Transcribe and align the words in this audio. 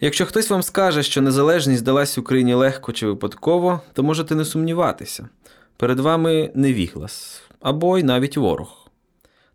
Якщо 0.00 0.26
хтось 0.26 0.50
вам 0.50 0.62
скаже, 0.62 1.02
що 1.02 1.22
незалежність 1.22 1.84
далась 1.84 2.18
Україні 2.18 2.54
легко 2.54 2.92
чи 2.92 3.06
випадково, 3.06 3.80
то 3.92 4.02
можете 4.02 4.34
не 4.34 4.44
сумніватися. 4.44 5.28
Перед 5.76 6.00
вами 6.00 6.50
невіглас 6.54 7.42
або 7.60 7.98
й 7.98 8.02
навіть 8.02 8.36
ворог. 8.36 8.90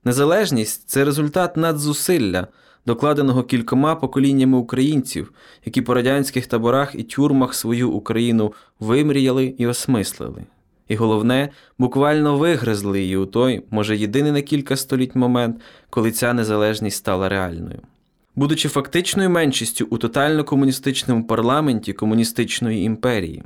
Незалежність 0.03 0.89
це 0.89 1.05
результат 1.05 1.57
надзусилля, 1.57 2.47
докладеного 2.85 3.43
кількома 3.43 3.95
поколіннями 3.95 4.57
українців, 4.57 5.33
які 5.65 5.81
по 5.81 5.93
радянських 5.93 6.47
таборах 6.47 6.95
і 6.95 7.03
тюрмах 7.03 7.53
свою 7.53 7.91
Україну 7.91 8.53
вимріяли 8.79 9.45
і 9.57 9.67
осмислили. 9.67 10.43
І 10.87 10.95
головне, 10.95 11.49
буквально 11.77 12.37
вигризли 12.37 13.01
її 13.01 13.17
у 13.17 13.25
той, 13.25 13.63
може, 13.69 13.97
єдиний 13.97 14.31
на 14.31 14.41
кілька 14.41 14.75
століть 14.75 15.15
момент, 15.15 15.61
коли 15.89 16.11
ця 16.11 16.33
незалежність 16.33 16.97
стала 16.97 17.29
реальною. 17.29 17.79
Будучи 18.39 18.69
фактичною 18.69 19.29
меншістю 19.29 19.87
у 19.89 19.97
тотально 19.97 20.43
комуністичному 20.43 21.23
парламенті 21.23 21.93
комуністичної 21.93 22.83
імперії, 22.83 23.43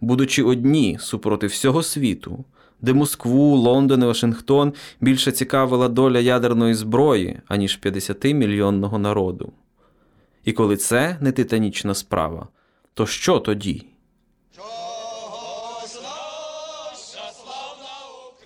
будучи 0.00 0.42
одні 0.42 0.98
супроти 1.00 1.46
всього 1.46 1.82
світу, 1.82 2.44
де 2.80 2.92
Москву, 2.92 3.56
Лондон 3.56 4.02
і 4.02 4.06
Вашингтон 4.06 4.72
більше 5.00 5.32
цікавила 5.32 5.88
доля 5.88 6.20
ядерної 6.20 6.74
зброї, 6.74 7.40
аніж 7.46 7.80
50-мільйонного 7.82 8.98
народу. 8.98 9.52
І 10.44 10.52
коли 10.52 10.76
це 10.76 11.16
не 11.20 11.32
титанічна 11.32 11.94
справа, 11.94 12.48
то 12.94 13.06
що 13.06 13.38
тоді? 13.38 13.86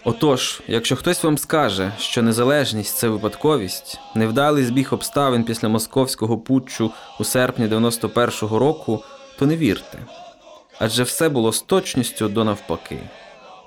Отож, 0.04 0.60
якщо 0.68 0.96
хтось 0.96 1.24
вам 1.24 1.38
скаже, 1.38 1.92
що 1.98 2.22
незалежність 2.22 2.96
це 2.96 3.08
випадковість, 3.08 3.98
невдалий 4.14 4.64
збіг 4.64 4.88
обставин 4.94 5.44
після 5.44 5.68
московського 5.68 6.38
путчу 6.38 6.90
у 7.20 7.24
серпні 7.24 7.66
91-го 7.66 8.58
року, 8.58 9.04
то 9.38 9.46
не 9.46 9.56
вірте. 9.56 9.98
Адже 10.78 11.02
все 11.02 11.28
було 11.28 11.52
з 11.52 11.62
точністю 11.62 12.28
до 12.28 12.44
навпаки. 12.44 12.98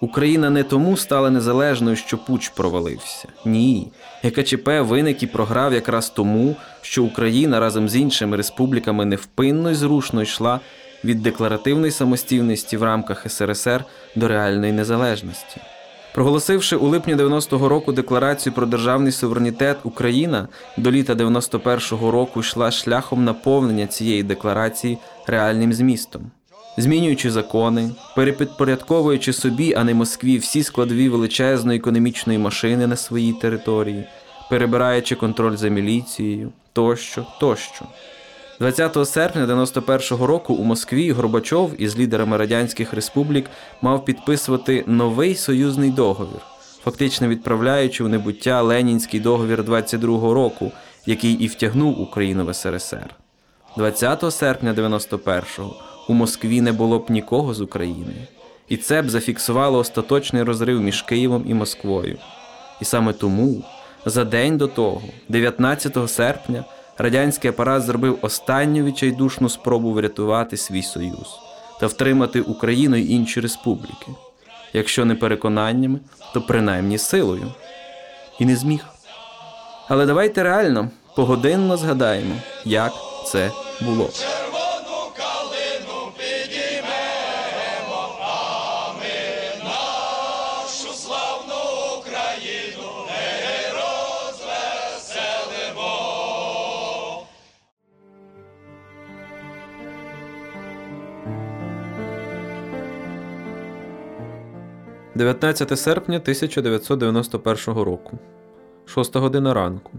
Україна 0.02 0.50
не 0.50 0.64
тому 0.64 0.97
стала 0.97 1.30
незалежною, 1.30 1.95
що 1.95 2.17
путч 2.17 2.49
провалився. 2.49 3.27
Ні. 3.45 3.92
ГКЧП 4.23 4.67
виник 4.67 5.23
і 5.23 5.27
програв 5.27 5.73
якраз 5.73 6.09
тому, 6.09 6.55
що 6.81 7.03
Україна 7.03 7.59
разом 7.59 7.89
з 7.89 7.95
іншими 7.95 8.38
республіками 8.38 9.05
невпинно 9.05 9.72
і 9.72 9.75
зрушно 9.75 10.22
йшла 10.22 10.59
від 11.03 11.22
декларативної 11.22 11.92
самостійності 11.92 12.77
в 12.77 12.83
рамках 12.83 13.31
СРСР 13.31 13.86
до 14.16 14.27
реальної 14.27 14.72
незалежності. 14.72 15.61
Проголосивши 16.16 16.75
у 16.75 16.88
липні 16.88 17.16
90-го 17.16 17.69
року 17.69 17.91
декларацію 17.91 18.53
про 18.53 18.66
державний 18.66 19.11
суверенітет, 19.11 19.77
Україна 19.83 20.47
до 20.77 20.91
літа 20.91 21.13
91-го 21.13 22.11
року 22.11 22.39
йшла 22.39 22.71
шляхом 22.71 23.23
наповнення 23.23 23.88
цієї 23.88 24.23
декларації 24.23 24.97
реальним 25.27 25.73
змістом, 25.73 26.31
змінюючи 26.77 27.31
закони, 27.31 27.91
перепідпорядковуючи 28.16 29.33
собі, 29.33 29.73
а 29.73 29.83
не 29.83 29.93
Москві, 29.93 30.38
всі 30.38 30.63
складові 30.63 31.09
величезної 31.09 31.80
економічної 31.80 32.39
машини 32.39 32.88
на 32.88 32.95
своїй 32.95 33.33
території, 33.33 34.03
перебираючи 34.49 35.16
контроль 35.16 35.55
за 35.55 35.67
міліцією 35.67 36.52
тощо, 36.73 37.25
тощо. 37.39 37.86
20 38.59 39.08
серпня 39.08 39.45
91-го 39.45 40.28
року 40.28 40.53
у 40.53 40.64
Москві 40.64 41.11
Горбачов 41.11 41.72
із 41.78 41.98
лідерами 41.98 42.38
радянських 42.38 42.94
республік 42.94 43.45
мав 43.81 44.06
підписувати 44.06 44.84
новий 44.88 45.36
союзний 45.36 45.89
договір, 45.89 46.42
фактично 46.83 47.28
відправляючи 47.28 48.03
в 48.03 48.09
небуття 48.09 48.61
Ленінський 48.61 49.20
договір 49.20 49.64
22-го 49.64 50.33
року, 50.33 50.72
який 51.06 51.33
і 51.33 51.48
втягнув 51.48 52.02
Україну 52.02 52.45
в 52.45 52.53
СРСР. 52.53 53.16
20 53.78 54.33
серпня 54.33 54.73
91-го 54.73 55.76
у 56.09 56.14
Москві 56.14 56.61
не 56.61 56.72
було 56.72 57.00
б 57.00 57.06
нікого 57.09 57.53
з 57.53 57.61
України, 57.61 58.14
і 58.70 58.78
це 58.78 59.02
б 59.02 59.09
зафіксувало 59.09 59.80
остаточний 59.80 60.44
розрив 60.44 60.81
між 60.81 61.02
Києвом 61.02 61.45
і 61.48 61.53
Москвою. 61.53 62.17
І 62.82 62.86
саме 62.86 63.14
тому, 63.14 63.64
за 64.05 64.26
день 64.26 64.58
до 64.58 64.67
того, 64.67 65.02
19 65.30 66.10
серпня, 66.10 66.64
радянський 66.98 67.50
апарат 67.50 67.83
зробив 67.83 68.20
останню 68.22 68.83
відчайдушну 68.83 69.50
спробу 69.50 69.92
врятувати 69.92 70.58
свій 70.58 70.83
союз 70.83 71.39
та 71.80 71.88
втримати 71.88 72.42
Україну 72.42 72.95
й 72.95 73.11
інші 73.11 73.39
республіки, 73.39 74.08
якщо 74.73 75.05
не 75.05 75.16
переконаннями, 75.16 76.00
то 76.34 76.42
принаймні 76.42 76.98
силою. 76.98 77.52
І 78.39 78.45
не 78.45 78.55
зміг. 78.55 78.86
Але 79.88 80.05
давайте 80.05 80.44
реально 80.44 80.89
погодинно 81.16 81.78
згадаємо, 81.78 82.36
як 82.66 82.92
це 83.28 83.52
було. 83.82 84.10
19 105.15 105.80
серпня 105.80 106.17
1991 106.17 107.83
року, 107.83 108.17
6 108.86 109.15
година 109.15 109.53
ранку. 109.53 109.92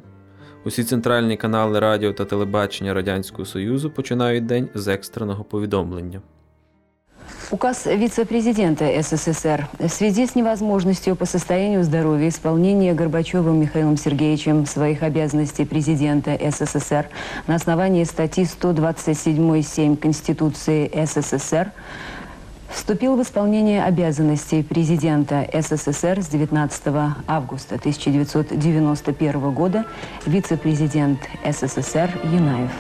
Усі 0.65 0.85
центральні 0.85 1.37
канали 1.37 1.81
радіо 1.81 2.13
та 2.13 2.25
телебачення 2.25 2.95
Радянського 2.95 3.45
Союзу 3.45 3.91
починають 3.91 4.47
день 4.47 4.69
з 4.75 4.89
екстреного 4.89 5.45
повідомлення. 5.45 6.21
Указ 7.51 7.87
вице-президента 7.87 9.03
СССР 9.03 9.67
в 9.81 9.89
связи 9.89 10.23
с 10.23 10.37
невозможностью 10.37 11.17
по 11.17 11.27
состоянию 11.27 11.85
здоровья 11.85 12.29
исполнения 12.29 12.95
Горбачевым 12.95 13.61
Михаилом 13.61 13.97
Сергеевичем 13.97 14.67
своих 14.67 15.03
обязанностей 15.03 15.65
президента 15.65 16.39
СССР 16.51 17.09
на 17.47 17.55
основании 17.55 18.05
статьи 18.05 18.45
127.7 18.45 19.97
Конституции 19.97 20.91
СССР 21.07 21.71
вступил 22.77 23.17
в 23.17 23.23
исполнение 23.23 23.83
обязанностей 23.83 24.63
президента 24.63 25.49
СССР 25.51 26.21
с 26.21 26.29
19 26.29 26.83
августа 27.27 27.77
1991 27.77 29.51
года 29.53 29.87
вице-президент 30.27 31.19
СССР 31.43 32.11
Янаев. 32.25 32.71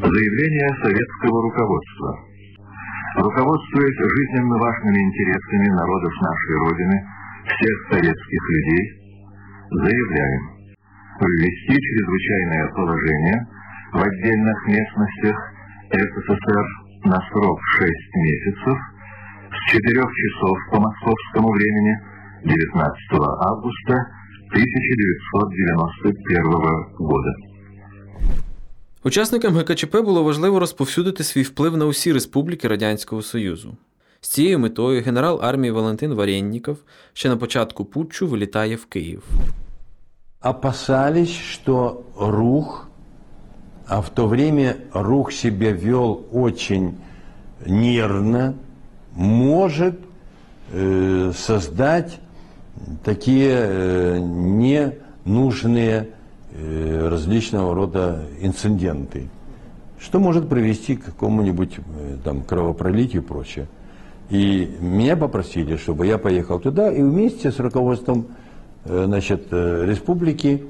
Заявление 0.00 0.68
советского 0.82 1.42
руководства. 1.42 2.18
Руководствуясь 3.16 3.96
жизненно 3.96 4.58
важными 4.58 4.98
интересами 4.98 5.68
народов 5.70 6.12
нашей 6.20 6.56
Родины, 6.58 7.21
всех 7.44 7.76
советских 7.90 8.42
людей, 8.50 8.84
заявляем 9.70 10.42
ввести 11.20 11.74
чрезвычайное 11.74 12.66
положение 12.74 13.46
в 13.92 14.02
отдельных 14.02 14.66
местностях 14.66 15.36
СССР 15.92 16.64
на 17.04 17.18
срок 17.30 17.58
6 17.78 17.90
месяцев 18.16 18.78
с 19.50 19.56
4 19.72 19.92
часов 19.92 20.56
по 20.70 20.80
московскому 20.80 21.52
времени 21.52 21.94
19 22.44 22.68
августа 23.40 23.94
1991 24.50 26.44
года. 26.98 27.32
Учасникам 29.04 29.54
ГКЧП 29.54 29.96
було 29.96 30.22
важливо 30.24 30.60
розповсюдити 30.60 31.24
свій 31.24 31.42
вплив 31.42 31.76
на 31.76 31.86
усі 31.86 32.12
республіки 32.12 32.68
Радянського 32.68 33.22
Союзу. 33.22 33.76
З 34.21 34.29
цією 34.29 34.59
метою 34.59 35.01
генерал 35.01 35.39
армії 35.43 35.71
Валентин 35.71 36.13
Варєнніков 36.13 36.77
ще 37.13 37.29
на 37.29 37.37
початку 37.37 37.85
путчу 37.85 38.27
вилітає 38.27 38.75
в 38.75 38.85
Київ. 38.85 39.23
опасались, 40.41 41.35
что 41.35 42.05
Рух, 42.15 42.87
а 43.87 44.01
в 44.01 44.09
то 44.09 44.27
время 44.27 44.75
Рух 44.93 45.31
себя 45.31 45.71
вел 45.71 46.25
очень 46.31 46.97
нервно, 47.65 48.55
может 49.13 49.99
э, 50.71 51.31
создать 51.35 52.19
такие 53.03 53.51
э, 53.51 54.19
ненужные 54.19 56.09
э, 56.51 57.07
различного 57.09 57.73
рода 57.73 58.25
инциденты, 58.39 59.29
что 59.99 60.19
может 60.19 60.47
привести 60.47 60.95
к 60.97 61.05
какому-нибудь 61.05 61.77
э, 61.77 62.17
там 62.23 62.43
кровопролитию 62.43 63.23
и 63.23 63.25
прочее. 63.25 63.67
И 64.32 64.78
меня 64.80 65.14
попросили, 65.14 65.76
чтобы 65.76 66.06
я 66.06 66.16
поехал 66.16 66.58
туда 66.58 66.90
и 66.90 67.02
вместе 67.02 67.52
с 67.52 67.58
руководством 67.58 68.28
э, 68.86 69.04
значит, 69.04 69.48
э, 69.50 69.84
республики 69.84 70.64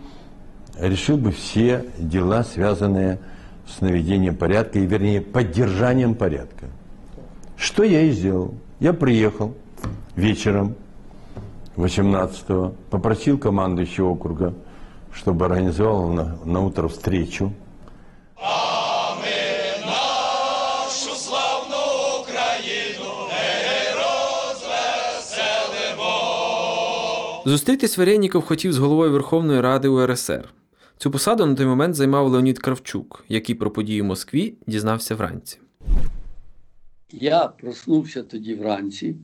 решил 0.80 1.16
бы 1.16 1.30
все 1.30 1.84
дела, 1.96 2.42
связанные 2.42 3.20
с 3.68 3.80
наведением 3.80 4.34
порядка, 4.34 4.80
и 4.80 4.84
вернее 4.84 5.20
поддержанием 5.20 6.16
порядка. 6.16 6.66
Что 7.56 7.84
я 7.84 8.00
и 8.00 8.10
сделал. 8.10 8.52
Я 8.80 8.92
приехал 8.94 9.54
вечером 10.16 10.74
18-го, 11.76 12.74
попросил 12.90 13.38
командующего 13.38 14.08
округа, 14.08 14.54
чтобы 15.12 15.44
организовал 15.44 16.08
на, 16.08 16.36
на 16.44 16.62
утро 16.62 16.88
встречу. 16.88 17.52
Зустрітись 27.46 27.98
Варєніков 27.98 28.42
хотів 28.44 28.72
з 28.72 28.78
головою 28.78 29.12
Верховної 29.12 29.60
Ради 29.60 29.88
УРСР. 29.88 30.48
Цю 30.96 31.10
посаду 31.10 31.46
на 31.46 31.54
той 31.54 31.66
момент 31.66 31.94
займав 31.94 32.28
Леонід 32.28 32.58
Кравчук, 32.58 33.24
який 33.28 33.54
про 33.54 33.70
події 33.70 34.02
в 34.02 34.04
Москві 34.04 34.54
дізнався 34.66 35.14
вранці. 35.14 35.58
Я 37.12 37.46
проснувся 37.46 38.22
тоді 38.22 38.54
вранці, 38.54 39.16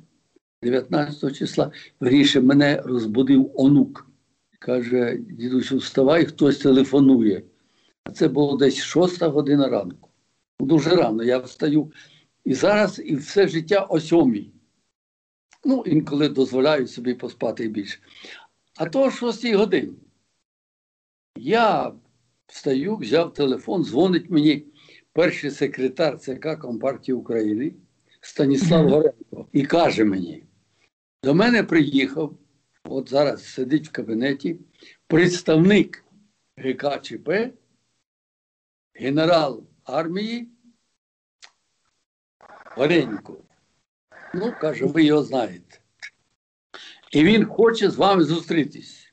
19 0.62 1.36
числа. 1.36 1.70
Вірніше, 2.02 2.40
мене 2.40 2.82
розбудив 2.84 3.50
онук. 3.54 4.06
Каже: 4.58 5.18
дідусю, 5.30 5.76
вставай, 5.76 6.24
хтось 6.24 6.58
телефонує. 6.58 7.42
А 8.04 8.10
це 8.10 8.28
було 8.28 8.56
десь 8.56 8.76
6 8.76 9.22
година 9.22 9.68
ранку. 9.68 10.08
Ну, 10.60 10.66
Дуже 10.66 10.90
рано 10.90 11.22
я 11.22 11.38
встаю. 11.38 11.92
І 12.44 12.54
зараз, 12.54 13.02
і 13.04 13.16
все 13.16 13.48
життя 13.48 13.86
о 13.90 14.00
сьомій. 14.00 14.50
Ну, 15.64 15.82
інколи 15.86 16.28
дозволяю 16.28 16.86
собі 16.86 17.14
поспати 17.14 17.64
і 17.64 17.68
більше. 17.68 17.98
А 18.76 18.86
то 18.86 19.02
о 19.02 19.10
6 19.10 19.54
годині. 19.54 19.94
Я 21.36 21.92
встаю, 22.46 22.96
взяв 22.96 23.34
телефон, 23.34 23.84
дзвонить 23.84 24.30
мені 24.30 24.64
перший 25.12 25.50
секретар 25.50 26.18
ЦК 26.18 26.58
Компартії 26.60 27.14
України 27.14 27.74
Станіслав 28.20 28.88
Горенко 28.88 29.48
і 29.52 29.66
каже 29.66 30.04
мені: 30.04 30.44
до 31.22 31.34
мене 31.34 31.64
приїхав, 31.64 32.38
от 32.84 33.10
зараз 33.10 33.44
сидить 33.46 33.88
в 33.88 33.92
кабінеті, 33.92 34.60
представник 35.06 36.04
ГКЧП, 36.56 37.30
генерал 38.94 39.64
армії 39.84 40.48
Горенко. 42.76 43.47
Ну, 44.38 44.54
каже, 44.60 44.84
ви 44.84 45.04
його 45.04 45.22
знаєте. 45.22 45.80
І 47.12 47.24
він 47.24 47.44
хоче 47.44 47.90
з 47.90 47.96
вами 47.96 48.24
зустрітись. 48.24 49.12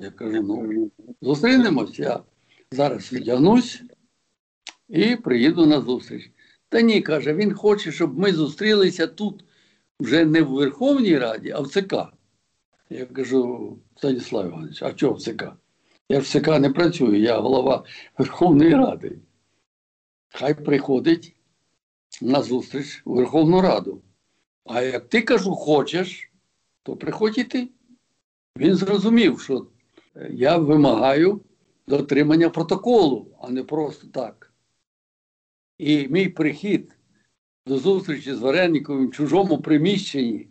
Я 0.00 0.10
кажу, 0.10 0.42
ну, 0.42 0.90
зустрінемось, 1.22 1.98
я 1.98 2.20
зараз 2.72 3.12
відягнусь 3.12 3.82
і 4.88 5.16
приїду 5.16 5.66
на 5.66 5.80
зустріч. 5.80 6.30
Та 6.68 6.80
ні, 6.80 7.00
каже, 7.02 7.34
він 7.34 7.54
хоче, 7.54 7.92
щоб 7.92 8.18
ми 8.18 8.32
зустрілися 8.32 9.06
тут 9.06 9.44
вже 10.00 10.24
не 10.24 10.42
в 10.42 10.48
Верховній 10.48 11.18
Раді, 11.18 11.50
а 11.50 11.60
в 11.60 11.68
ЦК. 11.68 11.94
Я 12.90 13.06
кажу, 13.06 13.78
Станіслав 13.96 14.46
Іванович, 14.46 14.82
а 14.82 14.92
чого 14.92 15.14
в 15.14 15.22
ЦК? 15.22 15.44
Я 16.08 16.18
в 16.18 16.26
ЦК 16.26 16.48
не 16.48 16.70
працюю, 16.70 17.20
я 17.20 17.38
голова 17.38 17.84
Верховної 18.18 18.74
Ради. 18.74 19.18
Хай 20.28 20.54
приходить 20.54 21.35
на 22.22 22.42
зустріч 22.42 23.02
у 23.04 23.14
Верховну 23.14 23.60
Раду. 23.60 24.02
А 24.64 24.82
як 24.82 25.08
ти 25.08 25.22
кажу, 25.22 25.54
хочеш, 25.54 26.32
то 26.82 26.96
приходь 26.96 27.38
і 27.38 27.44
ти. 27.44 27.68
Він 28.56 28.74
зрозумів, 28.74 29.40
що 29.40 29.66
е, 30.16 30.30
я 30.32 30.56
вимагаю 30.56 31.40
дотримання 31.86 32.50
протоколу, 32.50 33.36
а 33.40 33.50
не 33.50 33.62
просто 33.62 34.06
так. 34.06 34.52
І 35.78 36.08
мій 36.08 36.28
прихід 36.28 36.96
до 37.66 37.78
зустрічі 37.78 38.34
з 38.34 38.38
Варениковим 38.38 39.08
в 39.08 39.12
чужому 39.12 39.62
приміщенні, 39.62 40.48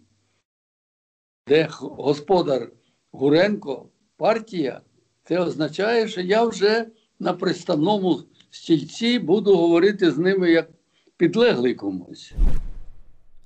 де 1.47 1.67
господар 1.71 2.71
Гуренко, 3.11 3.89
партія, 4.17 4.81
це 5.23 5.39
означає, 5.39 6.07
що 6.07 6.21
я 6.21 6.45
вже 6.45 6.87
на 7.19 7.33
приставному 7.33 8.23
стільці 8.49 9.19
буду 9.19 9.57
говорити 9.57 10.11
з 10.11 10.17
ними 10.17 10.51
як 10.51 10.69
підлеглий 11.17 11.73
комусь. 11.73 12.33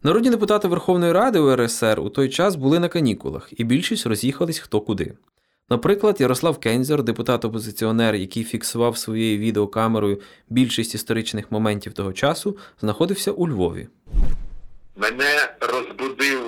Народні 0.04 0.30
депутати 0.30 0.68
Верховної 0.68 1.12
Ради 1.12 1.40
УРСР 1.40 2.00
у 2.00 2.10
той 2.10 2.30
час 2.30 2.56
були 2.56 2.80
на 2.80 2.90
канікулах, 2.90 3.50
і 3.58 3.64
більшість 3.64 4.06
роз'їхались 4.06 4.60
хто 4.60 4.82
куди. 4.82 5.14
Наприклад, 5.70 6.22
Ярослав 6.22 6.58
Кензер, 6.60 7.04
депутат-опозиціонер, 7.04 8.16
який 8.16 8.44
фіксував 8.44 8.98
своєю 8.98 9.40
відеокамерою 9.40 10.22
більшість 10.50 10.96
історичних 10.96 11.52
моментів 11.52 11.94
того 11.94 12.14
часу, 12.14 12.58
знаходився 12.82 13.32
у 13.32 13.48
Львові. 13.48 13.88
Мене 14.96 15.56
розбудив 15.60 16.40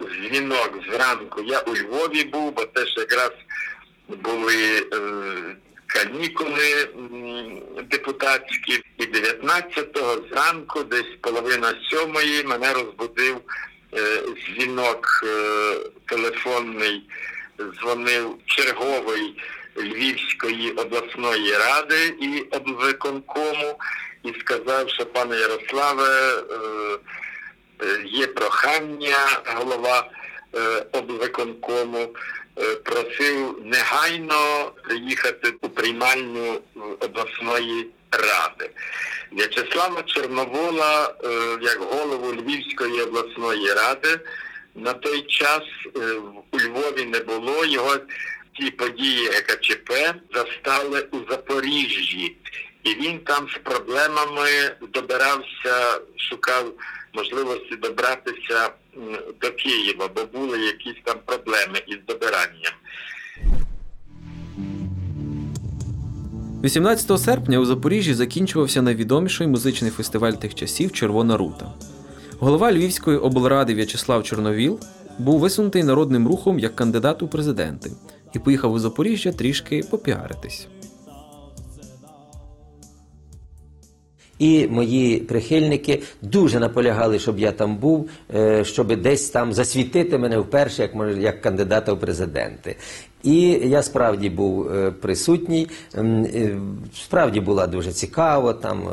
дзвінок 0.00 0.80
зранку. 0.92 1.42
Я 1.42 1.60
у 1.60 1.70
Львові 1.70 2.24
був, 2.24 2.54
бо 2.56 2.64
теж 2.64 2.96
якраз 2.96 3.30
були 4.08 4.88
е, 4.92 5.56
канікули 5.92 6.88
депутатські. 7.90 8.82
І 8.98 9.02
19-го 9.02 10.22
зранку, 10.30 10.82
десь 10.82 11.16
половина 11.20 11.74
сьомої, 11.90 12.44
мене 12.44 12.72
розбудив 12.72 13.40
е, 13.92 14.22
дзвінок 14.46 15.24
е, 15.24 15.74
телефонний, 16.06 17.02
дзвонив 17.58 18.36
черговий 18.46 19.36
Львівської 19.76 20.70
обласної 20.72 21.52
ради 21.52 22.14
і 22.20 22.40
обвиконкому 22.40 23.78
і 24.22 24.34
сказав, 24.40 24.90
що 24.90 25.06
пане 25.06 25.36
Ярославе. 25.36 26.42
Е, 26.52 26.98
є 28.04 28.26
прохання, 28.26 29.16
голова 29.56 30.10
обвиконкому 30.92 31.98
е, 31.98 32.08
просив 32.84 33.60
негайно 33.64 34.72
приїхати 34.82 35.54
у 35.60 35.68
приймальню 35.68 36.54
е, 36.54 36.80
обласної 37.00 37.86
ради. 38.12 38.70
В'ячеслава 39.32 40.02
Чорновола, 40.02 41.14
е, 41.24 41.28
як 41.62 41.78
голову 41.78 42.34
Львівської 42.34 43.02
обласної 43.02 43.72
ради, 43.72 44.20
на 44.74 44.92
той 44.92 45.22
час 45.22 45.62
е, 45.96 46.00
у 46.50 46.58
Львові 46.60 47.04
не 47.04 47.20
було. 47.20 47.64
Його 47.64 47.96
ті 48.58 48.70
події 48.70 49.26
ГКЧП 49.26 49.92
застали 50.34 51.06
у 51.10 51.16
Запоріжжі. 51.30 52.36
І 52.84 52.94
він 52.94 53.18
там 53.18 53.48
з 53.48 53.58
проблемами 53.58 54.76
добирався, 54.80 56.00
шукав 56.16 56.72
можливості 57.12 57.76
добратися 57.76 58.70
до 59.40 59.50
Києва, 59.50 60.08
бо 60.16 60.38
були 60.38 60.58
якісь 60.58 61.02
там 61.04 61.16
проблеми 61.26 61.78
із 61.86 61.98
добиранням. 62.08 62.72
18 66.64 67.20
серпня 67.20 67.58
у 67.58 67.64
Запоріжжі 67.64 68.14
закінчувався 68.14 68.82
найвідоміший 68.82 69.46
музичний 69.46 69.90
фестиваль 69.90 70.32
тих 70.32 70.54
часів 70.54 70.92
Червона 70.92 71.36
рута. 71.36 71.72
Голова 72.38 72.72
Львівської 72.72 73.18
облради 73.18 73.74
В'ячеслав 73.74 74.24
Чорновіл 74.24 74.80
був 75.18 75.40
висунутий 75.40 75.82
народним 75.82 76.28
рухом 76.28 76.58
як 76.58 76.76
кандидат 76.76 77.22
у 77.22 77.28
президенти 77.28 77.90
і 78.34 78.38
поїхав 78.38 78.72
у 78.72 78.78
Запоріжжя 78.78 79.32
трішки 79.32 79.82
попіаритись. 79.90 80.68
І 84.40 84.66
мої 84.68 85.16
прихильники 85.16 86.02
дуже 86.22 86.60
наполягали, 86.60 87.18
щоб 87.18 87.38
я 87.38 87.52
там 87.52 87.76
був, 87.76 88.10
е, 88.34 88.64
щоб 88.64 88.96
десь 89.02 89.30
там 89.30 89.52
засвітити 89.52 90.18
мене 90.18 90.38
вперше 90.38 90.82
як 90.82 90.94
може 90.94 91.22
як 91.22 91.40
кандидата 91.40 91.92
в 91.92 92.00
президенти. 92.00 92.76
І 93.22 93.40
я 93.50 93.82
справді 93.82 94.30
був 94.30 94.72
е, 94.72 94.90
присутній. 94.90 95.68
Е, 95.94 96.56
Справді 96.94 97.40
була 97.40 97.66
дуже 97.66 97.92
цікаво 97.92 98.52
там. 98.52 98.88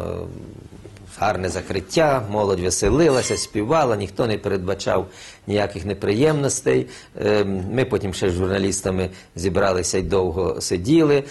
Гарне 1.20 1.50
закриття, 1.50 2.24
молодь 2.32 2.60
веселилася, 2.60 3.38
співала, 3.38 3.96
ніхто 3.96 4.28
не 4.28 4.38
передбачав 4.38 5.08
ніяких 5.48 5.86
неприємностей. 5.86 6.88
Ем, 7.22 7.64
Ми 7.72 7.86
потім 7.86 8.14
ще 8.14 8.30
з 8.30 8.34
журналістами 8.34 9.10
зібралися 9.36 9.98
і 9.98 10.02
довго 10.02 10.62
сиділи 10.62 11.24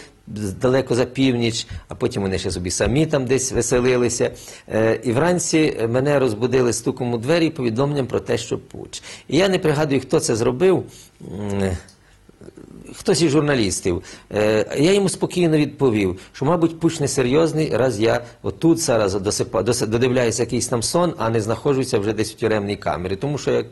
далеко 0.61 0.95
за 0.95 1.05
північ, 1.05 1.67
а 1.89 1.95
потім 1.95 2.23
вони 2.23 2.39
ще 2.39 2.51
собі 2.51 2.71
самі 2.71 3.07
там 3.07 3.27
десь 3.27 3.53
веселилися. 3.53 4.31
Е, 4.69 5.01
І 5.05 5.13
вранці 5.13 5.77
мене 5.89 6.19
розбудили 6.19 6.73
стуком 6.73 7.15
у 7.15 7.19
двері 7.19 7.51
повідомленням 7.51 8.07
про 8.07 8.21
те, 8.21 8.39
що 8.39 8.59
пуч. 8.59 9.03
І 9.29 9.37
я 9.37 9.49
не 9.49 9.59
пригадую, 9.59 10.01
хто 10.01 10.21
це 10.21 10.37
зробив. 10.37 10.85
Хтось 12.99 13.23
із 13.23 13.31
журналістів. 13.31 14.03
Е, 14.35 14.67
Я 14.79 14.93
йому 14.93 15.09
спокійно 15.09 15.57
відповів, 15.59 16.19
що, 16.33 16.45
мабуть, 16.45 16.81
пуч 16.81 17.01
несерйозний, 17.01 17.77
раз 17.77 18.01
я 18.01 18.21
отут 18.43 18.79
зараз 18.79 19.15
досипа, 19.15 19.63
додивляюся 19.63 20.43
якийсь 20.43 20.69
там 20.69 20.83
сон, 20.83 21.15
а 21.19 21.31
не 21.31 21.41
знаходжуся 21.41 21.99
вже 21.99 22.13
десь 22.13 22.33
в 22.33 22.35
тюремній 22.35 22.77
камері. 22.77 23.17
Тому 23.17 23.39
що 23.39 23.51
як 23.51 23.67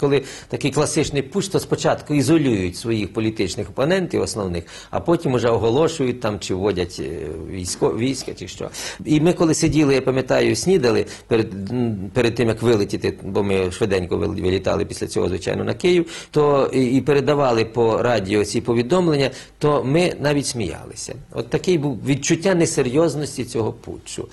коли 0.00 0.22
такий 0.48 0.70
класичний 0.70 1.22
пуч, 1.22 1.48
то 1.48 1.60
спочатку 1.60 2.14
ізолюють 2.14 2.76
своїх 2.76 3.12
політичних 3.12 3.70
опонентів 3.70 4.22
основних, 4.22 4.64
а 4.90 5.00
потім 5.00 5.34
вже 5.34 5.48
оголошують 5.48 6.20
там 6.20 6.40
чи 6.40 6.54
вводять 6.54 7.00
е, 7.00 7.26
військо, 7.50 7.96
війська 7.96 8.34
чи 8.34 8.48
що. 8.48 8.70
І 9.04 9.20
ми 9.20 9.32
коли 9.32 9.54
сиділи, 9.54 9.94
я 9.94 10.00
пам'ятаю, 10.00 10.56
снідали 10.56 11.06
перед, 11.28 12.34
тим, 12.34 12.48
як 12.48 12.62
вилетіти, 12.62 13.14
бо 13.22 13.42
ми 13.42 13.70
швиденько 13.70 14.16
вилітали 14.16 14.84
після 14.84 15.06
цього, 15.06 15.28
звичайно, 15.28 15.64
на 15.64 15.74
Київ, 15.74 16.10
то 16.30 16.70
і 16.72 17.00
передавали 17.00 17.64
по 17.64 18.02
радіо 18.02 18.45
ці 18.46 18.60
повідомлення, 18.60 19.30
то 19.58 19.84
ми 19.84 20.14
навіть 20.20 20.46
сміялися. 20.46 21.14
От 21.32 21.50
такий 21.50 21.78
був 21.78 22.06
відчуття 22.06 22.54
несерйозності 22.54 23.44
цього 23.44 23.72
путчу. 23.72 24.28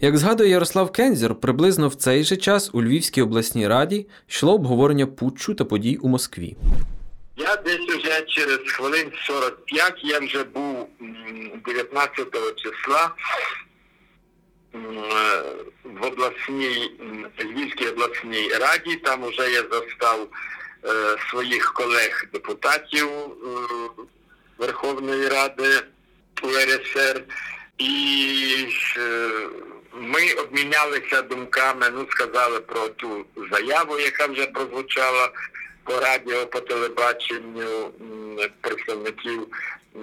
Як 0.00 0.16
згадує 0.18 0.50
Ярослав 0.50 0.92
Кензір, 0.92 1.34
приблизно 1.34 1.88
в 1.88 1.94
цей 1.94 2.24
же 2.24 2.36
час 2.36 2.70
у 2.72 2.82
Львівській 2.82 3.22
обласній 3.22 3.68
раді 3.68 4.06
йшло 4.28 4.54
обговорення 4.54 5.06
путчу 5.06 5.54
та 5.54 5.64
подій 5.64 5.96
у 6.02 6.08
Москві. 6.08 6.56
Я 7.36 7.56
десь 7.56 7.88
уже 7.98 8.22
через 8.26 8.58
хвилин 8.66 9.10
45 9.26 9.94
я 10.04 10.18
вже 10.20 10.44
був 10.44 10.76
м, 11.02 11.50
19 11.66 12.26
числа 12.56 13.10
в 15.84 16.06
обласній 16.06 16.90
Львівській 17.44 17.86
обласній 17.86 18.48
раді. 18.60 18.96
Там 19.04 19.24
вже 19.24 19.50
я 19.52 19.62
застав 19.62 20.28
своїх 21.30 21.72
колег-депутатів 21.72 23.08
е, 23.08 23.28
Верховної 24.58 25.28
Ради 25.28 25.82
УРСР. 26.42 27.24
І 27.78 28.68
е, 28.96 29.30
ми 29.92 30.32
обмінялися 30.32 31.22
думками, 31.22 31.90
ну 31.94 32.06
сказали 32.10 32.60
про 32.60 32.88
ту 32.88 33.26
заяву, 33.52 33.98
яка 33.98 34.26
вже 34.26 34.46
прозвучала 34.46 35.30
по 35.84 36.00
радіо, 36.00 36.46
по 36.46 36.60
телебаченню 36.60 37.90
представників 38.60 39.46
е, 39.96 39.98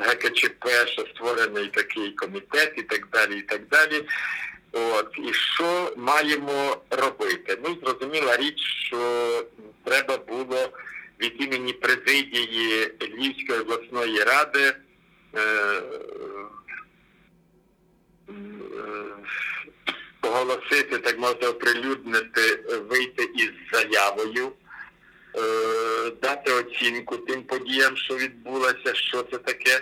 ГКЧП, 0.00 0.68
що 0.86 1.06
створений 1.14 1.66
такий 1.66 2.10
комітет 2.10 2.72
і 2.76 2.82
так 2.82 3.08
далі, 3.12 3.38
і 3.38 3.42
так 3.42 3.60
далі. 3.68 4.04
От, 4.76 5.18
і 5.18 5.32
що 5.32 5.92
маємо 5.96 6.76
робити? 6.90 7.58
Ну, 7.64 7.76
зрозуміла 7.82 8.36
річ, 8.36 8.58
що 8.86 8.98
треба 9.84 10.16
було 10.16 10.68
від 11.20 11.42
імені 11.42 11.72
президії 11.72 12.90
Львівської 13.00 13.60
обласної 13.60 14.22
ради 14.24 14.74
е, 15.34 15.40
е, 15.40 15.82
оголосити, 20.22 20.98
так 20.98 21.18
можна 21.18 21.48
оприлюднити, 21.48 22.56
вийти 22.88 23.24
із 23.34 23.50
заявою, 23.72 24.52
е, 25.36 26.10
дати 26.22 26.52
оцінку 26.52 27.16
тим 27.16 27.42
подіям, 27.42 27.96
що 27.96 28.16
відбулося, 28.16 28.94
що 28.94 29.22
це 29.22 29.38
таке, 29.38 29.80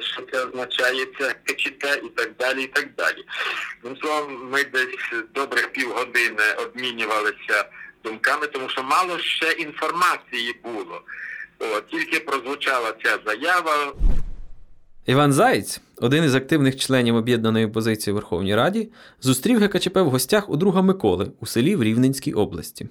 що 0.00 0.22
це 0.32 0.44
означає, 0.44 1.06
це 1.20 1.34
КЧТ 1.44 2.02
і 2.04 2.08
так 2.08 2.30
далі, 2.38 2.62
і 2.62 2.66
так 2.66 2.88
далі. 2.96 3.24
Ну, 3.84 3.96
словом, 3.96 4.48
ми 4.52 4.64
десь 4.64 5.22
добрих 5.34 5.72
півгодини 5.72 6.42
обмінювалися 6.58 7.64
думками, 8.04 8.46
тому 8.46 8.68
що 8.68 8.82
мало 8.82 9.18
ще 9.18 9.52
інформації 9.52 10.60
було. 10.64 11.02
О, 11.58 11.80
тільки 11.80 12.20
прозвучала 12.20 12.92
ця 13.04 13.18
заява, 13.26 13.92
Іван 15.06 15.32
Заєць, 15.32 15.80
один 16.00 16.24
із 16.24 16.34
активних 16.34 16.76
членів 16.76 17.16
об'єднаної 17.16 17.66
опозиції 17.66 18.12
у 18.12 18.14
Верховній 18.14 18.54
Раді, 18.54 18.88
зустрів 19.20 19.60
ГКЧП 19.60 19.96
в 19.96 20.08
гостях 20.08 20.50
у 20.50 20.56
друга 20.56 20.82
Миколи 20.82 21.32
у 21.40 21.46
селі 21.46 21.76
в 21.76 21.82
Рівненській 21.82 22.32
області. 22.32 22.88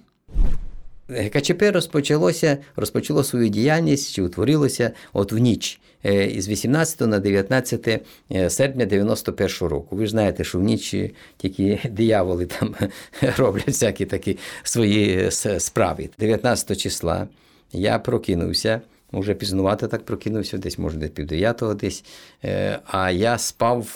ГКЧП 1.09 1.61
розпочалося, 1.61 2.57
розпочало 2.75 3.23
свою 3.23 3.49
діяльність 3.49 4.13
чи 4.13 4.21
утворилося 4.21 4.91
от 5.13 5.31
в 5.31 5.37
ніч 5.37 5.79
з 6.05 6.27
із 6.35 6.47
18 6.47 7.01
на 7.01 7.19
19 7.19 7.87
е, 8.31 8.49
серпня 8.49 8.85
91 8.85 9.67
року. 9.67 9.95
Ви 9.95 10.05
ж 10.05 10.11
знаєте, 10.11 10.43
що 10.43 10.59
в 10.59 10.63
ніч 10.63 10.93
е, 10.93 11.09
тільки 11.37 11.79
дияволи 11.89 12.45
там 12.45 12.75
роблять 13.37 13.67
всякі 13.67 14.05
такі 14.05 14.37
свої 14.63 15.31
е, 15.45 15.59
справи. 15.59 16.09
19 16.19 16.77
числа 16.77 17.27
я 17.71 17.99
прокинувся. 17.99 18.81
Уже 19.11 19.33
пізнувато 19.33 19.87
так 19.87 20.05
прокинувся, 20.05 20.57
десь 20.57 20.77
може 20.77 20.97
десь 20.97 21.09
пів 21.09 21.25
дев'ятого 21.25 21.73
десь. 21.73 22.03
Е, 22.43 22.79
А 22.85 23.11
я 23.11 23.37
спав 23.37 23.95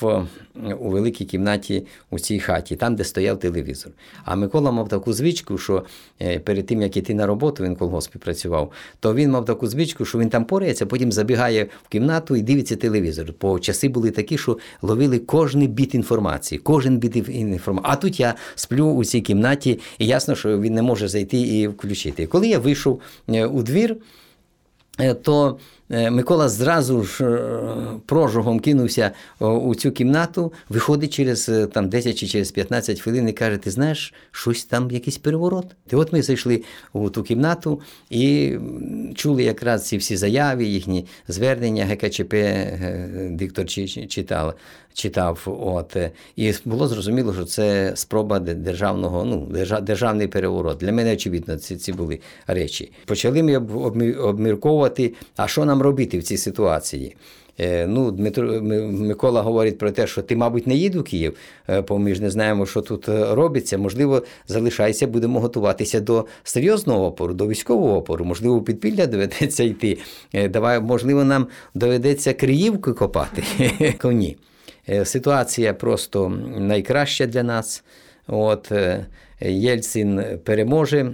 е, 0.65 0.73
у 0.73 0.89
великій 0.89 1.25
кімнаті 1.25 1.85
у 2.09 2.19
цій 2.19 2.39
хаті, 2.39 2.75
там, 2.75 2.95
де 2.95 3.03
стояв 3.03 3.39
телевізор. 3.39 3.91
А 4.23 4.35
Микола 4.35 4.71
мав 4.71 4.89
таку 4.89 5.13
звичку, 5.13 5.57
що 5.57 5.83
е, 6.21 6.39
перед 6.39 6.65
тим, 6.65 6.81
як 6.81 6.97
іти 6.97 7.13
на 7.13 7.27
роботу, 7.27 7.63
він 7.63 7.73
в 7.73 7.77
колгоспі 7.77 8.19
працював, 8.19 8.71
то 8.99 9.13
він 9.15 9.31
мав 9.31 9.45
таку 9.45 9.67
звичку, 9.67 10.05
що 10.05 10.19
він 10.19 10.29
там 10.29 10.45
порається, 10.45 10.85
потім 10.85 11.11
забігає 11.11 11.67
в 11.83 11.89
кімнату 11.89 12.35
і 12.35 12.41
дивиться 12.41 12.75
телевізор. 12.75 13.33
Бо 13.41 13.59
часи 13.59 13.89
були 13.89 14.11
такі, 14.11 14.37
що 14.37 14.57
ловили 14.81 15.19
кожний 15.19 15.67
біт 15.67 15.95
інформації, 15.95 16.59
кожен 16.59 16.97
біт 16.97 17.15
інформації. 17.15 17.91
А 17.91 17.95
тут 17.95 18.19
я 18.19 18.35
сплю 18.55 18.85
у 18.85 19.05
цій 19.05 19.21
кімнаті, 19.21 19.79
і 19.97 20.07
ясно, 20.07 20.35
що 20.35 20.59
він 20.59 20.73
не 20.73 20.81
може 20.81 21.07
зайти 21.07 21.37
і 21.37 21.67
включити. 21.67 22.27
Коли 22.27 22.47
я 22.47 22.59
вийшов 22.59 23.01
у 23.27 23.63
двір, 23.63 23.97
то 25.23 25.47
е, 25.49 25.53
Микола 25.89 26.49
зразу 26.49 27.03
ж 27.03 27.23
е, 27.25 27.49
прожогом 28.05 28.59
кинувся 28.59 29.11
у 29.39 29.75
цю 29.75 29.91
кімнату, 29.91 30.53
виходить 30.69 31.13
через 31.13 31.49
е, 31.49 31.67
там 31.67 31.89
10 31.89 32.17
чи 32.17 32.27
через 32.27 32.51
15 32.51 33.01
хвилин 33.01 33.29
і 33.29 33.33
каже: 33.33 33.57
Ти 33.57 33.71
знаєш, 33.71 34.13
щось 34.31 34.65
там 34.65 34.91
якийсь 34.91 35.17
переворот. 35.17 35.65
І 35.91 35.95
от 35.95 36.13
ми 36.13 36.21
зайшли 36.21 36.63
у 36.93 37.09
ту 37.09 37.23
кімнату 37.23 37.81
і 38.09 38.55
чули 39.15 39.43
якраз 39.43 39.87
ці 39.87 39.97
всі 39.97 40.17
заяви, 40.17 40.65
їхні 40.65 41.05
звернення 41.27 41.85
ГКЧП 41.85 42.33
е, 42.33 43.29
диктор 43.31 43.65
чи- 43.65 43.87
чи- 43.87 44.07
читав. 44.07 44.53
Читав, 44.93 45.47
от 45.63 45.95
е, 45.95 46.11
і 46.35 46.53
було 46.65 46.87
зрозуміло, 46.87 47.33
що 47.33 47.43
це 47.43 47.91
спроба 47.95 48.39
державного, 48.39 49.25
ну 49.25 49.47
державний 49.81 50.27
переворот. 50.27 50.77
Для 50.77 50.91
мене 50.91 51.13
очевидно, 51.13 51.55
ці, 51.57 51.75
ці 51.75 51.93
були 51.93 52.19
речі. 52.47 52.91
Почали 53.05 53.43
ми 53.43 53.57
об- 53.57 54.17
обмірковувати, 54.19 55.13
а 55.35 55.47
що 55.47 55.65
нам 55.65 55.78
робити 55.83 56.19
в 56.19 56.23
цій 56.23 56.37
ситуації. 56.37 57.15
Е, 57.59 57.87
Ну, 57.87 58.11
Дмитро 58.11 58.61
Микола 58.61 59.41
говорить 59.41 59.77
про 59.77 59.91
те, 59.91 60.07
що 60.07 60.21
ти, 60.21 60.35
мабуть, 60.35 60.67
не 60.67 60.75
їду 60.75 61.01
в 61.01 61.03
Київ, 61.03 61.37
е, 61.69 61.81
бо 61.81 61.99
ми 61.99 62.15
ж 62.15 62.21
не 62.21 62.29
знаємо, 62.29 62.65
що 62.65 62.81
тут 62.81 63.09
е, 63.09 63.35
робиться. 63.35 63.77
Можливо, 63.77 64.23
залишайся, 64.47 65.07
будемо 65.07 65.39
готуватися 65.39 65.99
до 65.99 66.25
серйозного 66.43 67.05
опору, 67.05 67.33
до 67.33 67.47
військового 67.47 67.97
опору. 67.97 68.25
Можливо, 68.25 68.61
підпілля 68.61 69.07
доведеться 69.07 69.63
йти. 69.63 69.97
Давай, 70.49 70.79
можливо, 70.79 71.23
нам 71.23 71.47
доведеться 71.73 72.33
Криївку 72.33 72.93
копати 72.93 73.43
коні. 74.01 74.37
Ситуація 75.03 75.73
просто 75.73 76.29
найкраща 76.57 77.25
для 77.25 77.43
нас. 77.43 77.83
От, 78.27 78.71
Єльцин 79.41 80.23
переможе 80.43 81.13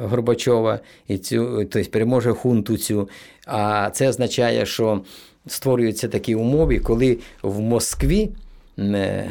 Горбачова, 0.00 0.80
і 1.08 1.18
цю, 1.18 1.64
тобто 1.70 1.90
переможе 1.90 2.32
хунту 2.32 2.76
цю. 2.76 3.08
А 3.48 3.90
це 3.90 4.08
означає, 4.08 4.66
що 4.66 5.00
створюються 5.46 6.08
такі 6.08 6.34
умови, 6.34 6.78
коли 6.78 7.18
в 7.42 7.60
Москві 7.60 8.30
е, 8.78 9.30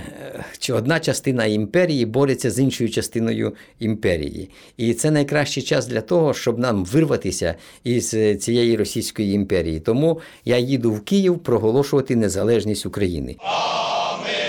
чи 0.59 0.73
одна 0.73 0.99
частина 0.99 1.45
імперії 1.45 2.05
бореться 2.05 2.51
з 2.51 2.59
іншою 2.59 2.89
частиною 2.89 3.53
імперії. 3.79 4.49
І 4.77 4.93
це 4.93 5.11
найкращий 5.11 5.63
час 5.63 5.87
для 5.87 6.01
того, 6.01 6.33
щоб 6.33 6.59
нам 6.59 6.85
вирватися 6.85 7.55
із 7.83 8.13
е, 8.13 8.35
цієї 8.35 8.77
Російської 8.77 9.33
імперії. 9.33 9.79
Тому 9.79 10.19
я 10.45 10.57
їду 10.57 10.91
в 10.91 11.01
Київ 11.01 11.39
проголошувати 11.39 12.15
незалежність 12.15 12.85
України. 12.85 13.35
нашу 13.41 14.46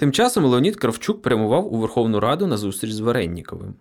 Тим 0.00 0.12
часом 0.12 0.44
Леонід 0.44 0.76
Кравчук 0.76 1.22
прямував 1.22 1.74
у 1.74 1.78
Верховну 1.78 2.20
Раду 2.20 2.46
на 2.46 2.56
зустріч 2.56 2.90
з 2.90 3.00
Варенніковим. 3.00 3.74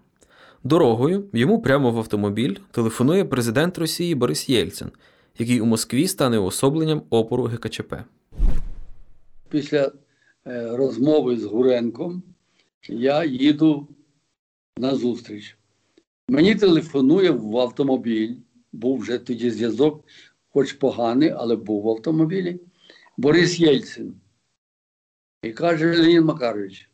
Дорогою 0.63 1.25
йому 1.33 1.61
прямо 1.61 1.91
в 1.91 1.97
автомобіль 1.97 2.55
телефонує 2.71 3.25
президент 3.25 3.77
Росії 3.77 4.15
Борис 4.15 4.49
Єльцин, 4.49 4.91
який 5.37 5.61
у 5.61 5.65
Москві 5.65 6.07
стане 6.07 6.37
уособленням 6.37 7.01
опору 7.09 7.43
ГКЧП. 7.43 7.93
після 9.49 9.91
е, 10.47 10.77
розмови 10.77 11.37
з 11.37 11.43
Гуренком 11.43 12.23
я 12.89 13.23
їду 13.23 13.87
на 14.77 14.95
зустріч. 14.95 15.57
Мені 16.27 16.55
телефонує 16.55 17.31
в 17.31 17.57
автомобіль, 17.57 18.35
був 18.71 18.99
вже 18.99 19.17
тоді 19.17 19.51
зв'язок, 19.51 20.03
хоч 20.49 20.73
поганий, 20.73 21.29
але 21.29 21.55
був 21.55 21.83
в 21.83 21.89
автомобілі. 21.89 22.59
Борис 23.17 23.59
Єльцин. 23.59 24.13
І 25.43 25.51
каже 25.51 25.85
Леонід 25.97 26.25
Макарович, 26.25 26.89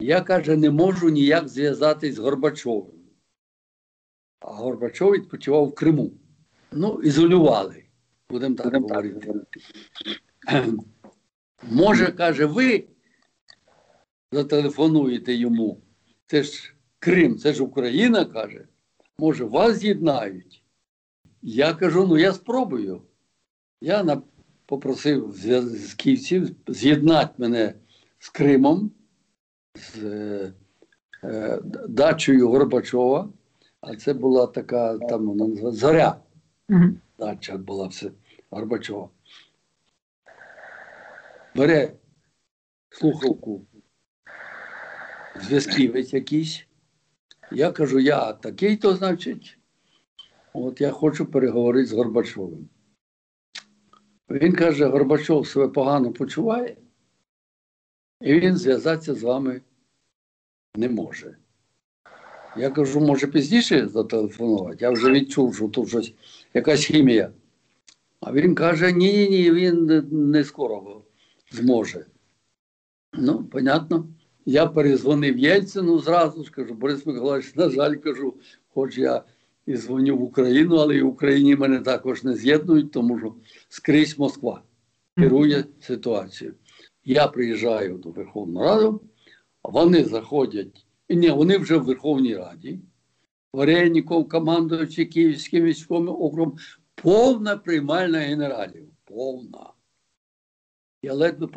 я 0.00 0.20
каже, 0.20 0.56
не 0.56 0.70
можу 0.70 1.08
ніяк 1.08 1.48
зв'язатись 1.48 2.14
з 2.14 2.18
Горбачовим. 2.18 2.94
А 4.40 4.52
Горбачов 4.52 5.12
відпочивав 5.12 5.66
в 5.66 5.74
Криму. 5.74 6.12
Ну, 6.72 7.00
ізолювали, 7.02 7.84
будемо 8.30 8.54
так 8.54 8.74
говорити. 8.74 9.34
Може, 11.62 12.06
каже, 12.12 12.46
ви 12.46 12.84
зателефонуєте 14.32 15.34
йому. 15.34 15.80
Це 16.26 16.42
ж 16.42 16.74
Крим, 16.98 17.38
це 17.38 17.52
ж 17.52 17.62
Україна, 17.62 18.24
каже. 18.24 18.68
Може, 19.18 19.44
вас 19.44 19.76
з'єднають. 19.78 20.64
Я 21.42 21.74
кажу, 21.74 22.06
ну 22.06 22.18
я 22.18 22.32
спробую. 22.32 23.02
Я 23.80 24.02
на- 24.04 24.22
попросив 24.66 25.32
зв'язківців 25.32 26.56
з'єднати 26.68 27.32
мене 27.38 27.74
з 28.24 28.28
Кримом, 28.28 28.90
з 29.74 30.04
е, 30.04 30.52
е, 31.24 31.60
дачею 31.88 32.48
Горбачова. 32.48 33.28
А 33.80 33.96
це 33.96 34.14
була 34.14 34.46
така 34.46 34.98
там 34.98 35.26
вона 35.26 35.46
називається 35.46 35.80
Зоря. 35.80 36.16
Дача 37.18 37.56
була 37.56 37.86
все 37.86 38.10
Горбачова. 38.50 39.08
Бере 41.54 41.92
слухавку 42.90 43.66
зв'язківець 45.40 46.12
якийсь. 46.12 46.66
Я 47.52 47.72
кажу, 47.72 47.98
я 47.98 48.32
такий-то, 48.32 48.94
значить, 48.94 49.58
от 50.52 50.80
я 50.80 50.90
хочу 50.90 51.26
переговорити 51.26 51.86
з 51.86 51.92
Горбачовим. 51.92 52.68
Він 54.30 54.56
каже, 54.56 54.86
Горбачов 54.86 55.46
себе 55.46 55.68
погано 55.68 56.12
почуває, 56.12 56.76
і 58.24 58.40
він 58.40 58.56
зв'язатися 58.56 59.14
з 59.14 59.22
вами 59.22 59.60
не 60.76 60.88
може. 60.88 61.36
Я 62.56 62.70
кажу, 62.70 63.00
може 63.00 63.26
пізніше 63.26 63.88
зателефонувати. 63.88 64.76
Я 64.80 64.90
вже 64.90 65.10
відчув, 65.12 65.56
що 65.56 65.68
тут 65.68 65.88
щось, 65.88 66.12
якась 66.54 66.84
хімія. 66.84 67.32
А 68.20 68.32
він 68.32 68.54
каже, 68.54 68.92
ні, 68.92 69.12
ні, 69.12 69.28
ні, 69.28 69.50
він 69.50 70.02
не- 70.10 70.44
скоро 70.44 71.02
зможе. 71.52 72.06
Ну, 73.12 73.44
понятно. 73.44 74.08
Я 74.46 74.66
перезвонив 74.66 75.38
Єльцину 75.38 75.98
зразу 75.98 76.46
кажу, 76.50 76.74
Борис 76.74 77.06
Миколаївич, 77.06 77.54
на 77.54 77.70
жаль, 77.70 77.94
кажу, 77.94 78.34
хоч 78.68 78.98
я 78.98 79.22
і 79.66 79.76
дзвоню 79.76 80.16
в 80.16 80.22
Україну, 80.22 80.76
але 80.76 80.96
і 80.96 81.02
в 81.02 81.06
Україні 81.06 81.56
мене 81.56 81.80
також 81.80 82.24
не 82.24 82.34
з'єднують, 82.36 82.92
тому 82.92 83.18
що 83.18 83.34
скрізь 83.68 84.18
Москва 84.18 84.62
керує 85.16 85.64
ситуацією. 85.80 86.54
Я 87.04 87.28
приїжджаю 87.28 87.98
до 87.98 88.10
Верховної 88.10 88.66
Ради, 88.66 88.98
вони 89.62 90.04
заходять. 90.04 90.86
Ні, 91.08 91.30
вони 91.30 91.58
вже 91.58 91.76
в 91.76 91.84
Верховній 91.84 92.36
Раді. 92.36 92.80
Вареніков, 93.52 94.28
командуючий 94.28 95.06
Київським 95.06 95.64
військовим 95.64 96.08
округом, 96.08 96.56
повна 96.94 97.56
приймальна 97.56 98.18
генералів. 98.18 98.88
Повна. 99.04 99.70
Я 101.02 101.14
ледве 101.14 101.48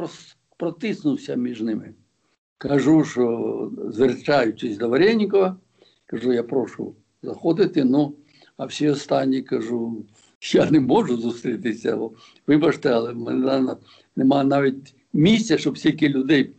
протиснувся 0.57 1.35
між 1.35 1.61
ними. 1.61 1.93
Кажу, 2.57 3.03
що 3.03 3.71
звертаючись 3.89 4.77
до 4.77 4.89
Варенікова, 4.89 5.57
кажу, 6.05 6.33
я 6.33 6.43
прошу 6.43 6.95
заходити. 7.21 7.83
Ну, 7.83 8.15
а 8.57 8.65
всі 8.65 8.89
останні 8.89 9.41
кажу, 9.41 10.05
я 10.53 10.71
не 10.71 10.79
можу 10.79 11.17
зустрітися. 11.17 11.99
Вибачте, 12.47 12.89
але 12.89 13.13
в 13.13 13.17
мене 13.17 13.75
немає 14.15 14.45
навіть 14.45 14.95
місця, 15.16 15.58
щоб 15.58 15.78
стільки 15.78 16.08
людей 16.08 16.50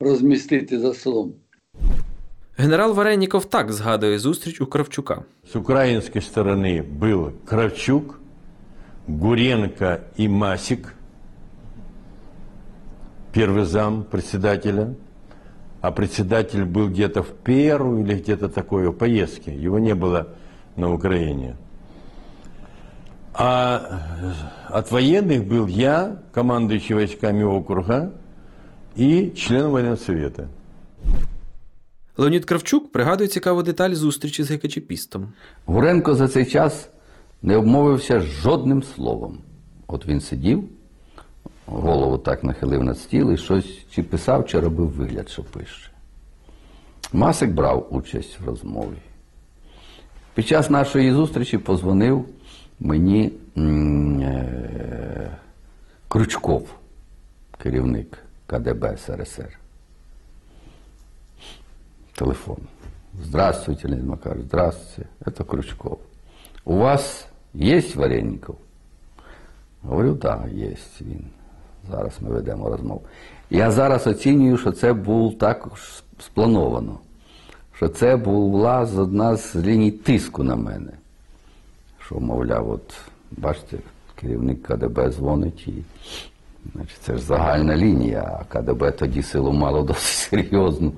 розмістити 0.00 0.80
за 0.80 0.94
столом. 0.94 1.32
Генерал 2.56 2.94
Вареніков 2.94 3.44
так 3.44 3.72
згадує 3.72 4.18
зустріч 4.18 4.60
у 4.60 4.66
Кравчука. 4.66 5.24
С 5.50 5.56
украинской 5.56 6.20
стороны 6.20 6.82
был 6.82 7.32
Кравчук, 7.46 8.20
Гуренко 9.08 10.00
и 10.18 10.28
Масик, 10.28 10.94
первый 13.32 13.64
зам 13.64 14.04
председателя, 14.04 14.94
а 15.80 15.90
председатель 15.90 16.64
был 16.64 16.88
где-то 16.88 17.22
в 17.22 17.32
Перу 17.44 17.98
или 17.98 18.14
где-то 18.14 18.48
такой 18.48 18.92
поездке. 18.92 19.54
Его 19.54 19.78
не 19.78 19.94
было 19.94 20.26
на 20.76 20.92
Украине. 20.92 21.56
А 23.37 23.99
от 24.69 24.91
военных 24.91 25.45
был 25.45 25.67
я, 25.67 26.19
командующий 26.33 26.95
войсками 26.95 27.43
округа, 27.43 28.13
и 28.95 29.33
член 29.35 29.69
военного 29.69 29.97
совета. 29.97 30.47
Леонід 32.17 32.45
Кравчук 32.45 32.91
пригадує 32.91 33.27
цікаву 33.27 33.63
деталь 33.63 33.93
зустрічі 33.93 34.43
з 34.43 34.51
гекачепістом. 34.51 35.33
Гуренко 35.65 36.15
за 36.15 36.27
цей 36.27 36.45
час 36.45 36.89
не 37.41 37.57
обмовився 37.57 38.19
жодним 38.19 38.83
словом. 38.83 39.37
От 39.87 40.05
він 40.05 40.21
сидів, 40.21 40.63
голову 41.65 42.17
так 42.17 42.43
нахилив 42.43 42.83
над 42.83 42.99
стіл 42.99 43.31
і 43.31 43.37
щось 43.37 43.85
чи 43.91 44.03
писав, 44.03 44.47
чи 44.47 44.59
робив 44.59 44.89
вигляд, 44.89 45.29
що 45.29 45.43
пише. 45.43 45.91
Масик 47.13 47.51
брав 47.51 47.87
участь 47.91 48.39
в 48.39 48.45
розмові. 48.47 48.97
Під 50.35 50.47
час 50.47 50.69
нашої 50.69 51.11
зустрічі 51.11 51.57
позвонив 51.57 52.25
мені 52.79 53.31
е, 53.57 55.37
Крючков, 56.07 56.67
керівник 57.57 58.17
КДБ 58.47 58.97
СРСР. 58.97 59.59
Телефон. 62.15 62.57
Здравствуйте, 63.23 63.87
Леонид 63.87 64.05
Макарович, 64.05 64.45
здравствуйте. 64.45 65.09
Это 65.25 65.43
Крючков. 65.43 65.99
У 66.65 66.77
вас 66.77 67.27
есть 67.53 67.95
Вареников? 67.95 68.57
Говорю, 69.83 70.13
да, 70.13 70.45
є 70.53 70.75
він. 71.01 71.25
Зараз 71.91 72.13
ми 72.21 72.29
ведемо 72.29 72.69
розмову. 72.69 73.01
Я 73.49 73.71
зараз 73.71 74.07
оцінюю, 74.07 74.57
що 74.57 74.71
це 74.71 74.93
був 74.93 75.37
також 75.37 76.03
сплановано. 76.19 76.99
Що 77.75 77.87
це 77.89 78.17
була 78.17 78.79
одна 78.79 79.35
з 79.35 79.55
ліній 79.55 79.91
тиску 79.91 80.43
на 80.43 80.55
мене 80.55 80.91
Що, 82.06 82.20
мовляв, 82.20 82.70
от 82.70 82.94
бачите, 83.30 83.76
керівник 84.20 84.62
КДБ 84.62 85.10
дзвонить 85.10 85.68
і 85.68 85.72
значить, 86.74 86.98
це 87.02 87.16
ж 87.16 87.22
загальна 87.22 87.76
лінія, 87.76 88.40
а 88.40 88.44
КДБ 88.44 88.90
тоді 88.90 89.22
силу 89.22 89.52
мало 89.52 89.82
досить 89.82 90.02
серйозну. 90.30 90.92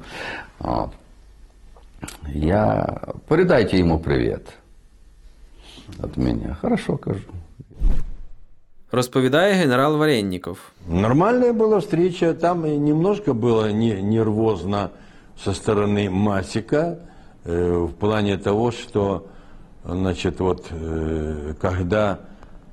От. 0.59 0.90
Я 2.35 2.97
передайте 3.29 3.79
ему 3.79 3.99
привет 3.99 4.53
от 6.03 6.16
меня. 6.16 6.57
Хорошо, 6.61 6.97
кажу. 6.97 7.21
Розповідає 8.92 9.55
генерал 9.55 9.97
Варенніков. 9.97 10.59
Нормальная 10.88 11.53
была 11.53 11.79
встреча, 11.79 12.35
там 12.35 12.64
и 12.66 12.79
немножко 12.79 13.33
было 13.33 13.73
не- 13.73 14.03
нервозно 14.03 14.90
со 15.45 15.51
стороны 15.55 16.11
Масика 16.11 16.97
э, 17.47 17.85
в 17.87 17.92
плане 17.92 18.37
того, 18.38 18.71
что, 18.73 19.23
значит, 19.84 20.40
вот, 20.40 20.68
э, 20.72 21.54
когда 21.60 22.20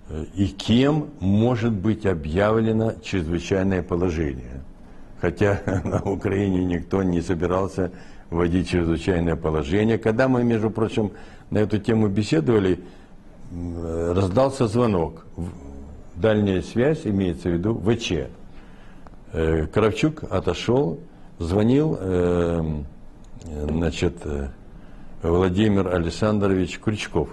э, 0.08 0.24
и 0.34 0.46
кем 0.46 1.10
может 1.20 1.72
быть 1.72 2.06
объявлено 2.06 2.92
чрезвычайное 3.02 3.82
положение. 3.82 4.62
Хотя 5.20 5.60
на 5.84 6.02
Украине 6.02 6.64
никто 6.64 7.02
не 7.02 7.20
собирался 7.20 7.90
вводить 8.30 8.68
чрезвычайное 8.68 9.36
положение. 9.36 9.98
Когда 9.98 10.28
мы, 10.28 10.44
между 10.44 10.70
прочим, 10.70 11.12
на 11.50 11.58
эту 11.58 11.78
тему 11.78 12.08
беседовали, 12.08 12.80
раздался 13.52 14.66
звонок. 14.66 15.26
Дальняя 16.16 16.62
связь, 16.62 17.00
имеется 17.04 17.48
в 17.48 17.52
виду 17.52 17.74
ВЧ. 17.74 18.28
Э, 19.32 19.66
Кравчук 19.66 20.22
отошел, 20.30 21.00
звонил 21.38 21.98
э, 21.98 22.62
э, 23.44 23.66
значит, 23.68 24.16
Владимир 25.24 25.88
Александрович 25.88 26.78
Крючков. 26.78 27.30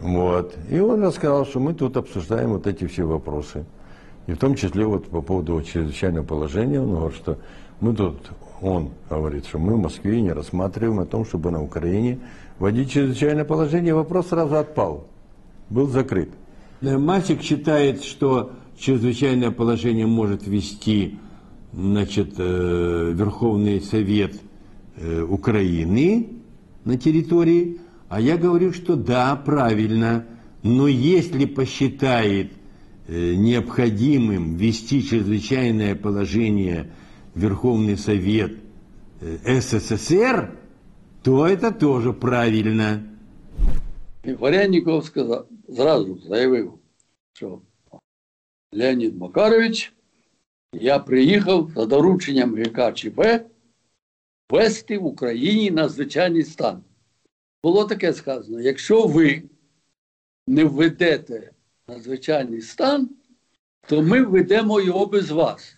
Вот. 0.00 0.56
И 0.70 0.78
он 0.78 1.02
рассказал, 1.02 1.44
что 1.44 1.58
мы 1.58 1.74
тут 1.74 1.96
обсуждаем 1.96 2.50
вот 2.50 2.68
эти 2.68 2.86
все 2.86 3.04
вопросы. 3.04 3.64
И 4.28 4.32
в 4.32 4.38
том 4.38 4.54
числе 4.54 4.84
вот 4.84 5.08
по 5.08 5.22
поводу 5.22 5.60
чрезвычайного 5.60 6.24
положения, 6.24 6.80
он 6.80 6.94
говорит, 6.94 7.16
что 7.16 7.38
мы 7.80 7.94
тут, 7.96 8.30
он 8.62 8.90
говорит, 9.08 9.44
что 9.46 9.58
мы 9.58 9.74
в 9.74 9.80
Москве 9.80 10.20
не 10.20 10.32
рассматриваем 10.32 11.00
о 11.00 11.04
том, 11.04 11.24
чтобы 11.24 11.50
на 11.50 11.60
Украине 11.60 12.20
вводить 12.60 12.92
чрезвычайное 12.92 13.44
положение. 13.44 13.92
Вопрос 13.92 14.28
сразу 14.28 14.56
отпал, 14.56 15.08
был 15.68 15.88
закрыт. 15.88 16.30
Масик 16.80 17.42
считает, 17.42 18.04
что 18.04 18.52
чрезвычайное 18.78 19.50
положение 19.50 20.06
может 20.06 20.46
ввести 20.46 21.18
значит, 21.72 22.34
э, 22.38 23.12
Верховный 23.12 23.80
Совет 23.80 24.34
э, 24.97 25.21
Украины 25.21 26.29
на 26.85 26.97
территории, 26.97 27.79
а 28.09 28.21
я 28.21 28.37
говорю, 28.37 28.73
что 28.73 28.95
да, 28.95 29.35
правильно, 29.35 30.25
но 30.63 30.87
если 30.87 31.45
посчитает 31.45 32.51
э, 33.07 33.35
необходимым 33.35 34.55
ввести 34.55 35.03
чрезвычайное 35.03 35.95
положение 35.95 36.91
в 37.33 37.39
Верховный 37.39 37.97
Совет 37.97 38.53
э, 39.21 39.61
СССР, 39.61 40.51
то 41.23 41.47
это 41.47 41.71
тоже 41.71 42.13
правильно. 42.13 43.01
І 44.23 44.33
Вареніков 44.33 45.05
сказав, 45.05 45.47
зразу 45.67 46.19
заявив, 46.27 46.73
що 47.33 47.61
Леонід 48.73 49.17
Макарович, 49.17 49.93
я 50.73 50.99
приїхав 50.99 51.71
за 51.75 51.85
дорученням 51.85 52.55
ГКЧП 52.55 53.21
ввести 54.50 54.98
в 54.98 55.06
Україні 55.06 55.70
надзвичайний 55.70 56.44
стан. 56.44 56.82
Було 57.62 57.84
таке 57.84 58.12
сказано: 58.12 58.60
якщо 58.60 59.06
ви 59.06 59.42
не 60.46 60.64
введете 60.64 61.50
надзвичайний 61.88 62.60
стан, 62.60 63.10
то 63.88 64.02
ми 64.02 64.22
введемо 64.22 64.80
його 64.80 65.06
без 65.06 65.30
вас. 65.30 65.76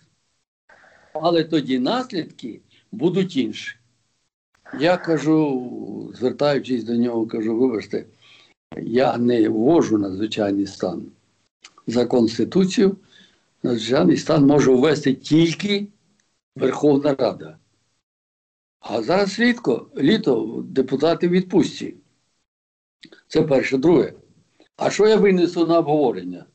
Але 1.13 1.43
тоді 1.43 1.79
наслідки 1.79 2.61
будуть 2.91 3.37
інші. 3.37 3.77
Я 4.79 4.97
кажу, 4.97 6.13
звертаючись 6.15 6.83
до 6.83 6.95
нього, 6.95 7.27
кажу, 7.27 7.57
вибачте, 7.57 8.05
я 8.77 9.17
не 9.17 9.49
ввожу 9.49 9.97
надзвичайний 9.97 10.67
стан. 10.67 11.05
За 11.87 12.05
Конституцією 12.05 12.97
надзвичайний 13.63 14.17
стан 14.17 14.45
може 14.45 14.71
ввести 14.71 15.13
тільки 15.13 15.87
Верховна 16.55 17.15
Рада. 17.15 17.57
А 18.85 19.01
зараз 19.01 19.39
літко, 19.39 19.89
літо 19.97 20.63
депутати 20.67 21.27
відпустці. 21.27 21.95
Це 23.27 23.41
перше. 23.41 23.77
Друге. 23.77 24.13
А 24.75 24.89
що 24.89 25.07
я 25.07 25.15
винесу 25.15 25.67
на 25.67 25.79
обговорення 25.79 26.45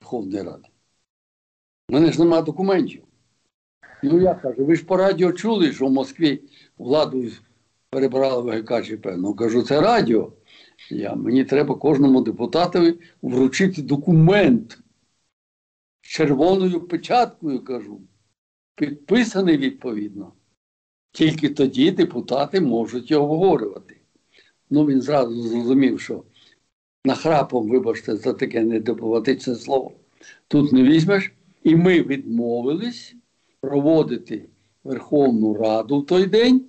Верховної 0.00 0.42
Ради? 0.42 0.68
У 1.88 1.92
мене 1.92 2.12
ж 2.12 2.18
немає 2.18 2.42
документів. 2.42 3.04
Ну 4.02 4.20
я 4.20 4.34
кажу, 4.34 4.64
ви 4.64 4.76
ж 4.76 4.84
по 4.84 4.96
радіо 4.96 5.32
чули, 5.32 5.72
що 5.72 5.86
в 5.86 5.90
Москві 5.90 6.42
владу 6.78 7.24
перебрали 7.90 8.42
в 8.42 8.62
ГКЧП. 8.62 9.06
Ну 9.16 9.34
кажу, 9.34 9.62
це 9.62 9.80
радіо. 9.80 10.32
Я, 10.90 11.14
мені 11.14 11.44
треба 11.44 11.74
кожному 11.74 12.20
депутатові 12.22 13.00
вручити 13.22 13.82
документ 13.82 14.78
з 16.02 16.08
червоною 16.08 16.80
печаткою, 16.80 17.64
кажу, 17.64 18.00
підписаний 18.74 19.56
відповідно. 19.56 20.32
Тільки 21.18 21.48
тоді 21.48 21.90
депутати 21.90 22.60
можуть 22.60 23.10
його 23.10 23.24
обговорювати. 23.24 23.96
Ну 24.70 24.86
він 24.86 25.02
зразу 25.02 25.42
зрозумів, 25.42 26.00
що 26.00 26.22
нахрапом, 27.04 27.68
вибачте, 27.68 28.16
за 28.16 28.32
таке 28.32 28.62
недипломатичне 28.62 29.54
слово, 29.54 29.92
тут 30.48 30.72
не 30.72 30.82
візьмеш. 30.82 31.32
І 31.64 31.76
ми 31.76 32.02
відмовились 32.02 33.14
проводити 33.60 34.44
Верховну 34.84 35.54
Раду 35.54 36.00
в 36.00 36.06
той 36.06 36.26
день 36.26 36.64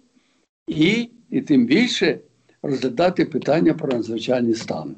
і, 0.68 1.10
і 1.30 1.42
тим 1.42 1.66
більше 1.66 2.20
розглядати 2.62 3.26
питання 3.26 3.74
про 3.74 3.94
надзвичайний 3.94 4.56
стан. 4.56 4.96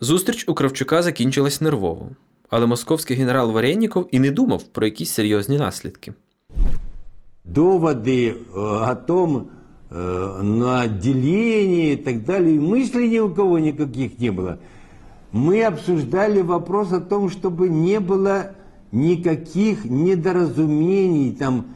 Зустріч 0.00 0.48
у 0.48 0.54
Кравчука 0.54 1.02
закінчилась 1.02 1.60
нервово, 1.60 2.10
але 2.48 2.66
московський 2.66 3.16
генерал 3.16 3.52
Варєніков 3.52 4.08
і 4.10 4.18
не 4.18 4.30
думав 4.30 4.62
про 4.62 4.86
якісь 4.86 5.10
серйозні 5.10 5.58
наслідки. 5.58 6.12
Доводы 7.46 8.28
э, 8.28 8.34
о 8.54 8.94
том, 8.94 9.50
э, 9.90 10.40
на 10.42 10.82
отделение 10.82 11.94
и 11.94 11.96
так 11.96 12.24
далее, 12.24 12.56
и 12.56 12.60
мыслей 12.60 13.08
ни 13.08 13.18
у 13.18 13.30
кого 13.30 13.58
никаких 13.58 14.18
не 14.18 14.30
было. 14.30 14.58
Мы 15.32 15.62
обсуждали 15.64 16.40
вопрос 16.40 16.92
о 16.92 17.00
том, 17.00 17.30
чтобы 17.30 17.68
не 17.68 18.00
было 18.00 18.52
никаких 18.90 19.84
недоразумений, 19.84 21.32
там, 21.32 21.66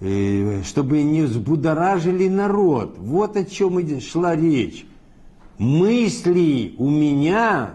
э, 0.00 0.62
чтобы 0.64 1.02
не 1.02 1.22
взбудоражили 1.22 2.28
народ. 2.28 2.96
Вот 2.98 3.36
о 3.36 3.44
чем 3.44 4.00
шла 4.00 4.34
речь. 4.34 4.86
Мысли 5.58 6.74
у 6.78 6.88
меня, 6.88 7.74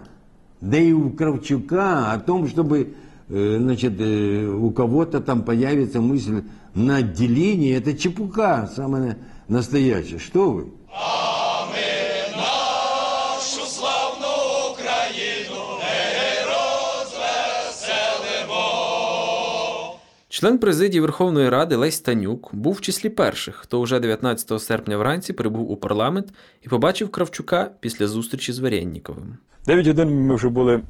да 0.62 0.78
и 0.78 0.92
у 0.92 1.12
Кравчука 1.12 2.12
о 2.12 2.20
том, 2.20 2.48
чтобы 2.48 2.96
значит, 3.31 4.01
э, 4.01 4.47
у 4.47 4.71
кого-то 4.71 5.21
там 5.21 5.43
появится 5.43 6.01
мысль 6.01 6.43
на 6.75 6.97
отделение, 6.97 7.77
это 7.77 7.95
чепуха 7.97 8.71
самая 8.75 9.19
настоящая. 9.49 10.19
Что 10.19 10.51
вы? 10.51 10.65
А 10.93 11.67
ми 11.73 12.37
нашу 12.37 13.67
славну 13.67 14.27
Україну 14.73 15.79
не 15.81 16.45
розвеселимо. 17.71 18.65
Член 20.29 20.59
президії 20.59 21.01
Верховної 21.01 21.49
Ради 21.49 21.77
Лесь 21.77 22.01
Танюк 22.01 22.51
був 22.55 22.75
в 22.75 22.81
числі 22.81 23.09
перших, 23.09 23.55
хто 23.55 23.81
уже 23.81 24.01
19 24.01 24.63
серпня 24.63 24.97
вранці 24.97 25.33
прибув 25.33 25.71
у 25.71 25.77
парламент 25.77 26.27
і 26.63 26.69
побачив 26.69 27.09
Кравчука 27.11 27.71
після 27.81 28.07
зустрічі 28.07 28.53
з 28.53 28.59
Варєнніковим. 28.59 29.37
Дев'ять 29.67 29.87
годин 29.87 30.27
ми 30.27 30.35
вже 30.35 30.49
були 30.49 30.75
е, 30.75 30.83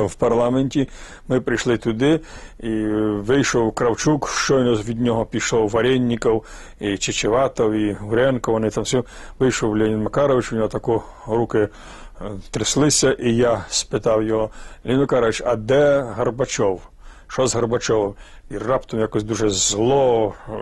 в 0.00 0.14
парламенті. 0.14 0.88
Ми 1.28 1.40
прийшли 1.40 1.78
туди, 1.78 2.20
і 2.60 2.70
е, 2.70 2.90
вийшов 3.00 3.74
Кравчук, 3.74 4.28
щойно 4.28 4.74
від 4.74 5.00
нього 5.00 5.26
пішов 5.26 5.70
Варенніков, 5.70 6.44
і 6.80 6.98
Чечеватов, 6.98 7.72
і 7.72 7.92
Гуренко. 7.92 8.52
Вони 8.52 8.70
там 8.70 8.84
все. 8.84 9.02
Вийшов 9.38 9.76
Леонід 9.76 9.98
Макарович, 9.98 10.52
у 10.52 10.56
нього 10.56 10.68
тако 10.68 11.02
руки 11.26 11.58
е, 11.58 11.68
тряслися, 12.50 13.12
і 13.12 13.36
я 13.36 13.64
спитав 13.68 14.22
його: 14.22 14.50
Леонід 14.84 15.00
Макарович, 15.00 15.42
а 15.46 15.56
де 15.56 16.06
Горбачов? 16.16 16.82
Що 17.28 17.46
з 17.46 17.54
Горбачовим? 17.54 18.14
І 18.50 18.58
раптом 18.58 19.00
якось 19.00 19.24
дуже 19.24 19.50
зло 19.50 20.34
е, 20.48 20.52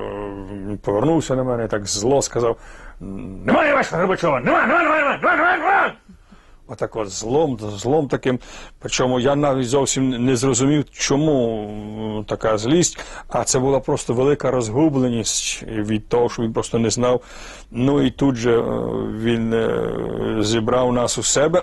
повернувся 0.83 1.37
на 1.37 1.45
мене, 1.45 1.69
так 1.69 1.87
зло 1.87 2.23
сказав: 2.23 2.57
Немає 3.01 3.75
вашого 3.75 4.01
Горбачова! 4.01 4.40
Немає, 4.40 4.66
немає, 4.66 4.85
немає, 4.85 5.19
немає, 5.19 5.37
немає, 5.37 5.59
немає! 5.59 5.93
Отак 6.72 6.96
от 6.96 7.11
злом, 7.11 7.59
злом 7.59 8.09
таким. 8.09 8.38
Причому 8.78 9.20
я 9.20 9.37
навіть 9.37 9.68
зовсім 9.68 10.24
не 10.24 10.37
зрозумів, 10.37 10.85
чому 10.90 12.24
така 12.28 12.59
злість, 12.59 12.98
а 13.28 13.44
це 13.44 13.59
була 13.59 13.80
просто 13.80 14.14
велика 14.14 14.50
розгубленість 14.50 15.62
від 15.62 16.09
того, 16.09 16.28
що 16.28 16.42
він 16.42 16.52
просто 16.52 16.78
не 16.78 16.90
знав. 16.90 17.20
Ну 17.70 18.02
і 18.02 18.11
тут 18.11 18.37
же 18.37 18.59
е, 18.59 18.62
він 19.20 19.52
е, 19.52 20.38
зібрав 20.40 20.92
нас 20.92 21.18
у 21.18 21.22
себе. 21.22 21.62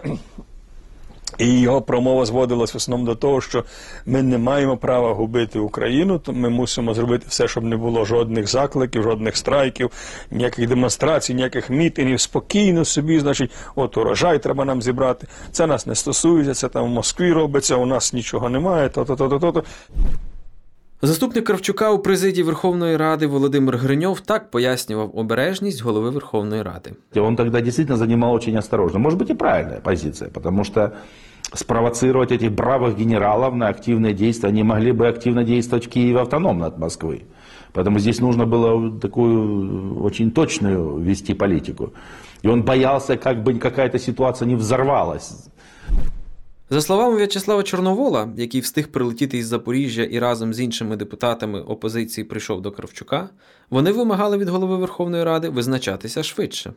І 1.38 1.60
його 1.60 1.82
промова 1.82 2.26
зводилась 2.26 2.74
в 2.74 2.78
основному 2.78 3.10
до 3.10 3.16
того, 3.16 3.42
що 3.42 3.64
ми 4.06 4.22
не 4.22 4.38
маємо 4.38 4.78
права 4.78 5.14
губити 5.14 5.60
Україну, 5.60 6.20
то 6.20 6.34
ми 6.34 6.50
мусимо 6.50 6.94
зробити 6.94 7.26
все, 7.30 7.48
щоб 7.48 7.64
не 7.64 7.78
було 7.78 8.06
жодних 8.06 8.48
закликів, 8.48 9.04
жодних 9.04 9.38
страйків, 9.38 9.92
ніяких 10.32 10.68
демонстрацій, 10.68 11.34
ніяких 11.34 11.70
мітингів. 11.70 12.22
Спокійно 12.22 12.86
собі, 12.86 13.20
значить, 13.20 13.52
от 13.76 13.98
урожай 13.98 14.40
треба 14.40 14.66
нам 14.66 14.82
зібрати. 14.82 15.28
Це 15.52 15.68
нас 15.68 15.88
не 15.88 15.96
стосується, 15.96 16.54
це 16.54 16.70
там 16.70 16.86
в 16.86 16.90
Москві 16.90 17.32
робиться, 17.32 17.76
у 17.76 17.86
нас 17.86 18.14
нічого 18.14 18.50
немає. 18.50 18.90
То, 18.90 19.06
то, 19.06 19.16
то, 19.16 19.30
то, 19.30 19.40
то, 19.40 19.52
то. 19.52 19.64
Заступник 21.02 21.46
Кравчука 21.46 21.92
у 21.92 22.00
президії 22.00 22.44
Верховної 22.44 22.98
Ради 22.98 23.28
Володимир 23.28 23.78
Гриньов 23.78 24.20
так 24.20 24.52
пояснював 24.52 25.12
обережність 25.14 25.82
голови 25.82 26.10
Верховної 26.10 26.62
Ради. 26.62 26.92
Он 27.16 27.36
тогда 27.36 27.62
действительно 27.62 27.98
занимал 27.98 28.34
очень 28.34 28.58
осторожно. 28.58 29.00
Может 29.00 29.20
быть 29.20 29.32
и 29.32 29.36
правильная 29.36 29.80
позиция, 29.80 30.30
потому 30.30 30.64
что 30.64 30.92
спровоцировать 31.55 32.33
этих 32.33 32.53
бравых 32.53 32.97
генералов 32.97 33.55
на 33.55 33.69
активные 33.69 34.15
действия, 34.15 34.49
они 34.49 34.63
могли 34.63 34.93
бы 34.93 35.09
активно 35.09 35.45
действовать 35.45 35.87
в 35.87 35.91
Киеве 35.91 36.21
автономно 36.21 36.67
от 36.67 36.79
Москвы. 36.79 37.23
Поэтому 37.73 37.99
здесь 37.99 38.21
нужно 38.21 38.47
было 38.47 39.01
такую 39.01 40.03
очень 40.03 40.31
точную 40.31 40.99
вести 40.99 41.35
политику. 41.35 41.93
И 42.43 42.49
он 42.49 42.63
боялся, 42.63 43.17
как 43.17 43.43
бы 43.43 43.59
какая-то 43.59 43.99
ситуация 43.99 44.47
не 44.47 44.57
взорвалась. 44.57 45.49
За 46.71 46.81
словами 46.81 47.17
В'ячеслава 47.17 47.63
Чорновола, 47.63 48.29
який 48.37 48.61
встиг 48.61 48.89
прилетіти 48.89 49.39
із 49.39 49.47
Запоріжжя 49.47 50.03
і 50.03 50.19
разом 50.19 50.55
з 50.55 50.61
іншими 50.61 50.97
депутатами 50.97 51.61
опозиції 51.61 52.25
прийшов 52.25 52.63
до 52.63 52.71
Кравчука, 52.71 53.29
вони 53.71 53.93
вимагали 53.93 54.39
від 54.39 54.49
голови 54.49 54.77
Верховної 54.77 55.25
Ради 55.25 55.49
визначатися 55.49 56.23
швидше. 56.23 56.73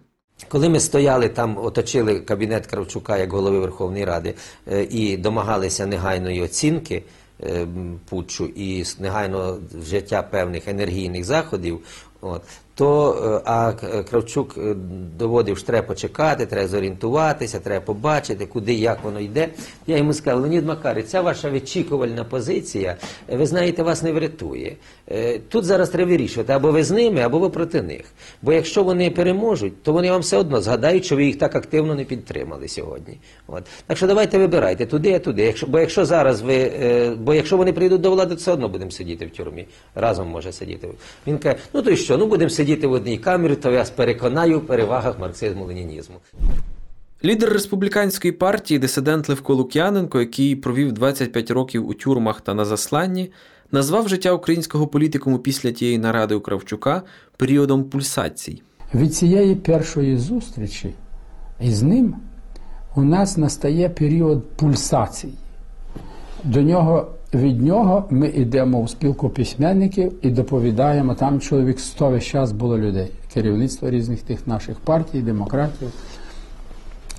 Коли 0.48 0.68
ми 0.68 0.80
стояли 0.80 1.28
там, 1.28 1.58
оточили 1.58 2.20
кабінет 2.20 2.66
Кравчука 2.66 3.18
як 3.18 3.32
голови 3.32 3.58
Верховної 3.58 4.04
Ради 4.04 4.34
е, 4.72 4.86
і 4.90 5.16
домагалися 5.16 5.86
негайної 5.86 6.42
оцінки 6.42 7.02
пучу 7.40 7.98
путчу 8.08 8.46
і 8.46 8.84
негайного 8.98 9.58
вжиття 9.74 10.22
певних 10.22 10.68
енергійних 10.68 11.24
заходів, 11.24 11.80
то 12.80 13.42
е, 13.44 13.50
а 13.50 13.72
Кравчук 14.10 14.54
е, 14.58 14.74
доводив, 15.18 15.58
що 15.58 15.66
треба 15.66 15.86
почекати, 15.86 16.46
треба 16.46 16.68
зорієнтуватися, 16.68 17.58
треба 17.58 17.84
побачити, 17.84 18.46
куди 18.46 18.74
як 18.74 19.04
воно 19.04 19.20
йде. 19.20 19.48
Я 19.86 19.96
йому 19.96 20.12
сказав, 20.12 20.40
Леонід 20.40 20.66
Макарич, 20.66 21.06
ця 21.06 21.20
ваша 21.20 21.50
відчікувальна 21.50 22.24
позиція, 22.24 22.96
е, 23.28 23.36
ви 23.36 23.46
знаєте, 23.46 23.82
вас 23.82 24.02
не 24.02 24.12
врятує. 24.12 24.76
Е, 25.10 25.38
Тут 25.38 25.64
зараз 25.64 25.88
треба 25.88 26.10
вирішувати, 26.10 26.52
або 26.52 26.70
ви 26.72 26.84
з 26.84 26.90
ними, 26.90 27.20
або 27.20 27.38
ви 27.38 27.50
проти 27.50 27.82
них. 27.82 28.04
Бо 28.42 28.52
якщо 28.52 28.82
вони 28.82 29.10
переможуть, 29.10 29.82
то 29.82 29.92
вони 29.92 30.10
вам 30.10 30.20
все 30.20 30.36
одно 30.36 30.60
згадають, 30.60 31.04
що 31.04 31.16
ви 31.16 31.24
їх 31.24 31.38
так 31.38 31.56
активно 31.56 31.94
не 31.94 32.04
підтримали 32.04 32.68
сьогодні. 32.68 33.18
От. 33.46 33.64
Так 33.86 33.96
що 33.96 34.06
давайте 34.06 34.38
вибирайте 34.38 34.86
туди, 34.86 35.14
а 35.14 35.18
туди. 35.18 35.42
Якщо, 35.42 35.66
бо 35.66 35.78
якщо 35.78 36.04
зараз 36.04 36.40
ви, 36.40 36.54
е, 36.54 37.14
бо 37.18 37.34
якщо 37.34 37.56
вони 37.56 37.72
прийдуть 37.72 38.00
до 38.00 38.10
влади, 38.10 38.30
то 38.34 38.38
все 38.38 38.52
одно 38.52 38.68
будемо 38.68 38.90
сидіти 38.90 39.26
в 39.26 39.30
тюрмі. 39.30 39.66
Разом 39.94 40.28
може 40.28 40.52
сидіти. 40.52 40.88
Він 41.26 41.38
каже, 41.38 41.56
ну 41.74 41.82
то 41.82 41.90
й 41.90 41.96
що, 41.96 42.18
ну 42.18 42.26
будемо 42.26 42.50
сидіти 42.50 42.69
в 42.76 42.92
одній 42.92 43.18
камері, 43.18 43.56
то 43.56 43.70
я 43.70 43.84
переконаю 43.96 44.58
в 44.58 44.66
перевагах 44.66 45.18
марксизму-ленінізму. 45.20 46.16
Лідер 47.24 47.50
республіканської 47.50 48.32
партії, 48.32 48.78
дисидент 48.78 49.28
Левко 49.28 49.54
Лук'яненко, 49.54 50.20
який 50.20 50.56
провів 50.56 50.92
25 50.92 51.50
років 51.50 51.88
у 51.88 51.94
тюрмах 51.94 52.40
та 52.40 52.54
на 52.54 52.64
засланні, 52.64 53.30
назвав 53.72 54.08
життя 54.08 54.32
українського 54.32 54.86
політикуму 54.86 55.38
після 55.38 55.72
тієї 55.72 55.98
наради 55.98 56.34
у 56.34 56.40
Кравчука 56.40 57.02
періодом 57.36 57.84
пульсацій. 57.84 58.62
Від 58.94 59.14
цієї 59.14 59.54
першої 59.54 60.16
зустрічі 60.16 60.94
із 61.60 61.82
ним 61.82 62.16
у 62.96 63.02
нас 63.02 63.36
настає 63.36 63.88
період 63.88 64.50
пульсацій. 64.50 65.32
До 66.44 66.62
нього, 66.62 67.08
від 67.34 67.62
нього 67.62 68.04
ми 68.10 68.28
йдемо 68.28 68.78
у 68.78 68.88
спілку 68.88 69.28
письменників 69.28 70.12
і 70.22 70.30
доповідаємо, 70.30 71.14
там 71.14 71.40
чоловік 71.40 71.80
100 71.80 72.10
весь 72.10 72.24
час 72.24 72.52
було 72.52 72.78
людей, 72.78 73.10
керівництво 73.34 73.90
різних 73.90 74.22
тих 74.22 74.46
наших 74.46 74.80
партій, 74.80 75.20
демократів. 75.20 75.92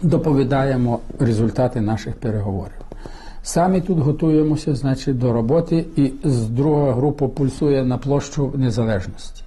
Доповідаємо 0.01 0.99
результати 1.19 1.81
наших 1.81 2.15
переговорів. 2.15 2.81
Самі 3.43 3.81
тут 3.81 3.99
готуємося 3.99 4.75
значить, 4.75 5.17
до 5.17 5.33
роботи, 5.33 5.85
і 5.95 6.11
з 6.23 6.49
друга 6.49 6.93
група 6.93 7.27
пульсує 7.27 7.83
на 7.83 7.97
площу 7.97 8.53
Незалежності. 8.55 9.43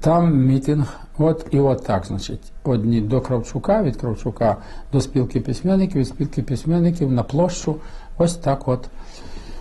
Там 0.00 0.36
мітинг, 0.36 1.00
от 1.18 1.46
і 1.50 1.60
от 1.60 1.84
так, 1.84 2.06
значить, 2.06 2.52
одні 2.64 3.00
до 3.00 3.20
Кравчука, 3.20 3.82
від 3.82 3.96
Кравчука 3.96 4.56
до 4.92 5.00
спілки 5.00 5.40
письменників, 5.40 6.00
від 6.00 6.08
спілки 6.08 6.42
письменників 6.42 7.12
на 7.12 7.22
площу, 7.22 7.76
ось 8.18 8.34
так 8.34 8.68
от 8.68 8.88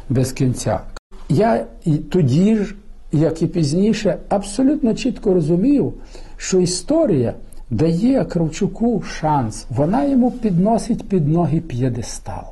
без 0.09 0.31
кінця. 0.31 0.79
Я 1.29 1.65
тоді 2.09 2.55
ж, 2.55 2.75
як 3.11 3.41
і 3.41 3.47
пізніше, 3.47 4.17
абсолютно 4.29 4.93
чітко 4.93 5.33
розумів, 5.33 5.93
що 6.37 6.59
історія 6.59 7.33
дає 7.69 8.25
Кравчуку 8.25 9.01
шанс, 9.01 9.65
вона 9.69 10.05
йому 10.05 10.31
підносить 10.31 11.09
під 11.09 11.27
ноги 11.27 11.59
п'єдестал. 11.59 12.43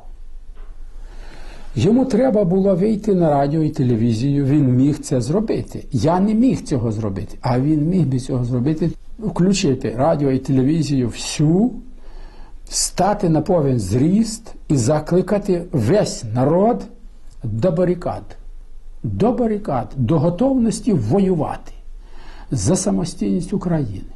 Йому 1.76 2.04
треба 2.04 2.44
було 2.44 2.74
вийти 2.74 3.14
на 3.14 3.30
радіо 3.30 3.62
і 3.62 3.70
телевізію, 3.70 4.44
він 4.44 4.76
міг 4.76 4.98
це 4.98 5.20
зробити. 5.20 5.84
Я 5.92 6.20
не 6.20 6.34
міг 6.34 6.62
цього 6.62 6.92
зробити, 6.92 7.38
а 7.40 7.60
він 7.60 7.88
міг 7.88 8.06
би 8.06 8.18
цього 8.18 8.44
зробити, 8.44 8.90
включити 9.18 9.94
радіо 9.96 10.30
і 10.30 10.38
телевізію 10.38 11.08
всю, 11.08 11.70
стати 12.68 13.28
на 13.28 13.40
повен 13.40 13.78
зріст 13.78 14.54
і 14.68 14.76
закликати 14.76 15.62
весь 15.72 16.24
народ 16.34 16.84
до 17.42 17.72
барикад, 17.72 18.36
до 19.02 19.32
барикад, 19.32 19.92
до 19.96 20.18
готовності 20.18 20.92
воювати 20.92 21.72
за 22.50 22.76
самостійність 22.76 23.52
України, 23.52 24.06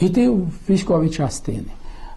йти 0.00 0.30
в 0.30 0.48
військові 0.70 1.08
частини, 1.08 1.68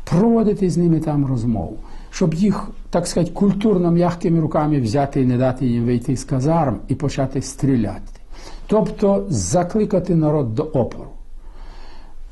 проводити 0.03 0.69
з 0.69 0.77
ними 0.77 0.99
там 0.99 1.25
розмову, 1.25 1.77
щоб 2.11 2.33
їх, 2.33 2.69
так 2.89 3.07
сказати, 3.07 3.31
культурно 3.33 3.91
м'якими 3.91 4.39
руками 4.39 4.81
взяти 4.81 5.21
і 5.21 5.25
не 5.25 5.37
дати 5.37 5.65
їм 5.65 5.85
вийти 5.85 6.17
з 6.17 6.23
казарм 6.23 6.77
і 6.87 6.95
почати 6.95 7.41
стріляти. 7.41 8.19
Тобто 8.67 9.25
закликати 9.29 10.15
народ 10.15 10.55
до 10.55 10.63
опору. 10.63 11.09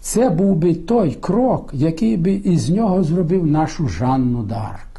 Це 0.01 0.29
був 0.29 0.55
би 0.55 0.75
той 0.75 1.11
крок, 1.11 1.69
який 1.73 2.17
би 2.17 2.31
із 2.31 2.69
нього 2.69 3.03
зробив 3.03 3.47
нашу 3.47 3.87
Жанну 3.87 4.43
Дарк. 4.43 4.96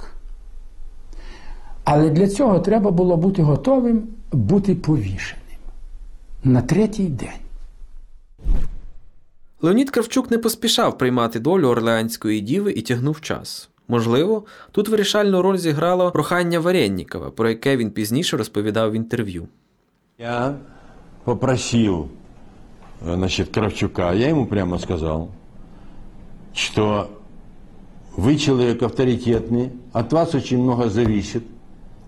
Але 1.88 2.10
для 2.10 2.28
цього 2.28 2.60
треба 2.60 2.92
було 2.92 3.18
бути 3.18 3.42
готовим 3.42 4.08
бути 4.32 4.76
повішеним 4.76 5.44
на 6.44 6.62
третій 6.62 7.08
день. 7.08 7.30
Леонід 9.62 9.89
Кравчук 9.89 10.32
не 10.32 10.38
поспішав 10.38 10.98
приймати 10.98 11.39
долю 11.39 11.68
Орлеанської 11.68 12.42
діви 12.42 12.72
і 12.72 12.82
тягнув 12.82 13.22
час. 13.22 13.70
Можливо, 13.88 14.44
тут 14.72 14.89
вирішальну 14.89 15.42
роль 15.42 15.58
зіграло 15.58 16.12
прохання 16.12 16.60
Варєннікова, 16.60 17.30
про 17.30 17.50
яке 17.50 17.78
він 17.78 17.92
пізніше 17.92 18.38
розповідав 18.38 18.92
в 18.92 18.94
інтерв'ю. 18.94 19.48
Я 20.20 20.56
попросил 21.24 22.08
э, 23.06 23.16
значит, 23.16 23.50
Кравчука, 23.50 24.13
я 24.13 24.30
ему 24.30 24.46
прямо 24.46 24.80
сказал, 24.80 25.30
что 26.54 27.10
вы 28.16 28.38
человек 28.38 28.84
авторитетный, 28.84 29.72
от 29.92 30.13
вас 30.13 30.36
очень 30.36 30.60
много 30.60 30.89
зависит, 30.89 31.44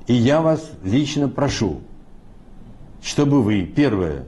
И 0.07 0.15
я 0.15 0.41
вас 0.41 0.71
лично 0.83 1.29
прошу, 1.29 1.81
чтобы 3.03 3.43
вы, 3.43 3.63
первое, 3.63 4.27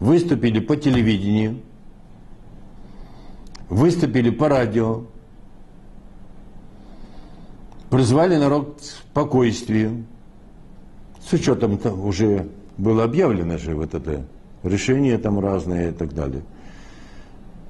выступили 0.00 0.60
по 0.60 0.76
телевидению, 0.76 1.60
выступили 3.68 4.30
по 4.30 4.48
радио, 4.48 5.04
призвали 7.90 8.36
народ 8.36 8.78
к 8.80 8.82
спокойствию, 8.82 10.04
с 11.26 11.32
учетом 11.32 11.78
там 11.78 12.04
уже 12.04 12.48
было 12.76 13.04
объявлено 13.04 13.56
же 13.56 13.74
вот 13.74 13.94
это 13.94 14.26
решение 14.62 15.18
там 15.18 15.38
разные 15.38 15.90
и 15.90 15.92
так 15.92 16.14
далее. 16.14 16.42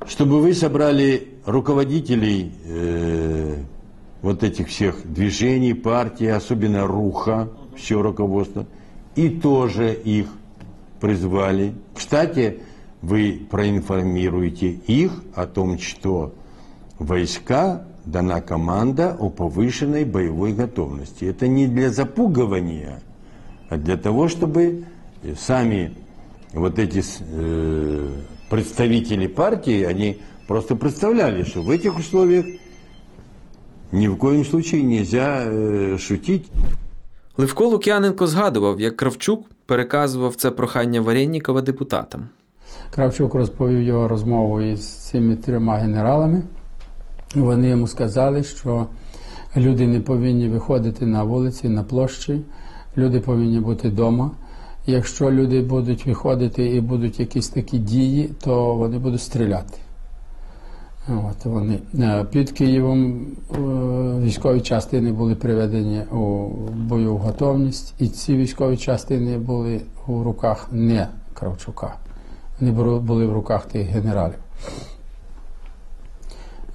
Чтобы 0.07 0.41
вы 0.41 0.55
собрали 0.55 1.29
руководителей 1.47 2.53
э, 2.67 3.57
вот 4.25 4.43
этих 4.43 4.69
всех 4.69 4.97
движений, 5.05 5.75
партий, 5.75 6.29
особенно 6.29 6.87
РУХа, 6.87 7.51
все 7.77 8.01
руководство, 8.01 8.67
и 9.17 9.29
тоже 9.29 9.93
их 9.93 10.29
призвали. 10.99 11.75
Кстати, 11.95 12.61
вы 13.03 13.47
проинформируете 13.51 14.71
их 14.71 15.23
о 15.35 15.45
том, 15.45 15.79
что 15.79 16.33
войска 16.99 17.85
дана 18.07 18.41
команда 18.41 19.15
о 19.15 19.29
повышенной 19.29 20.07
боевой 20.07 20.55
готовности. 20.55 21.27
Это 21.27 21.47
не 21.47 21.67
для 21.67 21.91
запугивания, 21.91 23.03
а 23.69 23.77
для 23.77 23.99
того, 23.99 24.29
чтобы 24.29 24.87
сами 25.39 25.93
вот 26.55 26.79
эти 26.79 27.05
э, 27.21 28.09
представители 28.49 29.27
партии, 29.27 29.83
они 29.83 30.23
просто 30.47 30.77
представляли, 30.77 31.43
что 31.43 31.61
в 31.61 31.69
этих 31.69 31.99
условиях 31.99 32.47
ни 33.95 34.09
в 34.09 34.17
коем 34.17 34.45
случае 34.45 34.83
нельзя 34.83 35.45
э, 35.45 35.99
шутить. 35.99 36.51
Левко 37.37 37.67
Лук'яненко 37.67 38.27
згадував, 38.27 38.81
як 38.81 38.97
Кравчук 38.97 39.47
переказував 39.67 40.35
це 40.35 40.51
прохання 40.51 41.01
Варєннікова 41.01 41.63
депутатам. 41.63 42.29
Кравчук 42.95 43.35
розповів 43.35 43.83
його 43.83 44.09
розмову 44.09 44.61
із 44.61 44.89
цими 44.89 45.37
трьома 45.37 45.77
генералами. 45.77 46.43
Вони 47.35 47.69
йому 47.69 47.87
сказали, 47.87 48.43
що 48.43 48.87
люди 49.57 49.87
не 49.87 50.01
повинні 50.01 50.49
виходити 50.49 51.07
на 51.07 51.23
вулиці, 51.25 51.69
на 51.69 51.83
площі, 51.83 52.41
люди 52.97 53.21
повинні 53.21 53.61
бути 53.61 53.89
вдома. 53.89 54.31
Якщо 54.87 55.31
люди 55.31 55.61
будуть 55.61 56.07
виходити 56.07 56.67
і 56.67 56.81
будуть 56.81 57.21
якісь 57.21 57.49
такі 57.49 57.79
дії, 57.79 58.31
то 58.45 58.75
вони 58.75 58.99
будуть 58.99 59.23
стріляти. 59.23 59.79
От 61.09 61.45
вони. 61.45 61.79
Е, 61.99 62.25
Під 62.25 62.51
Києвом 62.51 63.27
е, 63.53 63.59
військові 64.21 64.61
частини 64.61 65.13
були 65.13 65.35
приведені 65.35 66.03
у 66.03 66.49
бойову 66.75 67.19
готовність, 67.19 67.95
і 67.99 68.09
ці 68.09 68.37
військові 68.37 68.77
частини 68.77 69.39
були 69.39 69.81
у 70.07 70.23
руках 70.23 70.69
не 70.73 71.09
Кравчука. 71.35 71.95
Вони 72.61 72.73
були 72.99 73.27
в 73.27 73.33
руках 73.33 73.67
тих 73.67 73.87
генералів. 73.87 74.39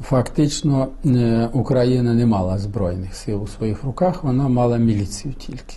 Фактично, 0.01 0.87
е, 1.05 1.49
Україна 1.53 2.13
не 2.13 2.25
мала 2.25 2.57
збройних 2.57 3.15
сил 3.15 3.43
у 3.43 3.47
своїх 3.47 3.83
руках, 3.83 4.23
вона 4.23 4.47
мала 4.47 4.77
міліцію 4.77 5.33
тільки. 5.33 5.75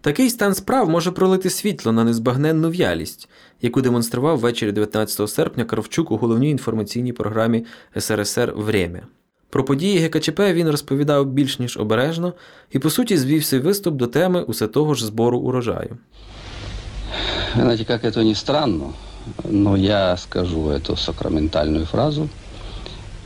Такий 0.00 0.30
стан 0.30 0.54
справ 0.54 0.88
може 0.88 1.12
пролити 1.12 1.50
світло 1.50 1.92
на 1.92 2.04
незбагненну 2.04 2.70
в'ялість, 2.70 3.28
яку 3.62 3.82
демонстрував 3.82 4.38
ввечері 4.38 4.72
19 4.72 5.30
серпня 5.30 5.64
Кравчук 5.64 6.10
у 6.10 6.16
головній 6.16 6.50
інформаційній 6.50 7.12
програмі 7.12 7.64
СРСР 7.98 8.52
Время. 8.56 9.00
Про 9.50 9.64
події 9.64 9.98
ГКЧП 9.98 10.40
він 10.40 10.70
розповідав 10.70 11.26
більш 11.26 11.58
ніж 11.58 11.76
обережно 11.76 12.32
і, 12.70 12.78
по 12.78 12.90
суті, 12.90 13.16
звів 13.16 13.44
свій 13.44 13.58
виступ 13.58 13.94
до 13.94 14.06
теми 14.06 14.42
усе 14.42 14.66
того 14.66 14.94
ж 14.94 15.06
збору 15.06 15.38
урожаю. 15.38 15.98
Знаете, 17.54 17.84
как 17.84 18.04
это 18.04 18.22
ни 18.24 18.34
странно, 18.34 18.92
но 19.44 19.76
я 19.76 20.16
скажу 20.16 20.68
эту 20.68 20.96
сакраментальную 20.96 21.86
фразу. 21.86 22.28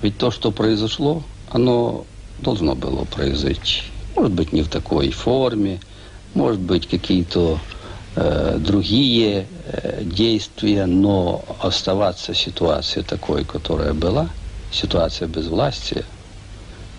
Ведь 0.02 0.16
то, 0.18 0.30
что 0.30 0.52
произошло, 0.52 1.22
оно 1.50 2.04
должно 2.42 2.74
было 2.74 3.04
произойти. 3.04 3.82
Может 4.16 4.32
быть, 4.32 4.52
не 4.52 4.62
в 4.62 4.68
такой 4.68 5.10
форме, 5.10 5.80
может 6.35 6.59
быть, 6.59 6.87
какие-то 6.87 7.59
э, 8.15 8.57
другие 8.59 9.47
э, 9.65 10.03
действия, 10.03 10.85
но 10.85 11.43
оставаться 11.61 12.33
ситуацией 12.33 13.03
такой, 13.03 13.45
которая 13.45 13.93
была, 13.93 14.29
ситуация 14.71 15.27
безвластия, 15.27 16.03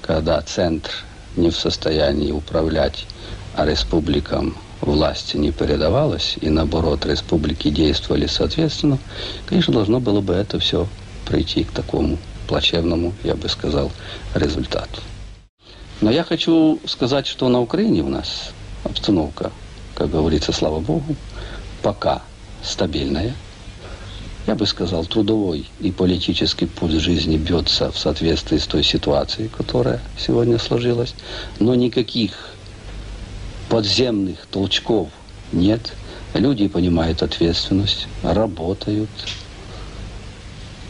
когда 0.03 0.40
центр 0.40 0.90
не 1.37 1.51
в 1.51 1.57
состоянии 1.57 2.33
управлять, 2.33 3.07
а 3.55 3.66
республикам 3.66 4.57
власти 4.81 5.37
не 5.37 5.53
передавалось, 5.53 6.37
и 6.40 6.49
наоборот, 6.49 7.05
республики 7.07 7.68
действовали 7.68 8.27
соответственно, 8.27 8.99
конечно, 9.46 9.72
должно 9.72 10.01
было 10.01 10.20
бы 10.20 10.35
это 10.35 10.59
все 10.59 10.88
прийти 11.27 11.64
к 11.64 11.72
такому 11.72 12.18
плачевному, 12.46 13.12
я 13.25 13.35
бы 13.35 13.49
сказал, 13.49 13.90
результату. 14.35 15.03
Но 16.01 16.11
я 16.11 16.25
хочу 16.25 16.79
сказать, 16.87 17.27
что 17.27 17.49
на 17.49 17.61
Украине 17.61 18.03
у 18.03 18.09
нас 18.09 18.53
обстановка, 18.87 19.53
как 19.94 20.11
говорится, 20.11 20.53
слава 20.53 20.81
Богу, 20.81 21.14
пока 21.83 22.22
стабильная. 22.62 23.35
Я 24.46 24.55
бы 24.55 24.66
сказал, 24.66 25.05
трудовой 25.05 25.68
и 25.81 25.90
политический 25.90 26.66
путь 26.66 26.92
жизни 26.92 27.37
бьется 27.37 27.90
в 27.90 27.99
соответствии 27.99 28.59
с 28.59 28.66
той 28.66 28.85
ситуацией, 28.85 29.49
которая 29.49 30.01
сегодня 30.18 30.59
сложилась. 30.59 31.14
Но 31.59 31.75
никаких 31.75 32.55
подземных 33.68 34.46
толчков 34.46 35.09
нет. 35.53 35.92
Люди 36.35 36.68
понимают 36.68 37.22
ответственность, 37.22 38.07
работают. 38.22 39.11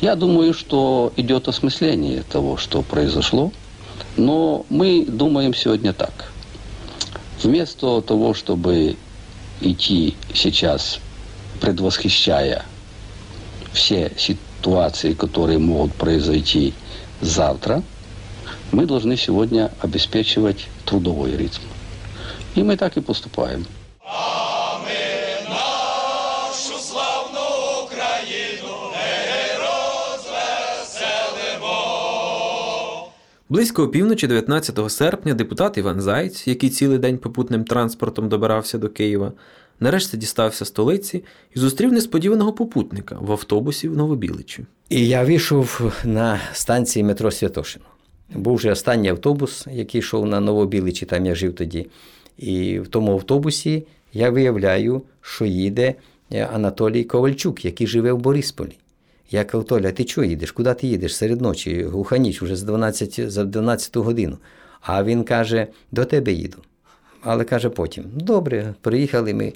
Я 0.02 0.16
думаю, 0.16 0.52
что 0.52 1.12
идет 1.16 1.48
осмысление 1.48 2.24
того, 2.24 2.58
что 2.58 2.82
произошло. 2.82 3.52
Но 4.16 4.66
мы 4.68 5.06
думаем 5.06 5.54
сегодня 5.54 5.92
так. 5.92 6.32
Вместо 7.42 8.00
того, 8.00 8.34
чтобы 8.34 8.96
идти 9.60 10.16
сейчас, 10.34 11.00
предвосхищая 11.60 12.64
все 13.72 14.12
ситуации, 14.18 15.12
которые 15.12 15.58
могут 15.58 15.94
произойти 15.94 16.74
завтра, 17.20 17.82
мы 18.72 18.86
должны 18.86 19.16
сегодня 19.16 19.70
обеспечивать 19.80 20.68
трудовой 20.84 21.36
ритм. 21.36 21.62
И 22.54 22.62
мы 22.62 22.76
так 22.76 22.96
и 22.96 23.00
поступаем. 23.00 23.66
Близько 33.48 33.82
опівночі 33.82 34.26
19 34.26 34.90
серпня 34.90 35.34
депутат 35.34 35.78
Іван 35.78 36.00
Заєць, 36.00 36.46
який 36.46 36.70
цілий 36.70 36.98
день 36.98 37.18
попутним 37.18 37.64
транспортом 37.64 38.28
добирався 38.28 38.78
до 38.78 38.88
Києва, 38.88 39.32
нарешті 39.80 40.16
дістався 40.16 40.64
столиці 40.64 41.24
і 41.56 41.58
зустрів 41.58 41.92
несподіваного 41.92 42.52
попутника 42.52 43.18
в 43.20 43.32
автобусі 43.32 43.88
в 43.88 43.96
Новобіличі. 43.96 44.64
І 44.88 45.08
я 45.08 45.24
вийшов 45.24 45.92
на 46.04 46.40
станції 46.52 47.02
метро 47.02 47.30
Святошино. 47.30 47.84
Був 48.34 48.56
вже 48.56 48.72
останній 48.72 49.08
автобус, 49.08 49.66
який 49.72 49.98
йшов 49.98 50.26
на 50.26 50.40
Новобіличі, 50.40 51.06
там 51.06 51.26
я 51.26 51.34
жив 51.34 51.54
тоді. 51.54 51.86
І 52.38 52.78
в 52.78 52.88
тому 52.88 53.12
автобусі 53.12 53.86
я 54.12 54.30
виявляю, 54.30 55.02
що 55.20 55.44
їде 55.44 55.94
е, 56.32 56.48
Анатолій 56.52 57.04
Ковальчук, 57.04 57.64
який 57.64 57.86
живе 57.86 58.12
в 58.12 58.18
Борисполі. 58.18 58.76
Я 59.30 59.44
кажу, 59.44 59.64
Толя, 59.64 59.92
ти 59.92 60.04
чого 60.04 60.24
їдеш? 60.24 60.52
Куди 60.52 60.74
ти 60.74 60.86
їдеш 60.86 61.16
серед 61.16 61.40
ночі? 61.40 61.82
Глуха 61.82 62.18
ніч, 62.18 62.42
вже 62.42 62.56
за 62.56 62.66
12, 62.66 63.30
за 63.30 63.44
12 63.44 63.96
годину. 63.96 64.38
А 64.80 65.04
він 65.04 65.24
каже: 65.24 65.66
до 65.92 66.04
тебе 66.04 66.32
їду. 66.32 66.58
Але 67.22 67.44
каже 67.44 67.68
потім: 67.68 68.04
добре, 68.14 68.74
приїхали 68.80 69.34
ми, 69.34 69.52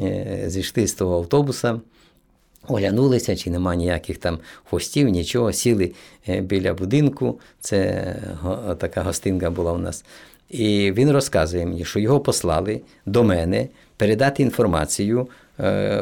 е, 0.00 0.44
зійшли 0.46 0.86
з 0.86 0.94
того 0.94 1.16
автобуса. 1.18 1.80
Оглянулися, 2.68 3.36
чи 3.36 3.50
нема 3.50 3.74
ніяких 3.74 4.18
там 4.18 4.38
хвостів, 4.64 5.08
нічого, 5.08 5.52
сіли 5.52 5.92
е, 6.28 6.40
біля 6.40 6.74
будинку. 6.74 7.40
Це 7.60 8.04
така 8.78 9.02
гостинка 9.02 9.50
була 9.50 9.72
у 9.72 9.78
нас. 9.78 10.04
І 10.50 10.92
він 10.92 11.10
розказує 11.10 11.66
мені, 11.66 11.84
що 11.84 11.98
його 11.98 12.20
послали 12.20 12.80
до 13.06 13.24
мене 13.24 13.68
передати 13.96 14.42
інформацію, 14.42 15.28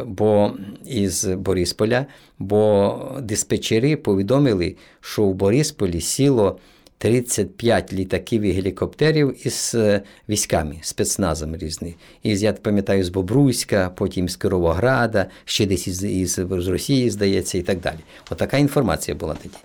бо 0.07 0.53
із 0.87 1.25
Борисполя, 1.25 2.07
бо 2.39 2.99
диспетчери 3.21 3.97
повідомили, 3.97 4.77
що 5.01 5.23
в 5.23 5.35
Борисполі 5.35 6.01
сіло 6.01 6.59
35 7.03 7.93
літаків 7.93 8.43
і 8.43 8.53
гелікоптерів 8.53 9.47
із 9.47 9.73
е, 9.75 10.03
військами, 10.29 10.77
спецназом 10.83 11.57
різні. 11.57 11.95
Із, 12.23 12.43
я 12.43 12.53
пам'ятаю, 12.53 13.05
з 13.05 13.09
Бобруйська, 13.09 13.91
потім 13.97 14.29
з 14.29 14.37
Кировограда, 14.37 15.27
ще 15.45 15.67
десь 15.67 15.89
із, 15.89 16.05
із 16.05 16.35
з 16.35 16.69
Росії, 16.69 17.11
здається, 17.11 17.59
і 17.59 17.63
так 17.63 17.81
далі. 17.81 17.99
Отака 18.31 18.59
інформація 18.59 19.15
була 19.15 19.35
тоді. 19.43 19.57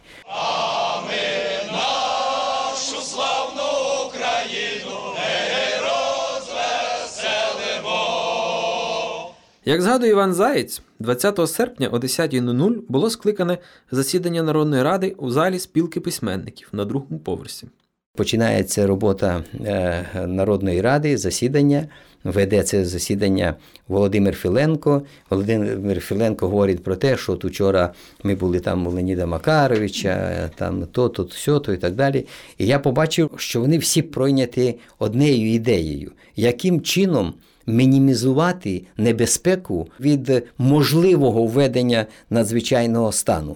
Як 9.68 9.82
згадує 9.82 10.12
Іван 10.12 10.34
Заєць, 10.34 10.82
20 11.00 11.50
серпня 11.50 11.88
о 11.88 11.98
10.00 11.98 12.76
було 12.90 13.10
скликане 13.10 13.58
засідання 13.92 14.44
Народної 14.44 14.84
ради 14.84 15.16
у 15.18 15.30
залі 15.30 15.60
спілки 15.60 16.00
письменників 16.00 16.70
на 16.72 16.86
другому 16.86 17.20
поверсі. 17.20 17.68
Починається 18.16 18.88
робота 18.88 19.44
е, 19.66 20.06
Народної 20.28 20.82
ради, 20.82 21.18
засідання. 21.18 21.88
Веде 22.24 22.64
це 22.64 22.86
засідання 22.86 23.56
Володимир 23.88 24.36
Філенко. 24.36 25.02
Володимир 25.30 26.00
Філенко 26.00 26.48
говорить 26.48 26.84
про 26.84 26.96
те, 26.96 27.18
що 27.18 27.34
от 27.34 27.46
учора 27.46 27.94
ми 28.24 28.36
були 28.36 28.60
там 28.60 28.88
у 28.88 28.92
Леоніда 28.92 29.26
Макаровича, 29.26 30.50
там 30.56 30.86
то, 30.92 31.10
тут, 31.10 31.34
сьо, 31.34 31.60
то 31.60 31.74
і 31.74 31.78
так 31.78 31.96
далі. 31.96 32.26
І 32.58 32.66
я 32.66 32.80
побачив, 32.80 33.30
що 33.38 33.62
вони 33.62 33.78
всі 33.78 34.02
пройняті 34.02 34.76
однією 35.00 35.54
ідеєю, 35.54 36.12
яким 36.36 36.82
чином 36.82 37.34
мінімізувати 37.68 38.84
небезпеку 38.98 39.88
від 40.00 40.44
можливого 40.58 41.46
введення 41.46 42.06
надзвичайного 42.30 43.12
стану. 43.12 43.56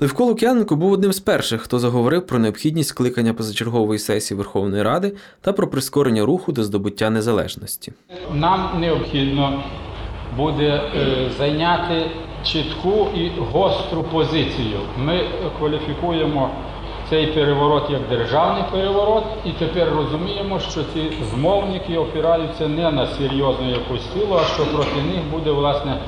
Левко 0.00 0.24
Лук'яненко 0.24 0.76
був 0.76 0.92
одним 0.92 1.12
з 1.12 1.20
перших, 1.20 1.62
хто 1.62 1.78
заговорив 1.78 2.26
про 2.26 2.38
необхідність 2.38 2.88
скликання 2.88 3.34
позачергової 3.34 3.98
сесії 3.98 4.38
Верховної 4.38 4.82
Ради 4.82 5.12
та 5.40 5.52
про 5.52 5.68
прискорення 5.68 6.24
руху 6.24 6.52
до 6.52 6.64
здобуття 6.64 7.10
незалежності. 7.10 7.92
Нам 8.34 8.80
необхідно 8.80 9.62
буде 10.36 10.82
е, 10.96 11.30
зайняти 11.38 12.10
чітку 12.44 13.06
і 13.16 13.30
гостру 13.38 14.04
позицію. 14.12 14.80
Ми 14.98 15.20
кваліфікуємо 15.58 16.50
цей 17.10 17.26
переворот 17.26 17.90
як 17.90 18.00
державний 18.08 18.62
переворот, 18.72 19.24
і 19.44 19.50
тепер 19.50 19.88
розуміємо, 19.96 20.60
що 20.60 20.80
ці 20.80 21.12
змовники 21.34 21.96
опираються 21.96 22.68
не 22.68 22.90
на 22.90 23.06
серйозну 23.06 23.70
якусь 23.70 24.12
силу, 24.12 24.36
а 24.42 24.44
що 24.44 24.66
проти 24.66 24.96
них 24.96 25.24
буде 25.32 25.50
власне. 25.50 25.98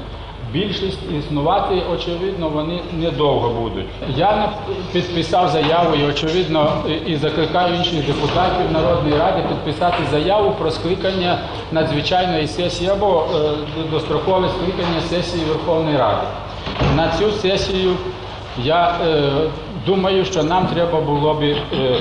Більшість 0.53 0.99
існувати, 1.19 1.83
очевидно, 1.93 2.49
вони 2.49 2.81
недовго 2.93 3.49
будуть. 3.61 3.87
Я 4.17 4.53
підписав 4.93 5.49
заяву 5.49 5.97
і, 5.97 6.05
очевидно, 6.05 6.73
і 7.07 7.17
закликаю 7.17 7.75
інших 7.75 8.07
депутатів 8.07 8.73
Народної 8.73 9.17
Ради 9.17 9.43
підписати 9.49 10.03
заяву 10.11 10.55
про 10.59 10.71
скликання 10.71 11.39
надзвичайної 11.73 12.47
сесії 12.47 12.91
або 12.91 13.25
е, 13.35 13.51
дострокове 13.91 14.49
скликання 14.49 15.01
сесії 15.09 15.45
Верховної 15.45 15.97
Ради. 15.97 16.27
На 16.97 17.09
цю 17.19 17.31
сесію 17.31 17.97
я 18.65 18.95
е, 19.07 19.31
думаю, 19.87 20.25
що 20.25 20.43
нам 20.43 20.67
треба 20.67 21.01
було 21.01 21.35
б 21.35 21.43
е, 21.43 21.57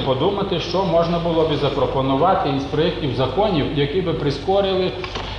подумати, 0.05 0.59
що 0.59 0.83
можна 0.83 1.19
було 1.19 1.43
б 1.43 1.55
запропонувати 1.55 2.49
із 2.57 2.63
проєктів 2.63 3.15
законів, 3.15 3.65
які 3.77 4.01
би 4.01 4.13
прискорили 4.13 4.91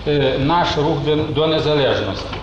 е, 0.07 0.39
наш 0.39 0.77
рух 0.77 1.05
до, 1.05 1.17
до 1.17 1.47
незалежності. 1.47 2.37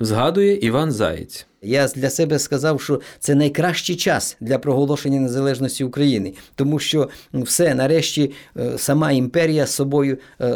Згадує 0.00 0.56
Іван 0.56 0.92
Заєць. 0.92 1.46
Я 1.62 1.88
для 1.88 2.10
себе 2.10 2.38
сказав, 2.38 2.80
що 2.80 3.00
це 3.20 3.34
найкращий 3.34 3.96
час 3.96 4.36
для 4.40 4.58
проголошення 4.58 5.20
незалежності 5.20 5.84
України, 5.84 6.32
тому 6.54 6.78
що 6.78 7.08
все 7.34 7.74
нарешті 7.74 8.30
е, 8.56 8.78
сама 8.78 9.12
імперія 9.12 9.66
з 9.66 9.72
собою 9.74 10.18
е, 10.40 10.54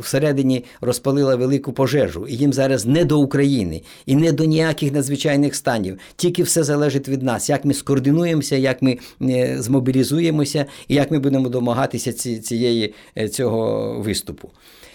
всередині 0.00 0.64
розпалила 0.80 1.36
велику 1.36 1.72
пожежу, 1.72 2.26
і 2.26 2.34
їм 2.36 2.52
зараз 2.52 2.86
не 2.86 3.04
до 3.04 3.20
України 3.20 3.82
і 4.06 4.16
не 4.16 4.32
до 4.32 4.44
ніяких 4.44 4.92
надзвичайних 4.92 5.54
станів. 5.54 5.98
Тільки 6.16 6.42
все 6.42 6.62
залежить 6.64 7.08
від 7.08 7.22
нас, 7.22 7.48
як 7.48 7.64
ми 7.64 7.74
скоординуємося, 7.74 8.56
як 8.56 8.82
ми 8.82 8.98
е, 9.22 9.56
змобілізуємося 9.62 10.66
і 10.88 10.94
як 10.94 11.10
ми 11.10 11.18
будемо 11.18 11.48
домагатися 11.48 12.12
ці- 12.12 12.38
цієї, 12.38 12.94
цього 13.30 13.94
виступу. 14.00 14.50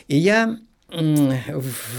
І 0.07 0.21
я 0.21 0.57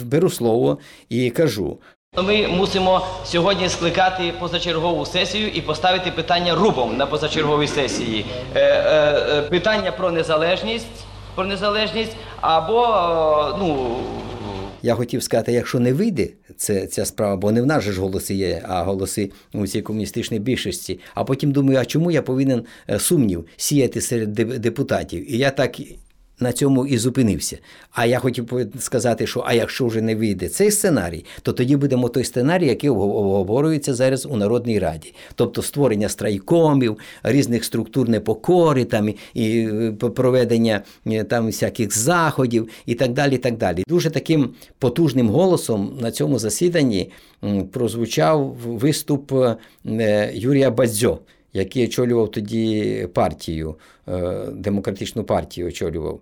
беру 0.03 0.31
слово 0.31 0.79
і 1.09 1.31
кажу. 1.31 1.79
Ми 2.23 2.49
мусимо 2.49 3.07
сьогодні 3.25 3.69
скликати 3.69 4.33
позачергову 4.41 5.07
сесію 5.07 5.49
і 5.49 5.61
поставити 5.61 6.11
питання 6.11 6.55
рубом 6.55 6.97
на 6.97 7.07
позачерговій 7.07 7.67
сесії. 7.67 8.27
Е, 8.55 8.61
е, 8.61 9.39
е, 9.39 9.43
питання 9.43 9.93
про 9.93 10.11
незалежність, 10.11 11.07
про 11.35 11.45
незалежність 11.45 12.17
або 12.41 12.85
е, 12.85 13.57
ну. 13.59 13.97
Я 14.83 14.95
хотів 14.95 15.23
сказати, 15.23 15.53
якщо 15.53 15.81
не 15.81 15.93
вийде 15.93 16.29
це, 16.57 16.87
ця 16.87 17.05
справа, 17.05 17.37
бо 17.37 17.53
не 17.53 17.63
в 17.63 17.67
нас 17.67 17.85
же 17.85 17.93
ж 17.93 18.01
голоси 18.01 18.35
є, 18.35 18.63
а 18.69 18.83
голоси 18.83 19.31
у 19.55 19.67
цій 19.67 19.83
комуністичній 19.83 20.39
більшості. 20.39 21.01
А 21.15 21.25
потім 21.25 21.53
думаю, 21.53 21.79
а 21.79 21.85
чому 21.85 22.11
я 22.11 22.23
повинен 22.23 22.65
е, 22.91 22.99
сумнів 22.99 23.47
сіяти 23.57 24.01
серед 24.01 24.33
депутатів? 24.33 25.33
І 25.35 25.39
я 25.39 25.51
так 25.51 25.81
на 26.45 26.53
цьому 26.53 26.87
і 26.87 26.99
зупинився. 26.99 27.59
А 27.91 28.07
я 28.07 28.19
хотів 28.19 28.53
сказати, 28.79 29.27
що 29.27 29.43
а 29.47 29.55
якщо 29.55 29.87
вже 29.87 30.01
не 30.01 30.15
вийде 30.17 30.49
цей 30.49 30.71
сценарій, 30.71 31.25
то 31.43 31.53
тоді 31.53 31.77
будемо 31.77 32.09
той 32.09 32.25
сценарій, 32.25 32.67
який 32.67 32.91
обговорюється 32.91 33.95
зараз 33.95 34.27
у 34.27 34.37
Народній 34.37 34.79
Раді. 34.79 35.15
Тобто 35.35 35.63
створення 35.63 36.09
страйкомів, 36.09 36.99
різних 37.23 37.65
структур 37.65 38.09
непокори, 38.09 38.85
там, 38.85 39.09
і- 39.09 39.15
е, 39.45 39.93
проведення 39.93 40.83
е, 41.07 41.25
там 41.25 41.47
всяких 41.47 41.99
заходів 41.99 42.69
і 42.87 42.95
так 42.95 43.13
далі. 43.13 43.35
і 43.35 43.39
так 43.39 43.57
далі. 43.57 43.83
Дуже 43.89 44.11
таким 44.11 44.51
потужним 44.79 45.29
голосом 45.29 45.99
на 46.01 46.11
цьому 46.11 46.39
засіданні 46.39 47.11
прозвучав 47.73 48.57
виступ 48.65 49.33
е, 49.87 50.31
Юрія 50.35 50.71
Бадзьо, 50.71 51.19
який 51.53 51.85
очолював 51.85 52.31
тоді 52.31 53.09
партію, 53.15 53.75
демократичну 54.53 55.25
партію 55.25 55.67
очолював. 55.69 56.21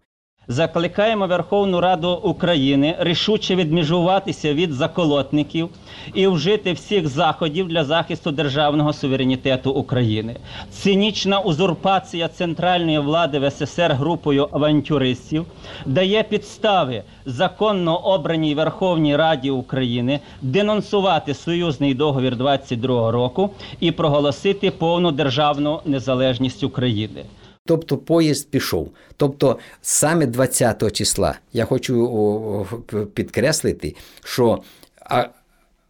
Закликаємо 0.49 1.27
Верховну 1.27 1.81
Раду 1.81 2.13
України 2.13 2.97
рішуче 2.99 3.55
відмежуватися 3.55 4.55
від 4.55 4.73
заколотників 4.73 5.69
і 6.15 6.27
вжити 6.27 6.73
всіх 6.73 7.09
заходів 7.09 7.69
для 7.69 7.85
захисту 7.85 8.31
державного 8.31 8.93
суверенітету 8.93 9.71
України. 9.71 10.37
Цинічна 10.71 11.41
узурпація 11.41 12.29
центральної 12.29 12.99
влади 12.99 13.39
в 13.39 13.51
СССР 13.51 13.93
групою 13.93 14.49
авантюристів 14.53 15.47
дає 15.87 16.23
підстави 16.23 17.03
законно 17.27 17.97
обраній 17.97 18.55
Верховній 18.55 19.17
Раді 19.17 19.51
України 19.51 20.21
денонсувати 20.43 21.35
союзний 21.35 21.95
договір 21.95 22.37
22 22.37 23.11
року 23.11 23.51
і 23.81 23.93
проголосити 23.93 24.71
повну 24.71 25.13
державну 25.13 25.81
незалежність 25.85 26.65
України. 26.65 27.25
Тобто 27.67 27.99
поїзд 27.99 28.51
пішов. 28.51 28.91
Тобто 29.17 29.59
саме 29.83 30.27
20 30.27 30.93
числа 30.93 31.39
я 31.53 31.65
хочу 31.65 32.67
підкреслити, 33.15 33.95
що 34.25 34.63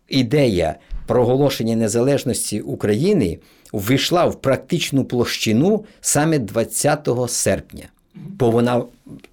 ідея 0.08 0.74
проголошення 1.06 1.76
незалежності 1.76 2.60
України 2.60 3.38
ввійшла 3.72 4.26
в 4.26 4.40
практичну 4.40 5.04
площину 5.04 5.84
саме 6.00 6.38
20 6.38 7.08
серпня. 7.28 7.84
Бо 8.14 8.50
вона 8.50 8.82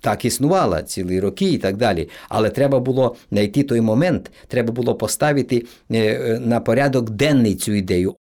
так 0.02 0.26
існувала 0.26 0.84
цілі 0.84 1.20
роки 1.20 1.52
і 1.52 1.58
так 1.58 1.78
далі. 1.78 2.10
Але 2.30 2.50
треба 2.50 2.80
було 2.80 3.16
знайти 3.32 3.64
той 3.64 3.82
момент, 3.82 4.32
треба 4.48 4.74
було 4.74 4.96
поставити 4.96 5.66
е, 5.92 5.98
е, 5.98 6.40
на 6.40 6.60
порядок 6.60 7.10
денний 7.10 7.56
цю 7.56 7.74
ідею. 7.74 8.16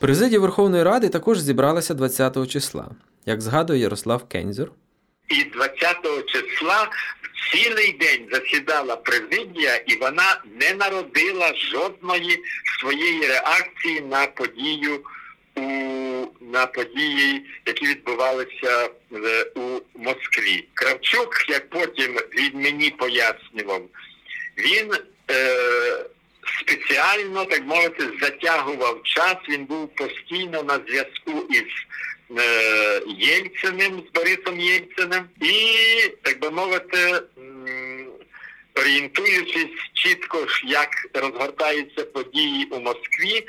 Президія 0.00 0.40
Верховної 0.40 0.82
Ради 0.82 1.08
також 1.08 1.40
зібралася 1.40 1.94
20 1.94 2.50
числа, 2.50 2.88
як 3.26 3.40
згадує 3.40 3.80
Ярослав 3.80 4.28
Кензюр. 4.28 4.70
І 5.28 5.44
20 5.44 5.96
числа 6.26 6.88
цілий 7.52 7.92
день 7.92 8.28
засідала 8.32 8.96
президія, 8.96 9.76
і 9.76 9.94
вона 9.94 10.40
не 10.60 10.74
народила 10.74 11.54
жодної 11.54 12.38
своєї 12.80 13.26
реакції 13.26 14.00
на 14.00 14.26
подію 14.26 15.00
у 15.56 16.26
на 16.40 16.66
події, 16.66 17.46
які 17.66 17.86
відбувалися 17.86 18.88
е, 19.12 19.44
у 19.54 19.80
Москві. 19.94 20.68
Кравчук, 20.74 21.44
як 21.48 21.70
потім 21.70 22.16
він 22.38 22.62
мені 22.62 22.90
пояснював, 22.90 23.82
він 24.58 24.94
е, 25.30 26.04
спеціально, 26.60 27.44
так 27.44 27.66
мовити, 27.66 28.04
затягував 28.20 29.00
час. 29.02 29.36
Він 29.48 29.64
був 29.64 29.94
постійно 29.94 30.62
на 30.62 30.80
зв'язку 30.88 31.46
із 31.50 31.64
е, 32.38 33.02
Єльциним, 33.18 34.02
з 34.08 34.12
Борисом 34.14 34.60
Єльциним, 34.60 35.24
і, 35.40 35.54
так 36.22 36.40
би 36.40 36.50
мовити, 36.50 37.22
орієнтуючись 38.74 39.76
чітко, 39.92 40.46
як 40.64 40.88
розгортаються 41.14 42.04
події 42.04 42.64
у 42.64 42.80
Москві, 42.80 43.46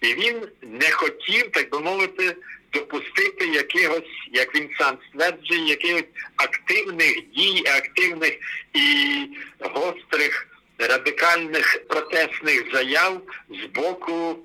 і 0.00 0.14
він 0.14 0.48
не 0.62 0.90
хотів, 0.90 1.50
так 1.50 1.70
би 1.70 1.80
мовити, 1.80 2.36
допустити 2.72 3.46
якихось, 3.46 4.28
як 4.32 4.54
він 4.54 4.68
сам 4.78 4.98
стверджує, 5.08 5.68
якихось 5.68 6.04
активних 6.36 7.14
дій, 7.36 7.62
активних 7.66 8.38
і 8.74 9.26
гострих 9.60 10.55
радикальних 10.78 11.84
протестних 11.88 12.72
заяв 12.72 13.20
з 13.50 13.78
боку 13.78 14.36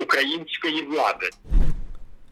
української 0.00 0.82
влади. 0.82 1.30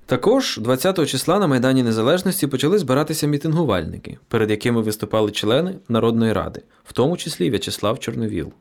Також 0.06 0.58
20 0.58 1.08
числа 1.08 1.38
на 1.38 1.46
Майдані 1.46 1.82
Незалежності 1.82 2.46
почали 2.46 2.78
збиратися 2.78 3.26
мітингувальники, 3.26 4.18
перед 4.28 4.50
якими 4.50 4.82
виступали 4.82 5.30
члени 5.30 5.74
Народної 5.88 6.32
Ради, 6.32 6.62
в 6.84 6.92
тому 6.92 7.16
числі 7.16 7.50
В'ячеслав 7.50 7.98
Чорновіл. 7.98 8.52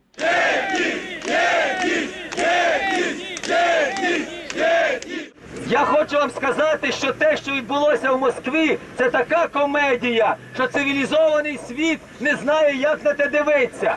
Я 5.70 5.84
хочу 5.84 6.16
вам 6.16 6.30
сказати, 6.30 6.92
що 6.92 7.12
те, 7.12 7.36
що 7.36 7.52
відбулося 7.52 8.12
в 8.12 8.18
Москві, 8.20 8.78
це 8.98 9.10
така 9.10 9.48
комедія, 9.48 10.36
що 10.54 10.66
цивілізований 10.66 11.58
світ 11.68 11.98
не 12.20 12.36
знає, 12.36 12.76
як 12.76 13.04
на 13.04 13.12
те 13.12 13.28
дивитися. 13.28 13.96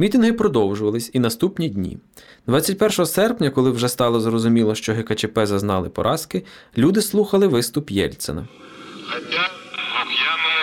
Мітинги 0.00 0.32
продовжувались 0.32 1.10
і 1.12 1.18
наступні 1.18 1.68
дні. 1.68 1.98
21 2.46 3.06
серпня, 3.06 3.50
коли 3.50 3.70
вже 3.70 3.88
стало 3.88 4.20
зрозуміло, 4.20 4.74
що 4.74 4.94
ГКЧП 4.94 5.38
зазнали 5.42 5.88
поразки, 5.88 6.44
люди 6.78 7.02
слухали 7.02 7.46
виступ 7.46 7.90
Єльцина. 7.90 8.48
Хотя 9.10 9.50
Лукьянову 9.96 10.62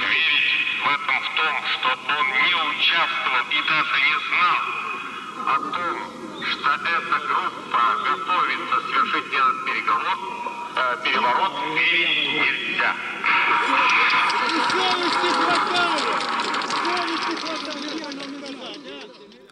верить 0.00 0.50
в 0.82 0.86
этом 0.94 1.16
в 1.26 1.30
том, 1.38 1.54
что 1.72 1.88
он 2.16 2.26
не 2.46 2.54
участвовал 2.70 3.44
и 3.58 3.60
даже 3.72 3.96
не 4.08 4.16
знал 4.26 4.62
о 5.54 5.56
том, 5.76 5.96
что 6.50 6.68
эта 6.96 7.16
группа 7.30 7.82
готовится 8.08 8.76
совершить 8.88 9.30
этот 9.40 9.56
переговор, 9.66 10.16
э, 10.76 10.96
переворот, 11.04 11.52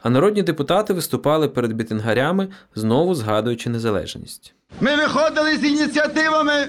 А 0.08 0.10
народні 0.10 0.44
депутати 0.44 0.94
виступали 0.94 1.48
перед 1.48 1.74
бітингарями, 1.74 2.48
знову 2.76 3.16
згадуючи 3.16 3.70
незалежність. 3.70 4.54
Ми 4.82 4.96
виходили 4.96 5.58
з 5.58 5.64
ініціативами 5.64 6.68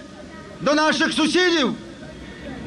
до 0.60 0.74
наших 0.74 1.12
сусідів, 1.12 1.72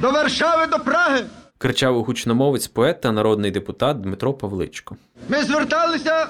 до 0.01 0.11
Варшави, 0.11 0.65
до 0.65 0.80
Праги. 0.80 1.24
Кричав 1.57 2.03
гучномовець 2.03 2.67
поет 2.67 3.01
та 3.01 3.11
народний 3.11 3.51
депутат 3.51 4.01
Дмитро 4.01 4.34
Павличко. 4.34 4.95
Ми 5.30 5.43
зверталися 5.43 6.28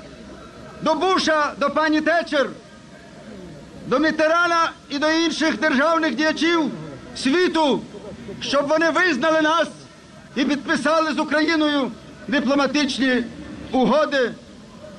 до 0.82 0.96
Буша, 0.96 1.54
до 1.60 1.70
пані 1.70 2.02
Течер, 2.02 2.50
до 3.88 4.00
Мітерана 4.00 4.72
і 4.90 5.00
до 5.00 5.10
інших 5.10 5.60
державних 5.60 6.16
діячів 6.16 6.72
світу, 7.16 7.82
щоб 8.40 8.68
вони 8.68 8.90
визнали 8.90 9.42
нас 9.42 9.68
і 10.36 10.46
підписали 10.46 11.14
з 11.14 11.20
Україною 11.20 11.92
дипломатичні 12.28 13.24
угоди, 13.72 14.32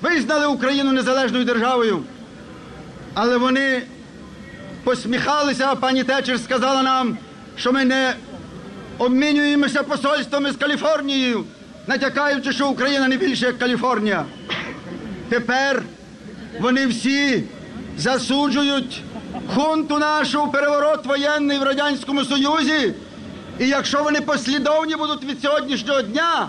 визнали 0.00 0.46
Україну 0.46 0.92
незалежною 0.92 1.44
державою. 1.44 2.02
Але 3.14 3.36
вони 3.36 3.82
посміхалися, 4.84 5.66
а 5.68 5.74
пані 5.74 6.04
Течер 6.04 6.40
сказала 6.40 6.82
нам, 6.82 7.18
що 7.56 7.72
ми 7.72 7.84
не 7.84 8.14
обмінюємося 8.98 9.82
посольствами 9.82 10.52
з 10.52 10.56
Каліфорнією, 10.56 11.44
натякаючи, 11.86 12.52
що 12.52 12.68
Україна 12.68 13.08
не 13.08 13.16
більше 13.16 13.46
як 13.46 13.58
Каліфорнія. 13.58 14.24
Тепер 15.28 15.82
вони 16.60 16.86
всі 16.86 17.44
засуджують 17.98 19.02
хунту 19.54 19.98
нашу, 19.98 20.48
переворот 20.48 21.06
воєнний 21.06 21.58
в 21.58 21.62
Радянському 21.62 22.24
Союзі. 22.24 22.94
І 23.58 23.68
якщо 23.68 24.02
вони 24.02 24.20
послідовні 24.20 24.96
будуть 24.96 25.24
від 25.24 25.42
сьогоднішнього 25.42 26.02
дня, 26.02 26.48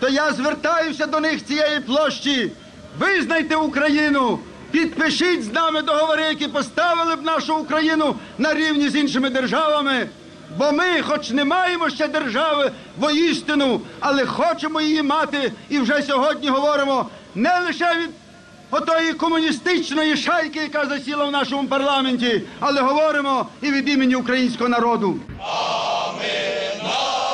то 0.00 0.08
я 0.08 0.32
звертаюся 0.32 1.06
до 1.06 1.20
них 1.20 1.44
цієї 1.44 1.80
площі. 1.80 2.52
Визнайте 2.98 3.56
Україну 3.56 4.38
Підпишіть 4.70 5.44
з 5.44 5.52
нами 5.52 5.82
договори, 5.82 6.22
які 6.22 6.48
поставили 6.48 7.16
б 7.16 7.24
нашу 7.24 7.56
Україну 7.56 8.14
на 8.38 8.54
рівні 8.54 8.88
з 8.88 8.96
іншими 8.96 9.30
державами. 9.30 10.08
Бо 10.58 10.72
ми, 10.72 11.02
хоч 11.02 11.30
не 11.30 11.44
маємо 11.44 11.90
ще 11.90 12.08
держави 12.08 12.70
воістину, 12.98 13.80
але 14.00 14.26
хочемо 14.26 14.80
її 14.80 15.02
мати, 15.02 15.52
і 15.68 15.78
вже 15.78 16.02
сьогодні 16.02 16.48
говоримо 16.48 17.06
не 17.34 17.60
лише 17.60 17.94
від 17.94 18.10
отої 18.70 19.12
комуністичної 19.12 20.16
шайки, 20.16 20.58
яка 20.58 20.86
засіла 20.86 21.24
в 21.24 21.30
нашому 21.30 21.68
парламенті, 21.68 22.42
але 22.60 22.80
говоримо 22.80 23.46
і 23.62 23.70
від 23.70 23.88
імені 23.88 24.16
українського 24.16 24.68
народу. 24.68 25.16
нашу 26.84 27.25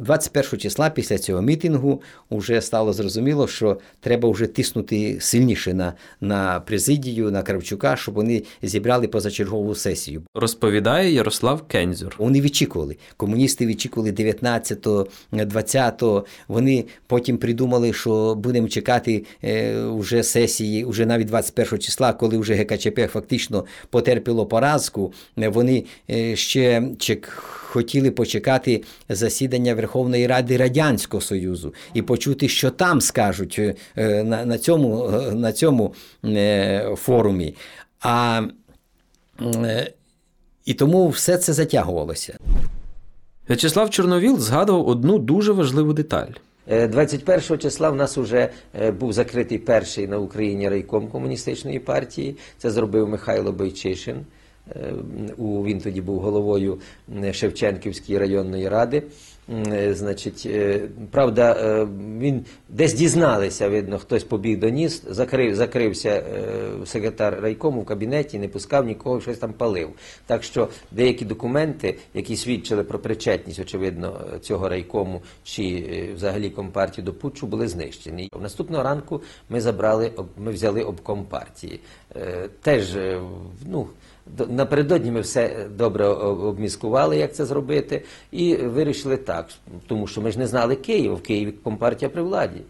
21 0.00 0.60
числа 0.60 0.90
після 0.90 1.18
цього 1.18 1.42
мітингу 1.42 2.02
вже 2.30 2.60
стало 2.60 2.92
зрозуміло, 2.92 3.48
що 3.48 3.78
треба 4.00 4.28
вже 4.30 4.46
тиснути 4.46 5.16
сильніше 5.20 5.74
на, 5.74 5.92
на 6.20 6.60
президію, 6.60 7.30
на 7.30 7.42
Кравчука, 7.42 7.96
щоб 7.96 8.14
вони 8.14 8.42
зібрали 8.62 9.08
позачергову 9.08 9.74
сесію. 9.74 10.22
Розповідає 10.34 11.12
Ярослав 11.12 11.62
Кензюр. 11.62 12.14
Вони 12.18 12.40
відчікували. 12.40 12.96
Комуністи 13.16 13.66
відчікували 13.66 14.12
19-го, 14.12 15.08
20-го. 15.32 16.24
Вони 16.48 16.84
потім 17.06 17.38
придумали, 17.38 17.92
що 17.92 18.34
будемо 18.34 18.68
чекати 18.68 19.24
е, 19.44 19.74
вже 19.86 20.22
сесії, 20.22 20.84
вже 20.84 21.06
навіть 21.06 21.26
21 21.26 21.78
числа, 21.78 22.12
коли 22.12 22.38
вже 22.38 22.54
ГКЧП 22.54 23.00
фактично 23.12 23.64
потерпіло 23.90 24.46
поразку. 24.46 25.12
Е, 25.38 25.48
Вони 25.48 25.84
е, 26.10 26.36
ще 26.36 26.82
чек, 26.98 27.32
хотіли 27.74 28.10
почекати 28.10 28.82
засідання 29.08 29.74
Верховної 29.74 30.26
Ради 30.26 30.56
Радянського 30.56 31.20
Союзу 31.20 31.74
і 31.94 32.02
почути, 32.02 32.48
що 32.48 32.70
там 32.70 33.00
скажуть 33.00 33.60
е, 33.96 34.24
на, 34.24 34.44
на 34.44 34.58
цьому, 34.58 35.08
е, 35.08 35.32
на 35.32 35.52
цьому 35.52 35.94
е, 36.24 36.94
форумі. 36.96 37.54
А 38.00 38.42
і 40.64 40.74
тому 40.74 41.08
все 41.08 41.38
це 41.38 41.52
затягувалося. 41.52 42.38
В'ячеслав 43.48 43.90
Чорновіл 43.90 44.38
згадував 44.38 44.88
одну 44.88 45.18
дуже 45.18 45.52
важливу 45.52 45.92
деталь. 45.92 46.32
Е, 46.68 46.88
21 46.88 47.58
числа 47.58 47.90
в 47.90 47.96
нас 47.96 48.16
вже 48.16 48.48
був 49.00 49.12
закритий 49.12 49.58
перший 49.58 50.06
на 50.06 50.18
Україні 50.18 50.68
райком 50.68 51.08
комуністичної 51.08 51.78
партії. 51.78 52.36
Це 52.58 52.70
зробив 52.70 53.08
Михайло 53.08 53.52
Бойчишин. 53.52 54.16
Е, 54.70 54.92
у- 55.36 55.64
Він 55.64 55.80
тоді 55.80 56.00
був 56.00 56.18
головою 56.18 56.78
Шевченківської 57.32 58.18
районної 58.18 58.68
ради. 58.68 59.02
Е, 59.72 59.94
Значить, 59.94 60.42
е, 60.46 60.80
правда, 61.10 61.52
е, 61.60 61.86
він 62.18 62.44
десь 62.68 62.94
дізналися, 62.94 63.68
видно, 63.68 63.98
хтось 63.98 64.24
побіг 64.24 64.58
до 64.58 64.68
ніс, 64.68 65.02
закрив, 65.08 65.54
закрився 65.54 66.08
е, 66.10 66.86
секретар 66.86 67.40
райкому 67.40 67.80
в 67.80 67.84
кабінеті, 67.84 68.38
не 68.38 68.48
пускав 68.48 68.86
нікого, 68.86 69.20
щось 69.20 69.38
там 69.38 69.52
палив. 69.52 69.88
Так 70.26 70.42
що 70.42 70.68
деякі 70.92 71.24
документи, 71.24 71.98
які 72.14 72.36
свідчили 72.36 72.84
про 72.84 72.98
причетність, 72.98 73.60
очевидно, 73.60 74.20
цього 74.40 74.68
райкому 74.68 75.22
чи 75.42 75.62
е, 75.62 76.14
взагалі 76.14 76.50
компартії 76.50 77.04
до 77.04 77.12
путчу, 77.12 77.46
були 77.46 77.68
знищені. 77.68 78.28
Наступного 78.40 78.82
ранку 78.82 79.22
ми 79.48 79.60
забрали, 79.60 80.10
ми 80.38 80.52
взяли 80.52 80.82
обком 80.82 81.24
партії. 81.24 81.80
Е, 82.16 82.48
Теж, 82.62 82.96
е, 82.96 83.20
ну, 83.70 83.86
Напередодні 84.48 85.10
ми 85.10 85.20
все 85.20 85.66
добре 85.76 86.06
обміскували, 86.06 87.16
як 87.16 87.34
це 87.34 87.44
зробити, 87.44 88.02
і 88.32 88.56
вирішили 88.56 89.16
так, 89.16 89.48
тому 89.86 90.06
що 90.06 90.20
ми 90.20 90.30
ж 90.30 90.38
не 90.38 90.46
знали 90.46 90.76
Києва, 90.76 91.14
в 91.14 91.22
Києві 91.22 91.52
компартія 91.52 92.08
при 92.08 92.22
владі. 92.22 92.60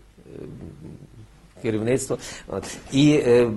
Керівництво. 1.63 2.19
От. 2.49 2.65
І 2.93 3.13
е, 3.13 3.51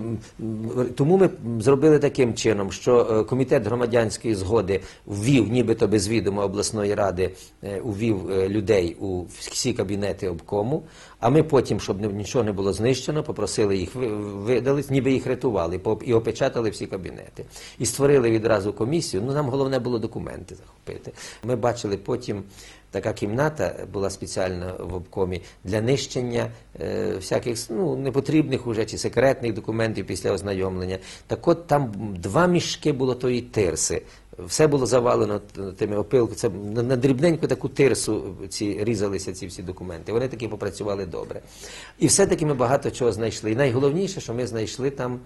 тому 0.96 1.18
ми 1.18 1.30
зробили 1.60 2.00
таким 2.00 2.34
чином, 2.34 2.72
що 2.72 3.08
е, 3.12 3.24
комітет 3.24 3.66
громадянської 3.66 4.36
згоди 4.36 4.82
ввів, 5.08 5.50
нібито 5.50 5.88
без 5.88 6.08
відома 6.08 6.46
обласної 6.46 6.96
ради, 6.96 7.32
е, 7.64 7.80
увів 7.80 8.32
е, 8.32 8.50
людей 8.50 8.98
у 9.00 9.24
всі 9.40 9.74
кабінети 9.74 10.30
обкому. 10.30 10.84
А 11.20 11.30
ми 11.30 11.44
потім, 11.44 11.80
щоб 11.80 12.14
нічого 12.14 12.44
не 12.44 12.52
було 12.52 12.74
знищено, 12.74 13.24
попросили 13.24 13.78
їх 13.78 13.96
ви- 13.96 14.08
видалити, 14.08 14.94
ніби 14.94 15.12
їх 15.12 15.28
рятували, 15.28 15.80
і 16.06 16.14
опечатали 16.14 16.70
всі 16.70 16.86
кабінети. 16.88 17.46
І 17.80 17.86
створили 17.86 18.32
відразу 18.32 18.74
комісію. 18.74 19.24
Ну, 19.26 19.34
нам 19.34 19.50
головне 19.50 19.80
було 19.80 20.00
документи 20.00 20.56
захопити. 20.56 21.12
Ми 21.44 21.56
бачили 21.56 21.98
потім. 21.98 22.44
Така 22.92 23.14
кімната 23.14 23.76
була 23.94 24.10
спеціально 24.10 24.76
в 24.80 24.94
обкомі 24.94 25.42
для 25.64 25.82
нищення 25.82 26.52
е, 26.82 27.14
всяких 27.16 27.58
ну, 27.70 27.96
непотрібних 27.96 28.68
уже 28.68 28.86
чи 28.86 28.98
секретних 28.98 29.54
документів 29.54 30.06
після 30.06 30.32
ознайомлення. 30.32 30.98
Так 31.28 31.48
от 31.48 31.68
там 31.68 31.92
два 32.20 32.48
мішки 32.48 32.92
було 32.92 33.16
тої 33.16 33.42
тирси. 33.42 34.02
Все 34.46 34.68
було 34.68 34.86
завалено 34.86 35.42
тими 35.78 35.98
опилками. 35.98 36.36
Це 36.36 36.50
на, 36.84 36.96
дрібненьку 36.96 37.48
таку 37.48 37.70
тирсу 37.70 38.36
ці 38.50 38.84
різалися 38.84 39.34
ці 39.34 39.48
всі 39.48 39.64
документи. 39.64 40.14
Вони 40.14 40.28
таки 40.28 40.48
попрацювали 40.48 41.06
добре. 41.06 41.42
І 42.00 42.08
все-таки 42.08 42.46
ми 42.46 42.54
багато 42.54 42.92
чого 42.92 43.12
знайшли. 43.12 43.52
І 43.52 43.56
найголовніше, 43.56 44.22
що 44.22 44.34
ми 44.34 44.48
знайшли 44.48 44.90
там 44.90 45.20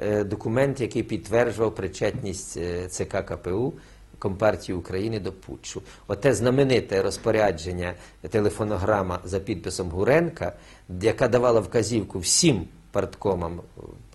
е, 0.00 0.24
документ, 0.24 0.80
який 0.80 1.02
підтверджував 1.02 1.74
причетність 1.74 2.56
е, 2.56 2.88
ЦК 2.88 3.16
КПУ. 3.26 3.72
Компартії 4.18 4.78
України 4.78 5.20
до 5.20 5.32
путчу. 5.32 5.82
Оте 6.08 6.34
знамените 6.34 7.02
розпорядження 7.02 7.94
телефонограма 8.30 9.20
за 9.24 9.40
підписом 9.40 9.90
Гуренка, 9.90 10.52
яка 11.00 11.28
давала 11.28 11.60
вказівку 11.60 12.18
всім 12.18 12.68
парткомам, 12.96 13.60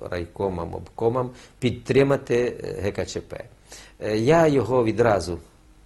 райкомам, 0.10 0.74
обкомам 0.74 1.32
підтримати 1.60 2.58
е, 2.64 2.82
ГКЧП. 2.82 3.34
Е, 4.00 4.18
Я 4.18 4.48
його 4.48 4.84
відразу 4.84 5.38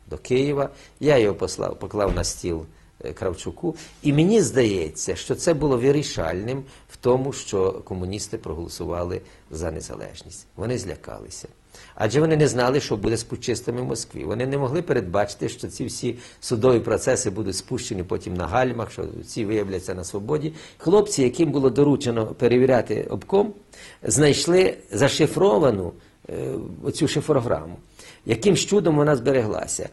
до 0.09 0.18
Києва, 0.18 0.70
я 0.99 1.18
його 1.18 1.36
послав, 1.36 1.80
поклав 1.80 2.16
на 2.16 2.24
стіл 2.24 2.66
е, 3.05 3.13
Кравчуку, 3.13 3.76
і 4.01 4.13
мені 4.13 4.41
здається, 4.41 5.16
що 5.16 5.36
це 5.36 5.53
було 5.53 5.78
вирішальним 5.78 6.63
в 6.89 6.97
тому, 6.97 7.34
що 7.34 7.72
комуністи 7.72 8.38
проголосували 8.38 9.22
за 9.51 9.72
незалежність. 9.72 10.47
Вони 10.55 10.78
злякалися. 10.78 11.47
Адже 11.96 12.20
вони 12.20 12.38
не 12.38 12.48
знали, 12.48 12.80
що 12.80 12.98
буде 12.98 13.18
з 13.18 13.24
путчистами 13.24 13.82
в 13.82 13.86
Москві. 13.86 14.24
Вони 14.24 14.48
не 14.48 14.58
могли 14.58 14.82
передбачити, 14.82 15.50
що 15.50 15.68
ці 15.68 15.86
всі 15.86 16.16
судові 16.39 16.80
процеси 16.80 17.30
будуть 17.30 17.56
спущені 17.56 18.04
потім 18.04 18.34
на 18.34 18.48
гальмах, 18.48 18.91
що 18.91 19.06
ці 19.28 19.46
виявляться 19.46 19.93
на 19.93 20.04
свободі. 20.04 20.54
Хлопці, 20.78 21.24
яким 21.24 21.52
було 21.52 21.70
доручено 21.70 22.26
перевіряти 22.26 23.08
обком, 23.10 23.54
знайшли 24.04 24.78
зашифровану 24.91 25.93
е, 26.30 26.54
оцю 26.84 27.08
шифрограму. 27.08 27.76
Яким 28.26 28.56
чудом 28.56 28.96
вона 28.96 29.16
збереглася. 29.16 29.89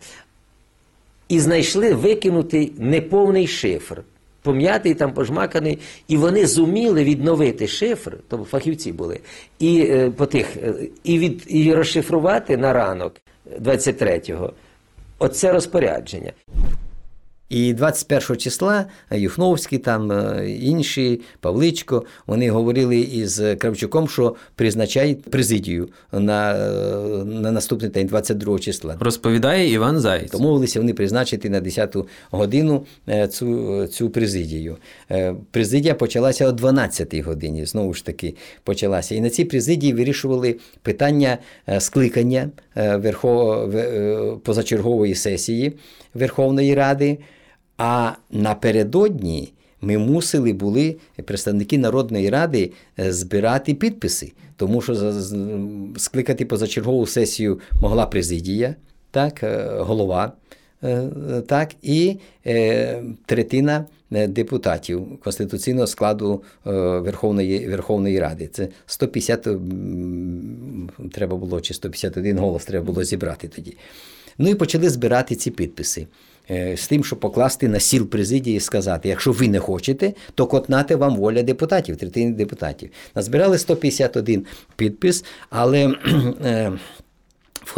І 1.28 1.40
знайшли 1.40 1.94
викинутий 1.94 2.72
неповний 2.78 3.46
шифр. 3.46 4.02
Пом'ятий 4.42 4.94
там 4.94 5.12
пожмаканий, 5.12 5.78
і 6.08 6.16
вони 6.16 6.46
зуміли 6.46 7.04
відновити 7.04 7.66
шифр, 7.66 8.16
тобто 8.28 8.46
фахівці 8.46 8.92
були, 8.92 9.20
і 9.58 9.80
е, 9.80 10.10
по 10.10 10.26
тих, 10.26 10.56
е, 10.56 10.74
і 11.04 11.18
від 11.18 11.44
і 11.46 11.74
розшифрувати 11.74 12.56
на 12.56 12.72
ранок 12.72 13.14
23-го 13.60 14.52
оце 15.18 15.52
розпорядження. 15.52 16.32
І 17.52 17.74
21 17.74 18.36
числа 18.36 18.86
Юхновський, 19.10 19.78
там 19.78 20.12
е, 20.12 20.50
інші, 20.50 21.20
Павличко, 21.40 22.04
вони 22.26 22.50
говорили 22.50 22.96
із 22.98 23.42
Кравчуком, 23.58 24.08
що 24.08 24.34
призначають 24.54 25.22
президію 25.22 25.88
на, 26.12 26.54
е, 26.54 27.24
на 27.24 27.50
наступний 27.50 27.90
день, 27.90 28.06
22 28.06 28.58
числа. 28.58 28.96
Розповідає 29.00 29.72
Іван 29.72 30.00
Заєць. 30.00 30.30
Домовилися 30.30 30.80
вони 30.80 30.94
призначити 30.94 31.50
на 31.50 31.60
10 31.60 31.96
годину 32.30 32.86
е, 33.08 33.28
цю, 33.28 33.86
цю 33.86 34.10
президію. 34.10 34.76
Президія 35.50 35.94
почалася 35.94 36.48
о 36.48 36.52
12 36.52 37.18
годині, 37.18 37.66
знову 37.66 37.94
ж 37.94 38.04
таки 38.06 38.34
почалася. 38.64 39.14
І 39.14 39.20
на 39.20 39.30
цій 39.30 39.44
президії 39.44 39.92
вирішували 39.92 40.56
питання 40.82 41.38
скликання 41.78 42.50
Верхо... 42.76 43.66
в- 43.66 43.76
е, 43.76 44.36
позачергової 44.44 45.14
сесії 45.14 45.72
Верховної 46.14 46.74
Ради. 46.74 47.18
А 47.84 48.12
напередодні 48.30 49.52
ми 49.80 49.98
мусили 49.98 50.52
були, 50.52 50.96
представники 51.24 51.78
Народної 51.78 52.30
ради, 52.30 52.72
е, 52.98 53.12
збирати 53.12 53.74
підписи, 53.74 54.32
тому 54.56 54.80
що 54.80 55.12
скликати 55.96 56.44
позачергову 56.44 57.06
сесію 57.06 57.60
могла 57.80 58.06
президія, 58.06 58.74
так, 59.10 59.42
е, 59.42 59.68
голова, 59.78 60.32
е, 60.84 61.08
так, 61.46 61.70
і 61.82 62.16
третина 63.26 63.86
депутатів 64.10 65.18
конституційного 65.24 65.86
складу 65.86 66.42
Верховної, 66.64 67.68
Верховної 67.68 68.20
Ради. 68.20 68.46
Це 68.52 68.68
150 68.86 69.46
м, 69.46 70.90
треба 71.12 71.36
було, 71.36 71.60
чи 71.60 71.74
151 71.74 72.38
голос 72.38 72.64
треба 72.64 72.84
було 72.84 73.04
зібрати 73.04 73.48
тоді. 73.48 73.76
Ну 74.38 74.48
і 74.48 74.54
почали 74.54 74.88
збирати 74.88 75.34
ці 75.34 75.50
підписи. 75.50 76.06
Е, 76.50 76.76
З 76.76 76.88
тим, 76.88 77.04
щоб 77.04 77.20
покласти 77.20 77.68
на 77.68 77.80
сіл 77.80 78.06
президії 78.06 78.56
і 78.56 78.60
сказати, 78.60 79.08
якщо 79.08 79.32
ви 79.32 79.48
не 79.48 79.58
хочете, 79.58 80.12
то 80.34 80.46
котнати 80.46 80.96
вам 80.96 81.16
воля 81.16 81.42
депутатів, 81.42 81.96
третини 81.96 82.32
депутатів. 82.32 82.90
Назбирали 83.14 83.58
151 83.58 84.46
підпис, 84.76 85.24
але 85.50 85.96
е, 86.44 86.72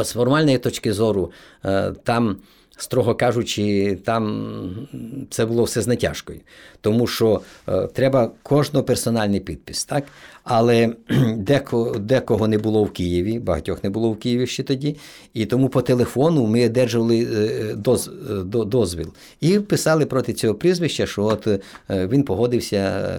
з 0.05 0.12
формальної 0.12 0.59
точки 0.59 0.93
зору, 0.93 1.33
е, 1.65 1.93
там, 2.05 2.37
строго 2.77 3.14
кажучи, 3.14 3.99
там 4.05 4.89
це 5.31 5.47
було 5.47 5.64
все 5.64 5.83
з 5.83 5.87
натяжкою. 5.87 6.41
Тому 6.81 7.07
що 7.07 7.41
е, 7.68 7.87
треба 7.87 8.31
кожного 8.43 8.85
персональний 8.85 9.41
підпис, 9.41 9.85
так? 9.85 10.05
Але 10.45 10.93
деко, 11.37 11.97
декого 11.99 12.49
не 12.49 12.59
було 12.59 12.85
в 12.85 12.91
Києві, 12.93 13.39
багатьох 13.39 13.85
не 13.85 13.91
було 13.91 14.11
в 14.12 14.18
Києві 14.18 14.47
ще 14.47 14.62
тоді, 14.62 14.97
і 15.35 15.47
тому 15.47 15.68
по 15.68 15.83
телефону 15.83 16.47
ми 16.47 16.66
одержували 16.66 17.29
е, 17.35 17.75
доз, 17.75 18.11
е, 18.31 18.35
до- 18.35 18.64
дозвіл. 18.64 19.12
І 19.41 19.59
писали 19.59 20.07
проти 20.07 20.33
цього 20.33 20.55
прізвища, 20.55 21.07
що 21.07 21.25
от 21.25 21.47
е, 21.47 21.59
він 21.89 22.22
погодився 22.22 23.11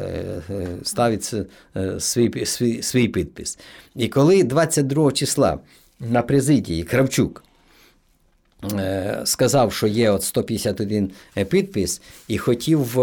ставити 0.84 1.46
свій, 2.00 2.46
свій, 2.46 2.82
свій 2.82 3.08
підпис. 3.08 3.60
І 3.96 4.08
коли 4.08 4.44
22 4.44 5.12
числа 5.12 5.60
на 6.00 6.22
президії 6.22 6.84
Кравчук 6.84 7.45
сказав, 9.24 9.74
що 9.74 9.88
є 9.88 10.12
от 10.12 10.24
151 10.24 11.12
підпис, 11.50 12.02
і 12.28 12.38
хотів 12.38 13.00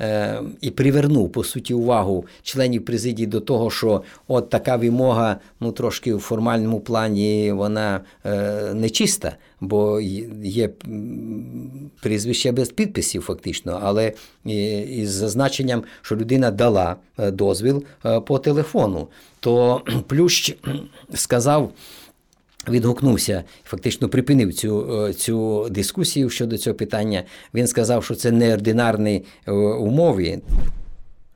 е, 0.00 0.40
і 0.60 0.70
привернув 0.70 1.32
по 1.32 1.44
суті 1.44 1.74
увагу 1.74 2.26
членів 2.42 2.84
президії 2.84 3.26
до 3.26 3.40
того, 3.40 3.70
що 3.70 4.02
от 4.28 4.50
така 4.50 4.76
вимога, 4.76 5.36
ну 5.60 5.72
трошки 5.72 6.14
в 6.14 6.20
формальному 6.20 6.80
плані 6.80 7.52
вона 7.52 8.00
е, 8.24 8.74
нечиста, 8.74 9.36
бо 9.60 10.00
є 10.42 10.70
прізвище 12.02 12.52
без 12.52 12.68
підписів, 12.68 13.22
фактично, 13.22 13.80
але 13.82 14.12
із 14.44 15.10
зазначенням, 15.10 15.82
що 16.02 16.16
людина 16.16 16.50
дала 16.50 16.96
е, 17.18 17.30
дозвіл 17.30 17.84
е, 18.06 18.20
по 18.20 18.38
телефону, 18.38 19.08
то 19.40 19.82
Плющ 20.06 20.56
сказав 21.14 21.72
відгукнувся, 22.70 23.44
фактично 23.64 24.08
припинив 24.08 24.54
цю, 24.54 25.04
е, 25.04 25.12
цю 25.12 25.66
дискусію 25.70 26.30
щодо 26.30 26.58
цього 26.58 26.76
питання. 26.76 27.22
Він 27.54 27.66
сказав, 27.66 28.04
що 28.04 28.14
це 28.14 28.30
неординарні 28.30 29.24
е, 29.46 29.52
умови. 29.52 30.40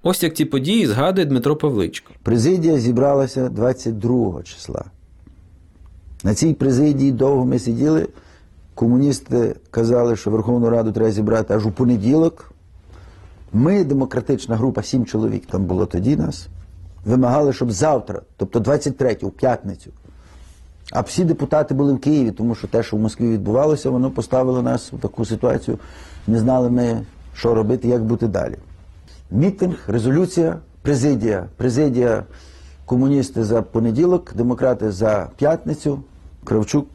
Ось 0.03 0.23
як 0.23 0.35
ці 0.35 0.45
події 0.45 0.87
згадує 0.87 1.27
Дмитро 1.27 1.57
Павличко. 1.57 2.13
Президія 2.23 2.79
зібралася 2.79 3.49
22 3.49 4.43
числа. 4.43 4.85
На 6.25 6.35
цій 6.35 6.55
президії 6.55 7.13
довго 7.13 7.45
ми 7.45 7.59
сиділи. 7.59 8.09
Комуністи 8.75 9.57
казали, 9.71 10.17
що 10.17 10.31
Верховну 10.31 10.71
Раду 10.71 10.93
треба 10.93 11.11
зібрати 11.11 11.55
аж 11.55 11.67
у 11.67 11.71
понеділок. 11.71 12.53
Ми, 13.53 13.85
демократична 13.85 14.57
група, 14.57 14.83
сім 14.83 15.07
чоловік, 15.07 15.47
там 15.47 15.65
було 15.65 15.87
тоді 15.87 16.17
нас, 16.17 16.49
вимагали, 17.05 17.53
щоб 17.53 17.73
завтра, 17.73 18.23
тобто 18.37 18.61
23 18.61 19.17
у 19.23 19.31
п'ятницю. 19.31 19.91
А 20.93 21.01
всі 21.01 21.25
депутати 21.25 21.75
були 21.75 21.93
в 21.93 22.01
Києві, 22.01 22.31
тому 22.31 22.55
що 22.55 22.69
те, 22.69 22.83
що 22.83 22.97
в 22.97 23.01
Москві 23.01 23.31
відбувалося, 23.31 23.91
воно 23.91 24.11
поставило 24.11 24.63
нас 24.63 24.93
в 24.93 24.99
таку 24.99 25.25
ситуацію. 25.25 25.79
Не 26.27 26.39
знали 26.39 26.71
ми, 26.71 27.05
що 27.35 27.55
робити, 27.55 27.89
як 27.89 28.05
бути 28.05 28.27
далі. 28.27 28.55
Мітинг, 29.31 29.85
резолюція, 29.87 30.59
президія. 30.83 31.47
Президія 31.57 32.25
комуністи 32.85 33.45
за 33.45 33.63
понеділок, 33.63 34.33
демократи 34.35 34.91
за 34.91 35.29
п'ятницю, 35.37 36.03
Кравчук 36.45 36.87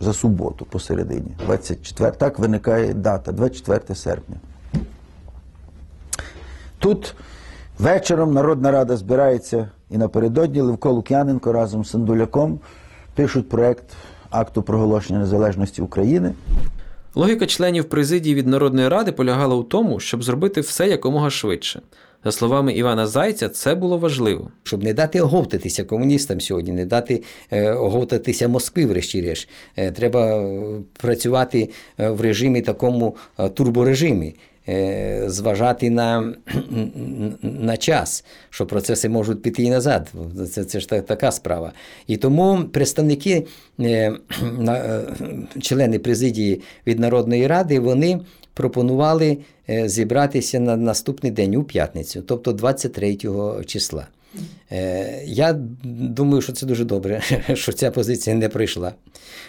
за 0.00 0.12
суботу 0.12 0.64
посередині. 0.64 1.36
24. 1.46 2.10
Так 2.10 2.38
виникає 2.38 2.94
дата, 2.94 3.32
24 3.32 3.94
серпня. 3.94 4.36
Тут 6.78 7.14
вечором 7.78 8.34
Народна 8.34 8.70
Рада 8.70 8.96
збирається 8.96 9.68
і 9.90 9.98
напередодні 9.98 10.60
Левко 10.60 10.92
Лук'яненко 10.92 11.52
разом 11.52 11.84
з 11.84 11.90
Сандуляком 11.90 12.60
пишуть 13.14 13.48
проект 13.48 13.84
акту 14.30 14.62
проголошення 14.62 15.18
незалежності 15.18 15.82
України. 15.82 16.32
Логіка 17.14 17.46
членів 17.46 17.84
президії 17.84 18.34
від 18.34 18.46
Народної 18.46 18.88
ради 18.88 19.12
полягала 19.12 19.54
у 19.54 19.62
тому, 19.62 20.00
щоб 20.00 20.22
зробити 20.22 20.60
все 20.60 20.88
якомога 20.88 21.30
швидше. 21.30 21.82
За 22.24 22.32
словами 22.32 22.72
Івана 22.72 23.06
Зайця, 23.06 23.48
це 23.48 23.74
було 23.74 23.98
важливо. 23.98 24.50
Щоб 24.62 24.84
не 24.84 24.94
дати 24.94 25.20
оговтатися 25.20 25.84
комуністам 25.84 26.40
сьогодні, 26.40 26.72
не 26.72 26.86
дати 26.86 27.22
е, 27.50 27.72
оговтатися 27.72 28.48
Москві, 28.48 28.86
врешті-решт. 28.86 29.48
Е, 29.76 29.90
треба 29.90 30.26
е, 30.26 30.60
працювати 30.92 31.70
в 31.98 32.20
режимі 32.20 32.60
такому 32.62 33.16
турборежимі. 33.54 34.34
Е, 34.68 35.22
Зважати 35.26 35.90
на, 35.90 36.34
на 37.42 37.76
час, 37.76 38.24
що 38.50 38.66
процеси 38.66 39.08
можуть 39.08 39.42
піти 39.42 39.62
і 39.62 39.70
назад. 39.70 40.12
Це, 40.52 40.64
це 40.64 40.80
ж 40.80 40.88
та- 40.88 41.00
така 41.00 41.32
справа. 41.32 41.72
І 42.06 42.16
тому 42.16 42.64
представники, 42.72 43.46
е, 43.80 44.12
е, 44.68 45.00
члени 45.60 45.98
президії 45.98 46.60
від 46.86 46.98
Народної 46.98 47.46
ради, 47.46 47.80
вони 47.80 48.20
пропонували 48.54 49.38
зібратися 49.84 50.60
на 50.60 50.76
наступний 50.76 51.32
день 51.32 51.54
у 51.54 51.64
п'ятницю, 51.64 52.22
тобто 52.26 52.52
23 52.52 53.64
числа. 53.66 54.06
Я 55.24 55.52
думаю, 55.84 56.42
що 56.42 56.52
це 56.52 56.66
дуже 56.66 56.84
добре, 56.84 57.20
що 57.54 57.72
ця 57.72 57.90
позиція 57.90 58.36
не 58.36 58.48
пройшла. 58.48 58.92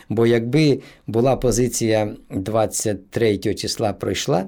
Бо 0.09 0.28
якби 0.28 0.80
була 1.07 1.36
позиція 1.36 2.16
23 2.30 3.38
числа 3.38 3.93
пройшла, 3.93 4.45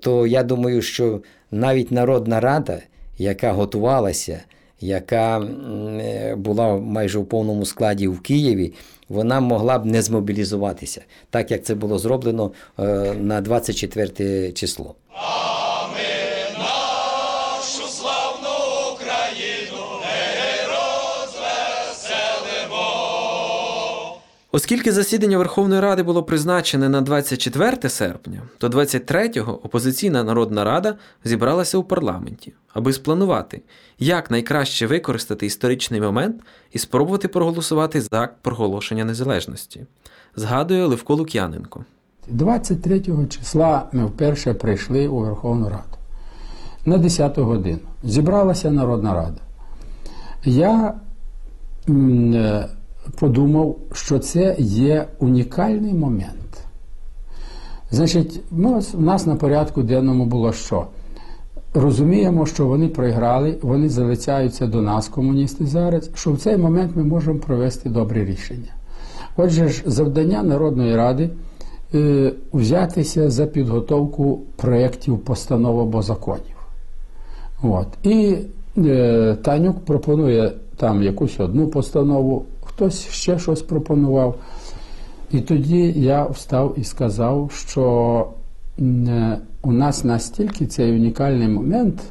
то 0.00 0.26
я 0.26 0.42
думаю, 0.42 0.82
що 0.82 1.20
навіть 1.50 1.92
Народна 1.92 2.40
Рада, 2.40 2.78
яка 3.18 3.52
готувалася, 3.52 4.40
яка 4.80 5.38
е, 5.40 6.34
була 6.36 6.76
майже 6.76 7.18
у 7.18 7.24
повному 7.24 7.66
складі 7.66 8.08
в 8.08 8.20
Києві, 8.20 8.72
вона 9.08 9.40
могла 9.40 9.78
б 9.78 9.86
не 9.86 10.02
змобілізуватися, 10.02 11.04
так 11.30 11.50
як 11.50 11.64
це 11.64 11.74
було 11.74 11.98
зроблено 11.98 12.50
е, 12.78 12.82
на 13.20 13.40
24 13.40 14.52
число. 14.52 14.94
нашу 15.96 16.15
Оскільки 24.56 24.92
засідання 24.92 25.38
Верховної 25.38 25.80
Ради 25.80 26.02
було 26.02 26.22
призначене 26.22 26.88
на 26.88 27.00
24 27.00 27.88
серпня, 27.88 28.42
то 28.58 28.68
23-го 28.68 29.52
опозиційна 29.52 30.24
Народна 30.24 30.64
Рада 30.64 30.94
зібралася 31.24 31.78
у 31.78 31.82
парламенті, 31.84 32.52
аби 32.72 32.92
спланувати, 32.92 33.62
як 33.98 34.30
найкраще 34.30 34.86
використати 34.86 35.46
історичний 35.46 36.00
момент 36.00 36.42
і 36.72 36.78
спробувати 36.78 37.28
проголосувати 37.28 38.00
за 38.00 38.28
проголошення 38.42 39.04
незалежності. 39.04 39.86
Згадує 40.36 40.86
Левко 40.86 41.14
Лук'яненко. 41.14 41.84
23 42.28 43.02
числа 43.28 43.88
ми 43.92 44.06
вперше 44.06 44.54
прийшли 44.54 45.08
у 45.08 45.18
Верховну 45.18 45.68
Раду 45.68 45.96
на 46.84 46.98
10 46.98 47.38
годину. 47.38 47.78
Зібралася 48.04 48.70
Народна 48.70 49.14
Рада. 49.14 49.40
Я 50.44 50.94
е, 51.88 52.68
подумав, 53.10 53.76
що 53.92 54.18
це 54.18 54.56
є 54.58 55.06
унікальний 55.18 55.94
момент. 55.94 56.66
Значить, 57.90 58.40
ми, 58.50 58.80
у 58.94 59.00
нас 59.00 59.26
на 59.26 59.36
порядку 59.36 59.82
денному 59.82 60.26
було 60.26 60.52
що? 60.52 60.86
Розуміємо, 61.74 62.46
що 62.46 62.66
вони 62.66 62.88
програли, 62.88 63.58
вони 63.62 63.88
залицяються 63.88 64.66
до 64.66 64.82
нас, 64.82 65.08
комуністи 65.08 65.66
зараз, 65.66 66.10
що 66.14 66.32
в 66.32 66.38
цей 66.38 66.56
момент 66.56 66.92
ми 66.96 67.04
можемо 67.04 67.38
провести 67.38 67.88
добре 67.88 68.24
рішення. 68.24 68.72
Отже 69.36 69.68
ж, 69.68 69.82
завдання 69.86 70.42
Народної 70.42 70.96
Ради 70.96 71.30
е, 71.94 72.32
взятися 72.52 73.30
за 73.30 73.46
підготовку 73.46 74.40
проєктів 74.56 75.18
постанов 75.18 75.80
або 75.80 76.02
законів. 76.02 76.56
От. 77.62 77.86
І 78.02 78.36
е, 78.78 79.36
Танюк 79.42 79.84
пропонує 79.84 80.52
там 80.76 81.02
якусь 81.02 81.40
одну 81.40 81.68
постанову, 81.68 82.44
хтось 82.76 83.08
ще 83.08 83.38
щось 83.38 83.62
пропонував. 83.62 84.34
І 85.30 85.40
тоді 85.40 85.92
я 85.96 86.24
встав 86.24 86.74
і 86.76 86.84
сказав, 86.84 87.50
що 87.54 88.26
е, 88.78 89.38
у 89.62 89.72
нас 89.72 90.04
настільки 90.04 90.66
цей 90.66 90.92
унікальний 90.92 91.48
момент, 91.48 92.02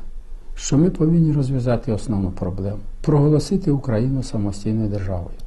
що 0.56 0.78
ми 0.78 0.90
повинні 0.90 1.34
розв'язати 1.34 1.92
основну 1.92 2.32
проблему 2.32 2.78
проголосити 3.02 3.72
Україну 3.72 4.24
самостійною 4.24 4.90
державою. 4.90 5.38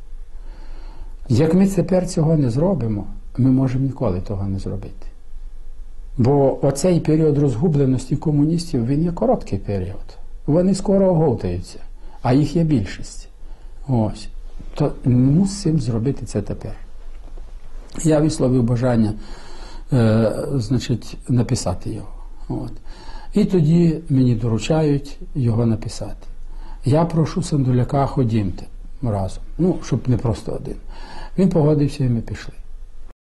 Як 1.28 1.54
ми 1.54 1.68
тепер 1.68 2.06
цього 2.06 2.36
не 2.36 2.50
зробимо, 2.50 3.06
ми 3.38 3.50
можемо 3.50 3.84
ніколи 3.84 4.20
того 4.20 4.48
не 4.48 4.58
зробити. 4.58 5.06
Бо 6.18 6.66
оцей 6.66 7.00
період 7.00 7.38
розгубленості 7.38 8.16
комуністів 8.16 8.86
він 8.86 9.04
є 9.04 9.12
короткий 9.12 9.58
період. 9.58 10.18
Вони 10.46 10.74
скоро 10.74 11.08
оговтаються, 11.08 11.78
а 12.22 12.32
їх 12.32 12.56
є 12.56 12.64
більшість. 12.64 13.28
Ось. 13.88 14.28
То 14.78 14.92
мусимо 15.04 15.78
зробити 15.78 16.26
це 16.26 16.42
тепер. 16.42 16.72
Я 18.04 18.20
висловив 18.20 18.62
бажання 18.62 19.12
е, 19.92 20.32
значить, 20.54 21.16
написати 21.28 21.90
його. 21.90 22.08
От. 22.48 22.72
І 23.32 23.44
тоді 23.44 24.00
мені 24.08 24.34
доручають 24.34 25.18
його 25.34 25.66
написати. 25.66 26.26
Я 26.84 27.04
прошу 27.04 27.42
Сандуляка, 27.42 28.06
ходімте 28.06 28.66
разом. 29.02 29.42
Ну, 29.58 29.78
щоб 29.84 30.08
не 30.08 30.16
просто 30.16 30.52
один. 30.52 30.76
Він 31.38 31.48
погодився 31.48 32.04
і 32.04 32.08
ми 32.08 32.20
пішли. 32.20 32.54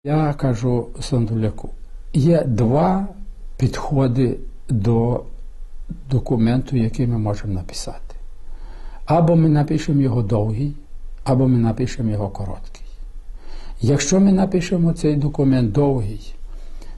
Я 0.05 0.33
кажу 0.33 0.87
Сандуляку, 1.01 1.71
є 2.13 2.45
два 2.45 3.07
підходи 3.57 4.37
до 4.69 5.23
документу, 6.11 6.77
який 6.77 7.07
ми 7.07 7.19
можемо 7.19 7.55
написати. 7.55 8.15
Або 9.07 9.37
ми 9.37 9.49
напишемо 9.49 10.01
його 10.01 10.23
довгий, 10.23 10.77
або 11.25 11.49
ми 11.49 11.59
напишемо 11.59 12.11
його 12.11 12.29
короткий. 12.29 12.87
Якщо 13.81 14.21
ми 14.21 14.33
напишемо 14.33 14.93
цей 14.93 15.17
документ 15.17 15.73
довгий, 15.73 16.35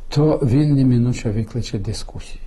то 0.09 0.41
він 0.43 0.75
неминуче 0.75 1.31
викличе 1.31 1.79
дискусію. 1.79 2.43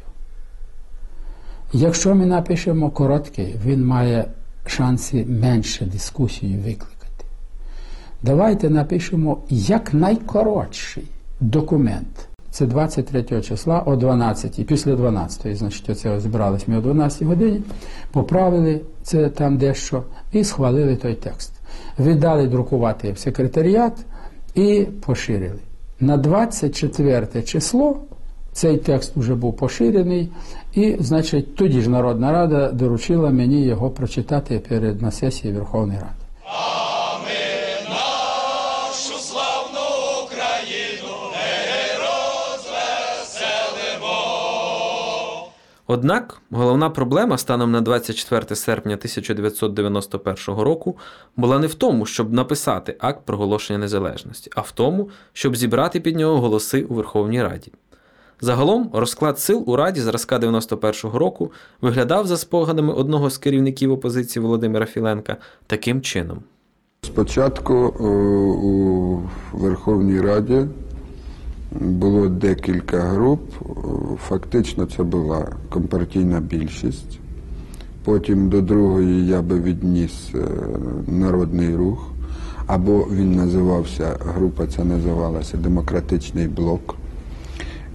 Якщо 1.73 2.15
ми 2.15 2.25
напишемо 2.25 2.89
короткий, 2.89 3.55
він 3.65 3.85
має 3.85 4.25
шанси 4.65 5.25
менше 5.25 5.85
дискусію 5.85 6.57
викликати. 6.57 7.25
Давайте 8.23 8.69
напишемо 8.69 9.37
якнайкоротший 9.49 11.03
документ. 11.39 12.29
Це 12.51 12.65
23 12.65 13.41
числа 13.41 13.83
о 13.85 13.95
12, 13.95 14.65
після 14.65 14.95
12, 14.95 15.57
значить, 15.57 15.89
оце 15.89 16.19
зібрались 16.19 16.67
ми 16.67 16.77
о 16.77 16.81
12 16.81 17.23
годині, 17.23 17.61
поправили 18.11 18.81
це 19.03 19.29
там 19.29 19.57
дещо 19.57 20.03
і 20.31 20.43
схвалили 20.43 20.95
той 20.95 21.15
текст. 21.15 21.58
Віддали 21.99 22.47
друкувати 22.47 23.11
в 23.11 23.17
секретаріат 23.17 23.93
і 24.55 24.87
поширили. 25.05 25.59
На 25.99 26.17
24 26.17 27.43
число 27.43 27.97
цей 28.51 28.77
текст 28.77 29.11
вже 29.15 29.35
був 29.35 29.55
поширений, 29.55 30.29
і, 30.73 30.95
значить, 30.99 31.55
тоді 31.55 31.81
ж 31.81 31.89
Народна 31.89 32.31
Рада 32.31 32.71
доручила 32.71 33.29
мені 33.29 33.61
його 33.61 33.89
прочитати 33.89 34.59
перед 34.69 35.01
на 35.01 35.11
сесії 35.11 35.53
Верховної 35.53 35.99
Ради. 35.99 36.13
Однак 45.91 46.41
головна 46.51 46.89
проблема 46.89 47.37
станом 47.37 47.71
на 47.71 47.81
24 47.81 48.55
серпня 48.55 48.95
1991 48.95 50.55
року 50.55 50.97
була 51.35 51.59
не 51.59 51.67
в 51.67 51.73
тому, 51.73 52.05
щоб 52.05 52.33
написати 52.33 52.95
акт 52.99 53.19
проголошення 53.25 53.79
незалежності, 53.79 54.51
а 54.55 54.61
в 54.61 54.71
тому, 54.71 55.09
щоб 55.33 55.55
зібрати 55.55 55.99
під 55.99 56.15
нього 56.15 56.41
голоси 56.41 56.83
у 56.83 56.93
Верховній 56.93 57.43
Раді. 57.43 57.71
Загалом 58.41 58.89
розклад 58.93 59.39
сил 59.39 59.63
у 59.67 59.75
Раді 59.75 60.01
зразка 60.01 60.37
91-го 60.37 61.19
року 61.19 61.51
виглядав 61.81 62.27
за 62.27 62.37
спогадами 62.37 62.93
одного 62.93 63.29
з 63.29 63.37
керівників 63.37 63.91
опозиції 63.91 64.43
Володимира 64.43 64.85
Філенка 64.85 65.37
таким 65.67 66.01
чином. 66.01 66.43
Спочатку 67.01 67.73
е, 67.73 68.03
у 68.67 69.21
Верховній 69.53 70.21
Раді 70.21 70.65
було 71.71 72.27
декілька 72.27 72.99
груп. 72.99 73.41
Фактично 74.27 74.85
це 74.85 75.03
була 75.03 75.47
компартійна 75.69 76.39
більшість. 76.39 77.19
Потім 78.03 78.49
до 78.49 78.61
другої 78.61 79.27
я 79.27 79.41
би 79.41 79.59
відніс 79.59 80.31
е, 80.35 80.39
Народний 81.07 81.75
рух, 81.75 82.11
або 82.67 83.07
він 83.11 83.35
називався, 83.35 84.17
група 84.25 84.67
ця 84.67 84.83
називалася 84.83 85.57
Демократичний 85.57 86.47
блок. 86.47 86.95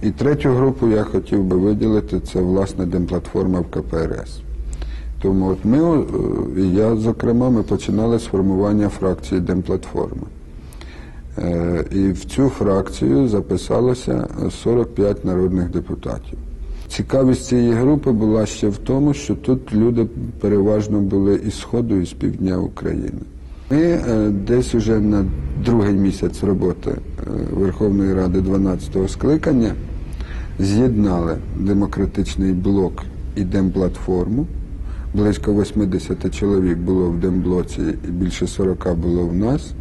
І 0.01 0.11
третю 0.11 0.49
групу 0.49 0.87
я 0.87 1.03
хотів 1.03 1.43
би 1.43 1.57
виділити, 1.57 2.19
це 2.19 2.41
власне 2.41 2.85
демплатформа 2.85 3.59
в 3.59 3.65
КПРС. 3.65 4.39
Тому 5.21 5.47
от 5.47 5.65
ми, 5.65 5.77
е, 5.77 6.61
я, 6.61 6.95
зокрема, 6.95 7.49
ми 7.49 7.63
починали 7.63 8.19
з 8.19 8.23
формування 8.23 8.89
фракції 8.89 9.41
Демплатформи. 9.41 10.23
Е, 11.37 11.85
І 11.91 12.11
в 12.11 12.25
цю 12.25 12.49
фракцію 12.49 13.27
записалося 13.27 14.27
45 14.63 15.25
народних 15.25 15.71
депутатів. 15.71 16.37
Цікавість 16.87 17.45
цієї 17.45 17.71
групи 17.71 18.11
була 18.11 18.45
ще 18.45 18.67
в 18.67 18.77
тому, 18.77 19.13
що 19.13 19.35
тут 19.35 19.73
люди 19.73 20.07
переважно 20.39 20.99
були 20.99 21.41
із 21.47 21.59
Сходу 21.59 21.95
і 21.95 22.05
з 22.05 22.13
півдня 22.13 22.57
України. 22.57 23.21
Ми 23.71 23.77
е, 23.77 24.29
десь 24.29 24.75
уже 24.75 24.99
на 24.99 25.25
другий 25.65 25.93
місяць 25.93 26.43
роботи 26.43 26.91
е, 26.91 27.23
Верховної 27.53 28.13
Ради 28.13 28.39
12-го 28.39 29.07
скликання 29.07 29.71
з'єднали 30.59 31.37
демократичний 31.59 32.53
блок 32.53 33.03
і 33.35 33.43
демплатформу. 33.43 34.47
Близько 35.13 35.61
80 35.61 36.39
чоловік 36.39 36.77
було 36.77 37.09
в 37.09 37.17
демблоці 37.17 37.81
і 38.07 38.11
більше 38.11 38.47
40 38.47 38.97
було 38.97 39.27
в 39.27 39.35
нас. 39.35 39.73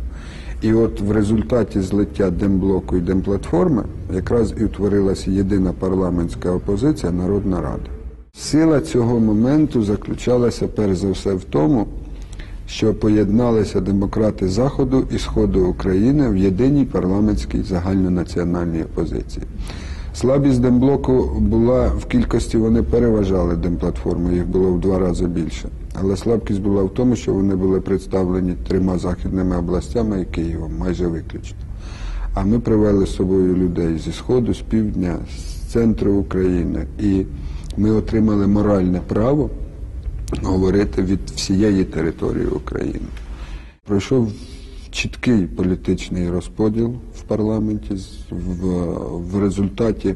І 0.65 0.73
от 0.73 1.01
в 1.01 1.11
результаті 1.11 1.81
злиття 1.81 2.31
демблоку 2.31 2.97
і 2.97 3.01
демплатформи 3.01 3.85
якраз 4.15 4.55
і 4.61 4.65
утворилася 4.65 5.31
єдина 5.31 5.73
парламентська 5.73 6.51
опозиція 6.53 7.13
Народна 7.13 7.61
Рада. 7.61 7.91
Сила 8.37 8.81
цього 8.81 9.21
моменту 9.21 9.83
заключалася 9.83 10.69
перш 10.69 10.97
за 10.97 11.11
все 11.11 11.35
в 11.35 11.45
тому, 11.45 11.87
що 12.67 12.95
поєдналися 12.95 13.81
демократи 13.81 14.49
Заходу 14.49 15.05
і 15.15 15.19
Сходу 15.19 15.67
України 15.67 16.29
в 16.29 16.37
єдиній 16.37 16.85
парламентській 16.85 17.63
загальнонаціональній 17.63 18.83
опозиції. 18.83 19.47
Слабість 20.15 20.61
демблоку 20.61 21.37
була 21.41 21.93
в 21.99 22.05
кількості, 22.05 22.57
вони 22.57 22.83
переважали 22.83 23.57
демплатформу, 23.57 24.33
їх 24.33 24.47
було 24.47 24.73
в 24.73 24.81
два 24.81 24.99
рази 24.99 25.27
більше. 25.27 25.69
Але 26.01 26.17
слабкість 26.17 26.61
була 26.61 26.83
в 26.83 26.95
тому, 26.95 27.17
що 27.17 27.35
вони 27.35 27.57
були 27.57 27.81
представлені 27.81 28.55
трьома 28.69 28.99
західними 28.99 29.57
областями 29.57 30.21
і 30.21 30.25
Києвом, 30.25 30.73
майже 30.79 31.07
виключно. 31.07 31.59
А 32.35 32.45
ми 32.45 32.59
привели 32.59 33.07
з 33.07 33.15
собою 33.15 33.57
людей 33.57 33.99
зі 33.99 34.13
Сходу, 34.13 34.55
з 34.55 34.61
півдня, 34.61 35.19
з 35.37 35.73
центру 35.73 36.13
України. 36.13 36.87
І 37.01 37.25
ми 37.77 37.91
отримали 37.91 38.47
моральне 38.47 39.01
право 39.07 39.51
говорити 40.43 41.03
від 41.03 41.21
всієї 41.37 41.85
території 41.85 42.47
України. 42.47 43.07
Пройшов 43.87 44.33
чіткий 44.91 45.47
політичний 45.47 46.31
розподіл 46.31 46.95
в 47.17 47.23
парламенті. 47.23 47.95
В, 48.31 48.67
в 49.31 49.41
результаті, 49.41 50.15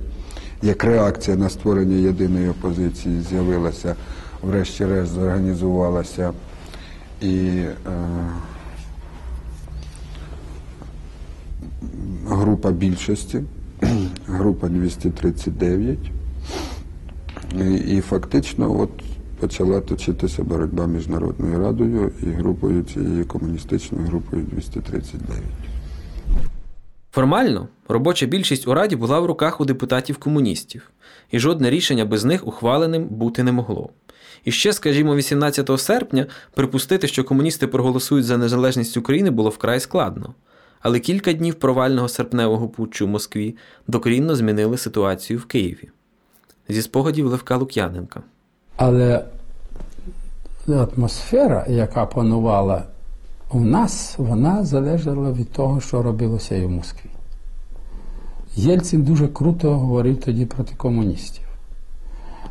як 0.62 0.85
реакція 0.85 1.37
на 1.37 1.49
створення 1.49 1.97
єдиної 1.97 2.49
опозиції, 2.49 3.20
з'явилася, 3.31 3.95
врешті-решт, 4.43 5.12
зорганізувалася 5.12 6.32
і 7.20 7.36
е, 7.47 7.74
група 12.26 12.70
більшості, 12.70 13.43
група 14.26 14.68
239. 14.68 15.99
І, 17.55 17.74
і 17.74 18.01
фактично, 18.01 18.80
от 18.80 18.91
почала 19.41 19.80
точитися 19.80 20.45
боротьба 20.45 20.86
між 20.86 21.09
Народною 21.09 21.59
Радою 21.59 22.12
і 22.22 22.26
групою 22.26 22.82
цієї 22.82 23.24
комуністичною 23.24 24.07
групою 24.07 24.43
239. 24.43 25.43
Формально 27.12 27.68
робоча 27.89 28.26
більшість 28.26 28.68
у 28.68 28.74
Раді 28.74 28.97
була 28.97 29.20
в 29.20 29.26
руках 29.26 29.61
у 29.61 29.64
депутатів-комуністів, 29.64 30.91
і 31.30 31.39
жодне 31.39 31.70
рішення 31.70 32.05
без 32.05 32.24
них 32.24 32.47
ухваленим 32.47 33.05
бути 33.05 33.43
не 33.43 33.53
могло. 33.53 33.91
І 34.45 34.53
ще, 34.53 34.72
скажімо, 34.72 35.16
18 35.16 35.80
серпня 35.80 36.26
припустити, 36.55 37.09
що 37.09 37.24
комуністи 37.24 37.66
проголосують 37.66 38.26
за 38.26 38.36
незалежність 38.36 38.97
України, 38.97 39.30
було 39.30 39.51
вкрай 39.51 39.80
складно. 39.80 40.34
Але 40.80 41.01
кілька 41.01 41.32
днів 41.32 41.55
провального 41.55 42.09
серпневого 42.09 42.68
путчу 42.68 43.07
в 43.07 43.09
Москві 43.09 43.57
докорінно 43.86 44.36
змінили 44.36 44.78
ситуацію 44.78 45.39
в 45.39 45.45
Києві. 45.45 45.89
Зі 46.68 46.82
спогадів 46.82 47.26
Левка 47.26 47.57
Лук'яненка. 47.57 48.22
Але 48.76 49.24
атмосфера, 50.68 51.66
яка 51.68 52.07
панувала 52.07 52.84
у 53.53 53.61
нас, 53.61 54.14
вона 54.18 54.64
залежала 54.64 55.32
від 55.32 55.53
того, 55.53 55.80
що 55.80 56.03
робилося 56.03 56.57
і 56.57 56.66
в 56.66 56.70
Москві. 56.70 57.11
Єльцин 58.55 59.03
дуже 59.03 59.28
круто 59.28 59.78
говорив 59.78 60.20
тоді 60.20 60.47
проти 60.47 60.74
комуністів. 60.76 61.45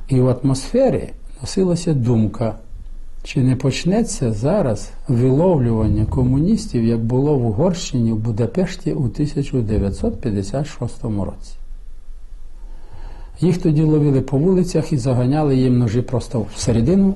І 0.07 0.19
в 0.19 0.29
атмосфері 0.29 1.13
носилася 1.41 1.93
думка, 1.93 2.55
чи 3.23 3.39
не 3.39 3.55
почнеться 3.55 4.31
зараз 4.31 4.89
виловлювання 5.07 6.05
комуністів, 6.05 6.85
як 6.85 6.99
було 6.99 7.37
в 7.37 7.45
Угорщині 7.45 8.11
в 8.11 8.17
Будапешті 8.17 8.93
у 8.93 9.03
1956 9.03 11.03
році. 11.03 11.53
Їх 13.39 13.57
тоді 13.57 13.81
ловили 13.81 14.21
по 14.21 14.37
вулицях 14.37 14.93
і 14.93 14.97
заганяли 14.97 15.55
їм 15.55 15.77
ножі 15.77 16.01
просто 16.01 16.45
всередину. 16.55 17.15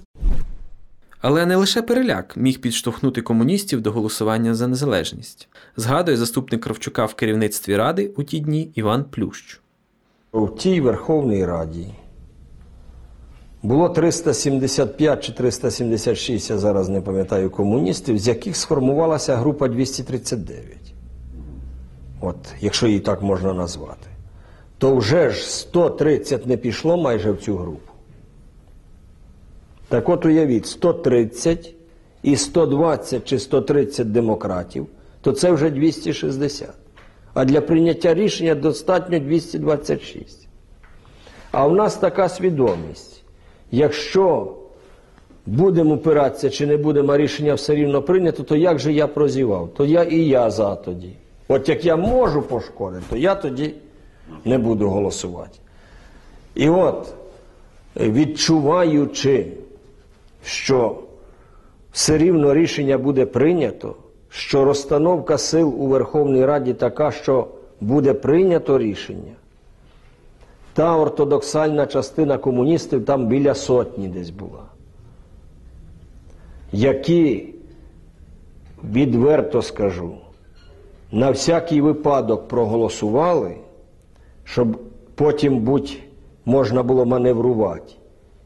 Але 1.22 1.46
не 1.46 1.56
лише 1.56 1.82
переляк 1.82 2.38
міг 2.38 2.62
підштовхнути 2.62 3.22
комуністів 3.22 3.82
до 3.82 3.92
голосування 3.92 4.56
за 4.56 4.68
незалежність, 4.68 5.48
згадує 5.78 6.18
заступник 6.18 6.62
Кравчука 6.62 7.06
в 7.06 7.14
керівництві 7.14 7.76
ради 7.76 8.12
у 8.18 8.24
ті 8.24 8.40
дні 8.40 8.72
Іван 8.76 9.04
Плющ. 9.04 9.62
У 10.32 10.48
тій 10.48 10.82
Верховній 10.82 11.46
Раді 11.46 11.88
було 13.64 13.90
375 13.90 15.24
чи 15.24 15.32
376, 15.32 16.50
я 16.50 16.58
зараз 16.58 16.90
не 16.90 17.02
пам'ятаю, 17.02 17.50
комуністів, 17.50 18.20
з 18.20 18.28
яких 18.28 18.56
сформувалася 18.56 19.36
група 19.36 19.68
239. 19.68 20.66
От, 22.22 22.36
якщо 22.62 22.88
її 22.88 23.00
так 23.00 23.22
можна 23.22 23.54
назвати. 23.54 24.08
То 24.78 24.96
вже 24.96 25.30
ж 25.30 25.50
130 25.50 26.46
не 26.46 26.58
пішло 26.58 26.98
майже 26.98 27.32
в 27.32 27.38
цю 27.38 27.58
групу. 27.58 27.92
Так 29.88 30.10
от 30.10 30.26
уявіть, 30.26 30.66
130 30.66 31.74
і 32.24 32.36
120 32.36 33.26
чи 33.26 33.40
130 33.40 34.12
демократів, 34.12 34.88
то 35.22 35.32
це 35.32 35.52
вже 35.52 35.70
260. 35.70 36.70
А 37.34 37.46
для 37.46 37.62
прийняття 37.62 38.14
рішення 38.14 38.56
достатньо 38.56 39.20
226. 39.20 40.48
А 41.52 41.68
в 41.68 41.76
нас 41.76 41.96
така 41.96 42.30
свідомість. 42.30 43.11
Якщо 43.72 44.54
будемо 45.46 45.94
опиратися 45.94 46.50
чи 46.50 46.68
не 46.68 46.78
будемо, 46.78 47.14
а 47.14 47.18
рішення 47.18 47.54
все 47.54 47.76
рівно 47.76 48.02
прийнято, 48.02 48.44
то 48.44 48.56
як 48.56 48.80
же 48.80 48.94
я 48.94 49.08
прозівав? 49.08 49.70
То 49.78 49.86
я 49.86 50.04
і 50.04 50.18
я 50.18 50.50
за 50.50 50.76
тоді. 50.76 51.14
От 51.48 51.70
як 51.70 51.86
я 51.86 51.96
можу 51.96 52.42
пошкодити, 52.42 53.04
то 53.10 53.18
я 53.18 53.36
тоді 53.36 53.74
не 54.46 54.58
буду 54.58 54.90
голосувати. 54.90 55.60
І 56.56 56.70
от, 56.70 57.14
відчуваючи, 57.96 59.48
що 60.44 60.96
все 61.92 62.18
рівно 62.18 62.54
рішення 62.54 62.98
буде 62.98 63.26
прийнято, 63.26 63.96
що 64.30 64.66
розстановка 64.66 65.38
сил 65.38 65.76
у 65.84 65.88
Верховній 65.88 66.46
Раді 66.46 66.74
така, 66.74 67.12
що 67.12 67.48
буде 67.82 68.14
прийнято 68.14 68.78
рішення, 68.78 69.32
та 70.74 70.98
ортодоксальна 70.98 71.86
частина 71.86 72.38
комуністів 72.38 73.06
там 73.06 73.28
біля 73.28 73.54
сотні 73.54 74.08
десь 74.08 74.30
була, 74.30 74.64
які, 76.72 77.54
відверто 78.84 79.62
скажу, 79.62 80.16
на 81.12 81.32
всякий 81.32 81.82
випадок 81.82 82.48
проголосували, 82.48 83.56
щоб 84.44 84.80
потім 85.16 85.60
будь 85.60 85.98
можна 86.46 86.84
було 86.84 87.06
маневрувати. 87.06 87.94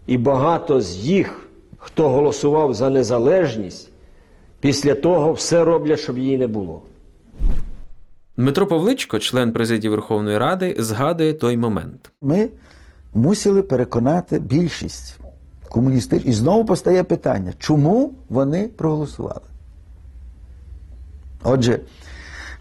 І 0.07 0.17
багато 0.17 0.81
з 0.81 0.97
їх, 0.97 1.49
хто 1.77 2.09
голосував 2.09 2.73
за 2.73 2.89
незалежність, 2.89 3.89
після 4.59 4.95
того 4.95 5.33
все 5.33 5.63
роблять, 5.63 5.99
щоб 5.99 6.17
її 6.17 6.37
не 6.37 6.47
було. 6.47 6.81
Дмитро 8.37 8.67
Павличко, 8.67 9.19
член 9.19 9.53
президії 9.53 9.91
Верховної 9.91 10.37
Ради, 10.37 10.75
згадує 10.79 11.33
той 11.33 11.57
момент. 11.57 12.11
Ми 12.21 12.49
мусили 13.13 13.61
переконати 13.61 14.39
більшість 14.39 15.19
комуністів. 15.69 16.27
І 16.27 16.33
знову 16.33 16.65
постає 16.65 17.03
питання, 17.03 17.53
чому 17.59 18.13
вони 18.29 18.67
проголосували? 18.67 19.41
Отже, 21.43 21.79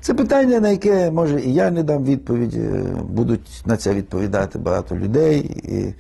це 0.01 0.15
питання, 0.15 0.61
на 0.61 0.69
яке, 0.69 1.11
може, 1.11 1.41
і 1.41 1.55
я 1.55 1.71
не 1.71 1.83
дам 1.83 2.05
відповідь, 2.05 2.55
е, 2.55 2.97
будуть 3.09 3.63
на 3.67 3.77
це 3.77 3.95
відповідати 3.95 4.59
багато 4.59 4.97
людей. 4.97 5.39
І 5.65 5.95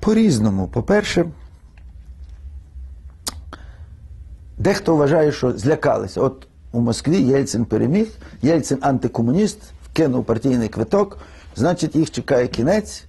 По-різному. 0.00 0.68
По-перше, 0.68 1.24
дехто 4.58 4.96
вважає, 4.96 5.32
що 5.32 5.52
злякалися. 5.52 6.20
От 6.20 6.48
у 6.76 6.80
Москві 6.80 7.22
Єльцин 7.22 7.64
переміг, 7.64 8.08
Єльцин 8.42 8.78
антикомуніст, 8.80 9.58
вкинув 9.90 10.24
партійний 10.24 10.68
квиток, 10.68 11.18
значить, 11.56 11.96
їх 11.96 12.10
чекає 12.10 12.48
кінець, 12.48 13.04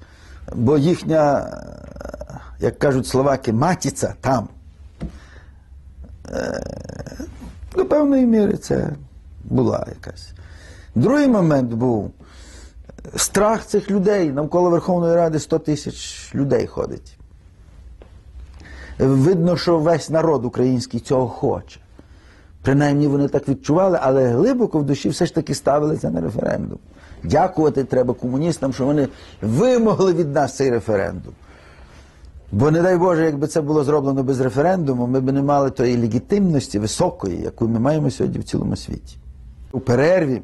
бо 0.56 0.78
їхня, 0.78 1.40
е, 1.40 2.40
як 2.60 2.80
кажуть 2.80 3.08
словаки, 3.08 3.54
матіця 3.54 4.14
там. 4.22 4.50
Е, 6.32 6.64
До 7.76 7.86
певної 7.86 8.26
міри 8.26 8.58
це 8.58 8.90
була 9.44 9.86
якась. 9.90 10.30
Другий 10.96 11.28
момент 11.28 11.74
був 11.74 12.12
страх 13.16 13.66
цих 13.66 13.92
людей. 13.92 14.32
Навколо 14.32 14.70
Верховної 14.70 15.16
Ради 15.16 15.40
100 15.40 15.60
тисяч 15.60 16.32
людей 16.36 16.68
ходить. 16.68 17.18
Видно, 19.00 19.58
що 19.58 19.80
весь 19.80 20.10
народ 20.10 20.46
український 20.46 21.00
цього 21.00 21.28
хоче. 21.28 21.80
Принаймні 22.62 23.08
вони 23.08 23.28
так 23.28 23.50
відчували, 23.50 24.00
але 24.02 24.28
глибоко 24.28 24.80
в 24.80 24.84
душі 24.84 25.10
все 25.10 25.26
ж 25.26 25.36
таки 25.36 25.54
ставилися 25.54 26.10
на 26.10 26.22
референдум. 26.22 26.80
Дякувати 27.24 27.84
треба 27.84 28.14
комуністам, 28.14 28.74
що 28.74 28.86
вони 28.86 29.08
вимогли 29.42 30.14
від 30.14 30.34
нас 30.34 30.56
цей 30.56 30.70
референдум. 30.70 31.34
Бо, 32.52 32.72
не 32.72 32.82
дай 32.82 32.98
Боже, 32.98 33.26
якби 33.26 33.48
це 33.48 33.62
було 33.62 33.84
зроблено 33.84 34.24
без 34.24 34.40
референдуму, 34.40 35.08
ми 35.08 35.20
б 35.20 35.32
не 35.32 35.42
мали 35.42 35.70
тої 35.70 35.98
легітимності 35.98 36.80
високої, 36.80 37.42
яку 37.42 37.68
ми 37.68 37.80
маємо 37.80 38.12
сьогодні 38.12 38.40
в 38.40 38.44
цілому 38.44 38.76
світі. 38.76 39.18
У 39.72 39.80
перерві 39.80 40.42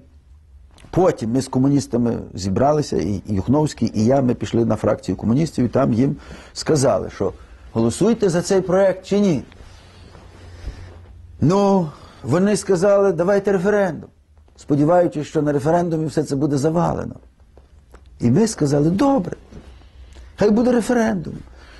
потім 0.91 1.31
ми 1.31 1.41
з 1.41 1.47
комуністами 1.47 2.17
зібралися, 2.33 2.97
і 2.97 3.21
Юхновський, 3.27 3.91
і 3.95 4.05
я, 4.05 4.21
ми 4.21 4.33
пішли 4.33 4.65
на 4.65 4.75
фракцію 4.75 5.15
комуністів, 5.15 5.65
і 5.65 5.67
там 5.67 5.93
їм 5.93 6.15
сказали, 6.53 7.09
що 7.15 7.33
голосуйте 7.73 8.29
за 8.29 8.41
цей 8.41 8.61
проект 8.61 9.05
чи 9.05 9.19
ні. 9.19 9.43
Ну, 11.41 11.89
вони 12.23 12.57
сказали, 12.57 13.11
давайте 13.11 13.51
референдум, 13.51 14.09
сподіваючись, 14.55 15.27
що 15.27 15.41
на 15.41 15.51
референдумі 15.51 16.05
все 16.05 16.23
це 16.23 16.35
буде 16.35 16.57
завалено. 16.57 17.15
І 18.19 18.31
ми 18.31 18.47
сказали, 18.47 18.89
добре, 18.89 19.35
хай 20.35 20.49
буде 20.49 20.71
референдум. 20.71 21.33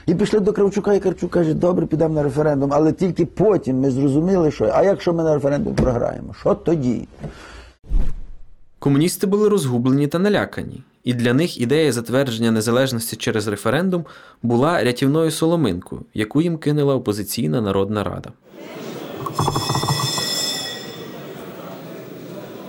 І 0.05 0.15
пішли 0.15 0.39
до 0.39 0.53
Кравчука, 0.53 0.93
і 0.93 0.99
Кравчук 0.99 1.31
каже, 1.31 1.53
добре, 1.53 1.85
підемо 1.85 2.13
на 2.13 2.23
референдум. 2.23 2.73
Але 2.73 2.91
тільки 2.91 3.25
потім 3.25 3.79
ми 3.79 3.91
зрозуміли, 3.91 4.51
що 4.51 4.71
а 4.73 4.83
якщо 4.83 5.13
ми 5.13 5.23
на 5.23 5.33
референдум 5.33 5.75
програємо, 5.75 6.33
що 6.39 6.55
тоді? 6.55 7.07
Комуністи 8.79 9.27
були 9.27 9.49
розгублені 9.49 10.07
та 10.07 10.19
налякані, 10.19 10.83
і 11.03 11.13
для 11.13 11.33
них 11.33 11.61
ідея 11.61 11.91
затвердження 11.91 12.51
незалежності 12.51 13.15
через 13.15 13.47
референдум 13.47 14.05
була 14.41 14.83
рятівною 14.83 15.31
соломинкою, 15.31 16.01
яку 16.13 16.41
їм 16.41 16.57
кинула 16.57 16.95
опозиційна 16.95 17.61
народна 17.61 18.03
рада. 18.03 18.29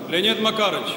Леонид 0.08 0.40
Макарович, 0.40 0.92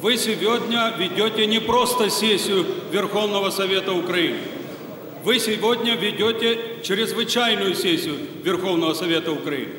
вы 0.00 0.16
сегодня 0.16 0.94
ведете 0.96 1.46
не 1.46 1.58
просто 1.60 2.10
сессию 2.10 2.64
Верховного 2.92 3.50
Совета 3.50 3.92
Украины. 3.92 4.38
Вы 5.24 5.40
сегодня 5.40 5.96
ведете 5.96 6.58
чрезвычайную 6.84 7.74
сессию 7.74 8.16
Верховного 8.44 8.94
Совета 8.94 9.32
Украины. 9.32 9.72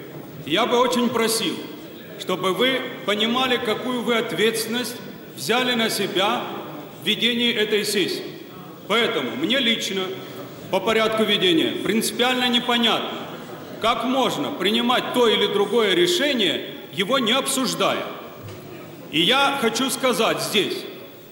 Я 0.45 0.65
бы 0.65 0.77
очень 0.79 1.09
просил, 1.09 1.55
чтобы 2.19 2.53
вы 2.53 2.81
понимали, 3.05 3.57
какую 3.57 4.01
вы 4.01 4.15
ответственность 4.15 4.97
взяли 5.37 5.73
на 5.73 5.89
себя 5.89 6.41
в 7.01 7.07
ведении 7.07 7.53
этой 7.53 7.85
сессии. 7.85 8.23
Поэтому 8.89 9.35
мне 9.37 9.59
лично 9.59 10.01
по 10.71 10.81
порядку 10.81 11.23
ведения 11.23 11.71
принципиально 11.83 12.49
непонятно, 12.49 13.17
как 13.81 14.03
можно 14.03 14.51
принимать 14.51 15.13
то 15.13 15.27
или 15.29 15.47
другое 15.47 15.93
решение, 15.95 16.65
его 16.91 17.17
не 17.17 17.31
обсуждая. 17.31 18.05
И 19.15 19.21
я 19.21 19.57
хочу 19.61 19.89
сказать 19.89 20.41
здесь, 20.41 20.75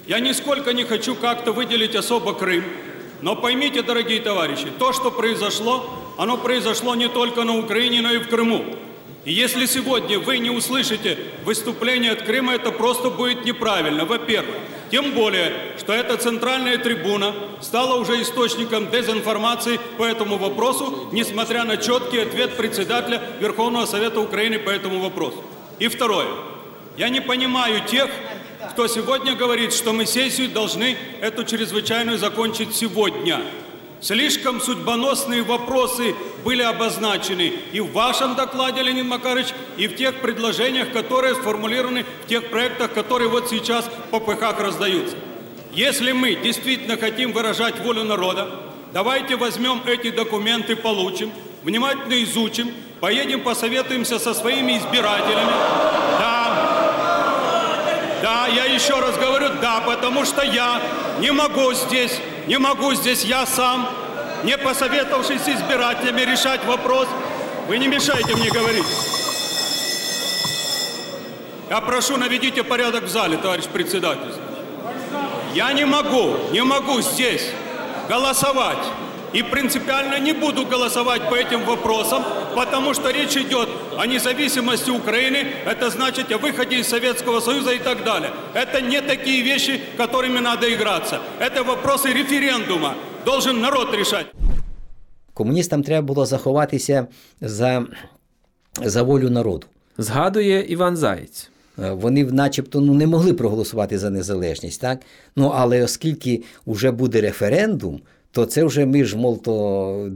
я 0.08 0.22
нисколько 0.22 0.72
не 0.72 0.86
хочу 0.86 1.16
как-то 1.16 1.52
выделить 1.52 1.96
особо 1.96 2.34
Крым, 2.34 2.64
но 3.22 3.36
поймите, 3.36 3.82
дорогие 3.82 4.22
товарищи, 4.22 4.68
то, 4.80 4.94
что 4.94 5.12
произошло, 5.12 5.90
оно 6.18 6.38
произошло 6.38 6.96
не 6.96 7.10
только 7.10 7.44
на 7.44 7.58
Украине, 7.58 8.00
но 8.00 8.14
и 8.14 8.20
в 8.20 8.30
Крыму. 8.30 8.64
И 9.26 9.34
если 9.34 9.66
сегодня 9.66 10.18
вы 10.18 10.38
не 10.38 10.50
услышите 10.50 11.18
выступление 11.44 12.14
от 12.14 12.22
Крыма, 12.22 12.54
это 12.54 12.72
просто 12.72 13.10
будет 13.10 13.44
неправильно, 13.44 14.06
во-первых. 14.06 14.56
Тем 14.90 15.12
более, 15.12 15.52
что 15.78 15.92
эта 15.92 16.16
центральная 16.16 16.78
трибуна 16.78 17.36
стала 17.60 18.00
уже 18.00 18.22
источником 18.22 18.92
дезинформации 18.92 19.78
по 19.98 20.06
этому 20.06 20.38
вопросу, 20.38 21.10
несмотря 21.12 21.66
на 21.66 21.76
четкий 21.76 22.20
ответ 22.20 22.56
председателя 22.56 23.22
Верховного 23.42 23.86
Совета 23.86 24.22
Украины 24.22 24.58
по 24.58 24.70
этому 24.70 25.02
вопросу. 25.02 25.44
И 25.80 25.90
второе. 25.90 26.28
Я 26.98 27.10
не 27.10 27.20
понимаю 27.22 27.86
тех, 27.86 28.10
кто 28.72 28.88
сегодня 28.88 29.36
говорит, 29.36 29.74
что 29.74 29.94
мы 29.94 30.06
сессию 30.06 30.50
должны 30.50 30.98
эту 31.22 31.44
чрезвычайную 31.44 32.18
закончить 32.18 32.76
сегодня. 32.76 33.42
Слишком 34.02 34.60
судьбоносные 34.60 35.44
вопросы 35.44 36.14
были 36.44 36.62
обозначены 36.62 37.54
и 37.72 37.80
в 37.80 37.94
вашем 37.94 38.36
докладе, 38.36 38.82
Леонид 38.82 39.06
Макарович, 39.06 39.48
и 39.78 39.88
в 39.88 39.96
тех 39.96 40.16
предложениях, 40.22 40.92
которые 40.92 41.36
сформулированы 41.36 42.06
в 42.26 42.28
тех 42.28 42.50
проектах, 42.50 42.94
которые 42.94 43.30
вот 43.30 43.50
сейчас 43.50 43.90
по 44.12 44.20
ПХ 44.20 44.60
раздаются. 44.60 45.16
Если 45.72 46.12
мы 46.12 46.36
действительно 46.36 46.98
хотим 46.98 47.32
выражать 47.32 47.80
волю 47.80 48.04
народа, 48.04 48.74
Давайте 48.94 49.38
возьмем 49.38 49.82
эти 49.88 50.12
документы, 50.12 50.76
получим, 50.76 51.32
внимательно 51.64 52.24
изучим, 52.24 52.72
поедем 53.00 53.42
посоветуемся 53.42 54.20
со 54.20 54.36
своими 54.36 54.78
избирателями. 54.78 55.52
Да, 58.24 58.48
я 58.48 58.64
еще 58.64 58.98
раз 59.02 59.18
говорю, 59.18 59.50
да, 59.62 59.82
потому 59.82 60.24
что 60.24 60.44
я 60.44 60.82
не 61.20 61.32
могу 61.32 61.74
здесь, 61.74 62.22
не 62.48 62.58
могу 62.58 62.94
здесь 62.94 63.26
я 63.26 63.46
сам, 63.46 63.90
не 64.46 64.58
посоветовавшись 64.58 65.42
с 65.42 65.50
избирателями, 65.50 66.22
решать 66.22 66.64
вопрос. 66.64 67.10
Вы 67.68 67.80
не 67.80 67.90
мешайте 67.90 68.34
мне 68.38 68.50
говорить. 68.50 68.86
Я 71.70 71.82
прошу, 71.82 72.16
наведите 72.16 72.64
порядок 72.64 73.04
в 73.04 73.10
зале, 73.10 73.36
товарищ 73.36 73.66
председатель. 73.66 74.34
Я 75.54 75.74
не 75.74 75.84
могу, 75.84 76.38
не 76.54 76.64
могу 76.64 77.02
здесь 77.02 77.50
голосовать. 78.08 78.88
И 79.35 79.43
принципиально 79.43 80.19
не 80.19 80.33
буду 80.33 80.65
голосовать 80.67 81.29
по 81.29 81.35
этим 81.35 81.65
вопросам, 81.65 82.23
потому 82.57 82.95
что 82.95 83.11
речь 83.11 83.37
идет 83.37 83.69
о 83.99 84.07
независимости 84.07 84.91
Украины, 84.91 85.47
это 85.67 85.91
значит 85.91 86.33
о 86.33 86.39
выходе 86.39 86.79
из 86.81 86.89
Советского 86.89 87.41
Союза 87.41 87.73
и 87.73 87.79
так 87.79 88.05
далее. 88.05 88.31
Это 88.55 88.81
не 88.81 89.03
такие 89.03 89.43
вещи, 89.43 89.81
которыми 89.99 90.41
надо 90.41 90.67
играться. 90.75 91.21
Это 91.41 91.63
вопросы 91.63 92.13
референдума. 92.13 92.95
Должен 93.25 93.61
народ 93.61 93.95
решать. 93.95 94.27
Комуністам 95.35 95.83
треба 95.83 96.07
було 96.07 96.27
заховатися 96.27 97.07
за, 97.41 97.87
за 98.83 99.03
волю 99.03 99.31
народу. 99.31 99.67
Згадує 99.99 100.65
Іван 100.69 100.97
Заєць. 100.97 101.51
Е, 101.79 101.91
Вони, 101.91 102.25
начебто, 102.25 102.81
ну, 102.81 102.95
не 102.95 103.07
могли 103.07 103.33
проголосувати 103.33 103.99
за 103.99 104.11
незалежність, 104.11 104.81
так? 104.81 105.01
Ну, 105.37 105.53
але 105.57 105.85
оскільки 105.85 106.43
вже 106.67 106.91
буде 106.91 107.21
референдум, 107.21 108.01
то 108.34 108.46
це 108.46 108.64
вже 108.64 108.86
ми 108.86 109.06
ж, 109.06 109.18
мол, 109.18 109.42
то 109.42 110.12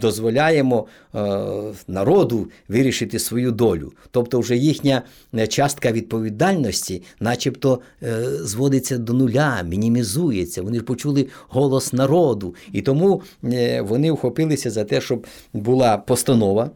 дозволяємо 0.00 0.86
е, 1.14 1.18
народу 1.88 2.48
вирішити 2.68 3.18
свою 3.18 3.52
долю. 3.52 3.92
Тобто, 4.10 4.40
вже 4.40 4.56
їхня 4.56 5.02
е, 5.34 5.46
частка 5.46 5.92
відповідальності, 5.92 7.02
начебто, 7.20 7.80
е, 8.02 8.22
зводиться 8.24 8.98
до 8.98 9.12
нуля, 9.12 9.62
мінімізується. 9.62 10.62
Вони 10.62 10.78
ж 10.78 10.84
почули 10.84 11.26
голос 11.48 11.92
народу. 11.92 12.54
І 12.72 12.82
тому 12.82 13.22
вони 13.80 14.12
вхопилися 14.12 14.70
за 14.70 14.84
те, 14.84 15.00
щоб 15.00 15.26
була 15.52 15.98
постанова. 15.98 16.70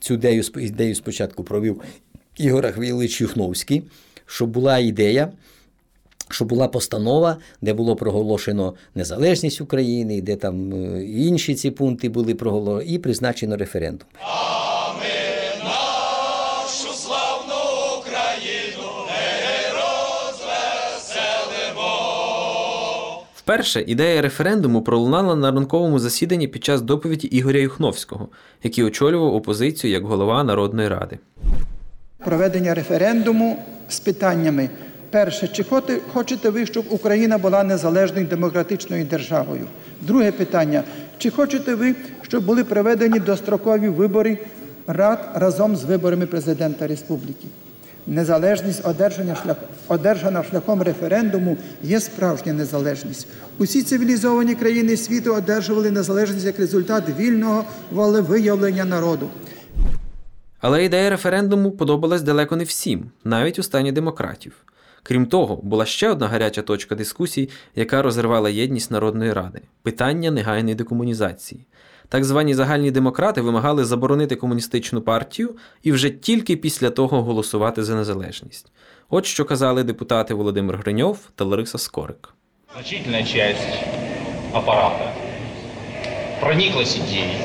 Цю 0.00 0.14
ідею, 0.14 0.42
ідею 0.56 0.94
спочатку 0.94 1.44
провів 1.44 1.80
Ігор 2.36 2.66
Ахвілович 2.66 3.20
Юхновський, 3.20 3.82
щоб 4.26 4.50
була 4.50 4.78
ідея, 4.78 5.32
щоб 6.32 6.48
була 6.48 6.68
постанова, 6.68 7.36
де 7.60 7.74
було 7.74 7.96
проголошено 7.96 8.74
незалежність 8.94 9.60
України, 9.60 10.20
де 10.22 10.36
там 10.36 10.72
е, 10.72 11.04
інші 11.04 11.54
ці 11.54 11.70
пункти 11.70 12.08
були 12.08 12.34
проголошені, 12.34 12.94
і 12.94 12.98
призначено 12.98 13.56
референдум. 13.56 14.08
нашу 15.64 16.94
славну 16.94 17.54
Україну 18.00 18.88
не. 19.08 19.72
Вперше 23.34 23.84
ідея 23.86 24.22
референдуму 24.22 24.82
пролунала 24.82 25.36
на 25.36 25.52
ранковому 25.52 25.98
засіданні 25.98 26.48
під 26.48 26.64
час 26.64 26.80
доповіді 26.80 27.26
Ігоря 27.26 27.60
Юхновського, 27.60 28.28
який 28.62 28.84
очолював 28.84 29.34
опозицію 29.34 29.92
як 29.92 30.04
голова 30.04 30.44
Народної 30.44 30.88
ради. 30.88 31.18
проведення 32.24 32.74
референдуму 32.74 33.58
з 33.88 34.00
питаннями: 34.00 34.70
перше, 35.12 35.48
чи 35.48 35.64
хочете 36.12 36.50
ви, 36.50 36.66
щоб 36.66 36.84
Україна 36.90 37.38
була 37.38 37.64
незалежною 37.64 38.26
демократичною 38.26 39.04
державою? 39.04 39.66
Друге 40.00 40.32
питання: 40.32 40.82
чи 41.18 41.30
хочете 41.30 41.74
ви, 41.74 41.94
щоб 42.22 42.44
були 42.44 42.64
проведені 42.64 43.18
дострокові 43.20 43.88
вибори 43.88 44.38
рад 44.86 45.30
разом 45.34 45.76
з 45.76 45.84
виборами 45.84 46.26
президента 46.26 46.86
республіки? 46.86 47.46
Незалежність, 48.06 48.86
одержання 48.86 49.36
шлях, 49.42 49.56
одержана 49.88 50.44
шляхом 50.50 50.82
референдуму, 50.82 51.56
є 51.82 52.00
справжня 52.00 52.52
незалежність. 52.52 53.28
Усі 53.58 53.82
цивілізовані 53.82 54.54
країни 54.54 54.96
світу 54.96 55.34
одержували 55.34 55.90
незалежність 55.90 56.46
як 56.46 56.58
результат 56.58 57.04
вільного 57.18 57.64
волевиявлення 57.90 58.84
народу. 58.84 59.28
Але 60.60 60.84
ідея 60.84 61.10
референдуму 61.10 61.70
подобалась 61.70 62.22
далеко 62.22 62.56
не 62.56 62.64
всім, 62.64 63.10
навіть 63.24 63.58
у 63.58 63.62
стані 63.62 63.92
демократів. 63.92 64.52
Крім 65.02 65.26
того, 65.26 65.56
була 65.56 65.86
ще 65.86 66.10
одна 66.10 66.28
гаряча 66.28 66.62
точка 66.62 66.94
дискусій, 66.94 67.48
яка 67.76 68.02
розривала 68.02 68.50
єдність 68.50 68.90
Народної 68.90 69.32
Ради 69.32 69.60
питання 69.82 70.30
негайної 70.30 70.74
декомунізації. 70.74 71.66
Так 72.08 72.24
звані 72.24 72.54
загальні 72.54 72.90
демократи 72.90 73.40
вимагали 73.40 73.84
заборонити 73.84 74.36
комуністичну 74.36 75.02
партію 75.02 75.56
і 75.82 75.92
вже 75.92 76.10
тільки 76.10 76.56
після 76.56 76.90
того 76.90 77.22
голосувати 77.22 77.84
за 77.84 77.94
незалежність. 77.94 78.72
От 79.10 79.26
що 79.26 79.44
казали 79.44 79.82
депутати 79.84 80.34
Володимир 80.34 80.76
Гриньов 80.76 81.18
та 81.34 81.44
Лариса 81.44 81.78
Скорик. 81.78 82.34
Значительная 82.74 83.24
часть 83.24 83.68
аппарата 84.54 85.12
прониклась 86.40 86.96
идеей 86.96 87.36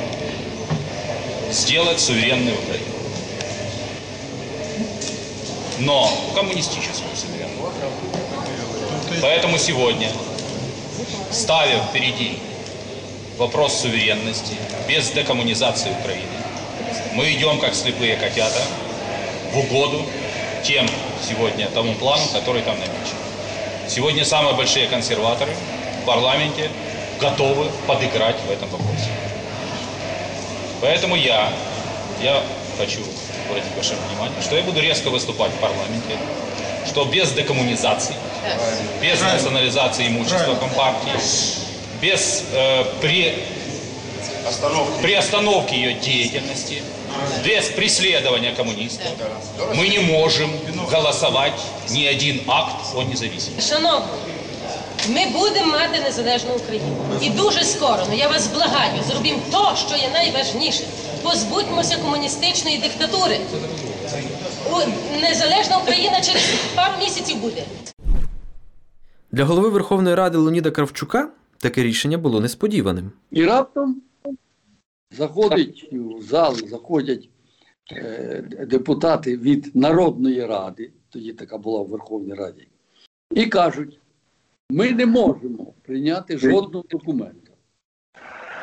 сделать 1.52 2.00
суверенную 2.00 2.56
Украину. 2.56 2.86
Но 5.80 6.10
коммунистическую 6.36 7.16
суверенную. 7.16 7.37
Поэтому 9.22 9.58
сегодня, 9.58 10.12
ставя 11.32 11.80
впереди 11.90 12.40
вопрос 13.38 13.82
суверенности 13.82 14.56
без 14.88 15.10
декоммунизации 15.12 15.92
Украины, 16.00 16.38
мы 17.14 17.32
идем 17.34 17.60
как 17.60 17.74
слепые 17.74 18.16
котята 18.16 18.62
в 19.54 19.58
угоду 19.60 20.06
тем 20.64 20.88
сегодня 21.28 21.68
тому 21.70 21.94
плану, 21.96 22.24
который 22.34 22.62
там 22.62 22.76
намечен. 22.76 23.18
Сегодня 23.88 24.26
самые 24.26 24.56
большие 24.56 24.88
консерваторы 24.88 25.54
в 26.02 26.06
парламенте 26.06 26.70
готовы 27.20 27.70
подыграть 27.88 28.36
в 28.48 28.52
этом 28.52 28.70
вопросе. 28.70 29.10
Поэтому 30.82 31.16
я, 31.16 31.52
я 32.22 32.44
хочу 32.78 33.02
обратить 33.50 33.72
ваше 33.76 33.96
внимание, 34.10 34.42
что 34.42 34.56
я 34.56 34.64
буду 34.64 34.80
резко 34.80 35.10
выступать 35.10 35.52
в 35.52 35.60
парламенте, 35.60 36.18
что 36.88 37.06
без 37.06 37.32
декоммунизации, 37.32 38.16
без 39.02 39.22
национализации 39.22 40.08
имущества 40.08 40.56
Компартии, 40.56 41.12
без 42.02 42.44
э, 42.54 42.84
при, 43.02 43.34
приостановки 45.02 45.74
ее 45.74 45.94
деятельности, 45.94 46.82
без 47.44 47.66
преследования 47.70 48.52
коммунистов, 48.54 49.08
мы 49.74 49.88
не 49.88 50.00
можем 50.00 50.52
голосовать 50.90 51.60
ни 51.90 52.06
один 52.06 52.42
акт 52.48 52.76
о 52.96 53.04
независимости. 53.04 53.76
Шановні, 53.76 54.06
ми 55.08 55.26
будемо 55.26 55.72
мати 55.72 56.00
незалежну 56.00 56.54
Україну. 56.56 56.96
І 57.22 57.30
дуже 57.30 57.64
скоро, 57.64 58.06
ну 58.10 58.16
я 58.18 58.28
вас 58.28 58.48
благаю, 58.48 59.04
зробімо 59.08 59.40
то, 59.52 59.76
що 59.88 59.98
є 59.98 60.10
найважніше. 60.14 60.84
Позбудьмося 61.24 61.98
комуністичної 61.98 62.78
диктатури. 62.78 63.40
Незалежна 65.22 65.78
Україна 65.78 66.22
через 66.22 66.72
пару 66.76 66.98
місяців 67.00 67.42
буде. 67.42 67.64
Для 69.32 69.46
голови 69.46 69.70
Верховної 69.70 70.16
Ради 70.16 70.38
Леоніда 70.38 70.72
Кравчука 70.72 71.30
таке 71.58 71.84
рішення 71.84 72.18
було 72.18 72.40
несподіваним. 72.42 73.12
І 73.32 73.46
раптом 73.46 74.02
заходить 75.12 75.90
в 75.92 76.22
зал, 76.22 76.56
заходять 76.56 77.30
е, 77.92 78.42
депутати 78.68 79.38
від 79.38 79.76
Народної 79.76 80.46
Ради, 80.46 80.92
тоді 81.10 81.34
така 81.34 81.58
була 81.58 81.82
в 81.82 81.88
Верховній 81.88 82.34
Раді, 82.34 82.68
і 83.32 83.46
кажуть: 83.46 84.00
ми 84.70 84.92
не 84.92 85.06
можемо 85.06 85.74
прийняти 85.82 86.38
жодного 86.38 86.86
документа. 86.90 87.52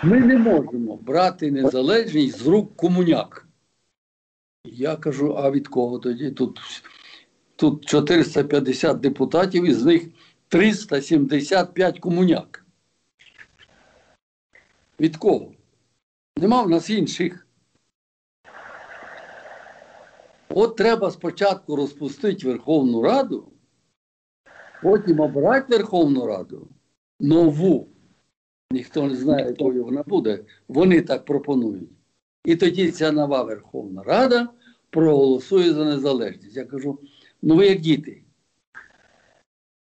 Ми 0.03 0.21
не 0.21 0.39
можемо 0.39 0.97
брати 0.97 1.51
незалежність 1.51 2.39
з 2.39 2.47
рук 2.47 2.77
комуняк. 2.77 3.44
Я 4.65 4.97
кажу: 4.97 5.35
а 5.39 5.51
від 5.51 5.69
кого 5.69 5.99
тоді? 5.99 6.31
Тут, 6.31 6.61
тут 7.57 7.87
450 7.87 9.01
депутатів, 9.01 9.65
із 9.65 9.85
них 9.85 10.09
375 10.49 12.01
комуняк. 12.01 12.65
Від 15.01 15.17
кого? 15.17 15.53
Нема 16.39 16.63
в 16.63 16.71
нас 16.71 16.91
інших. 16.91 17.47
От 20.49 20.77
треба 20.77 21.11
спочатку 21.11 21.77
розпустити 21.77 22.47
Верховну 22.47 23.03
Раду, 23.03 23.53
потім 24.83 25.21
обрати 25.21 25.77
Верховну 25.77 26.27
Раду 26.27 26.69
нову. 27.21 27.89
Ніхто 28.71 29.07
не 29.07 29.17
знає, 29.17 29.47
якою 29.47 29.85
вона 29.85 30.03
буде. 30.03 30.45
Вони 30.69 31.03
так 31.03 31.25
пропонують. 31.25 31.91
І 32.45 32.57
тоді 32.57 32.91
ця 32.91 33.13
нова 33.13 33.43
Верховна 33.43 34.03
Рада 34.03 34.49
проголосує 34.91 35.75
за 35.75 35.85
незалежність. 35.85 36.57
Я 36.57 36.65
кажу: 36.65 36.99
ну 37.43 37.57
ви 37.57 37.67
як 37.67 37.81
діти. 37.81 38.21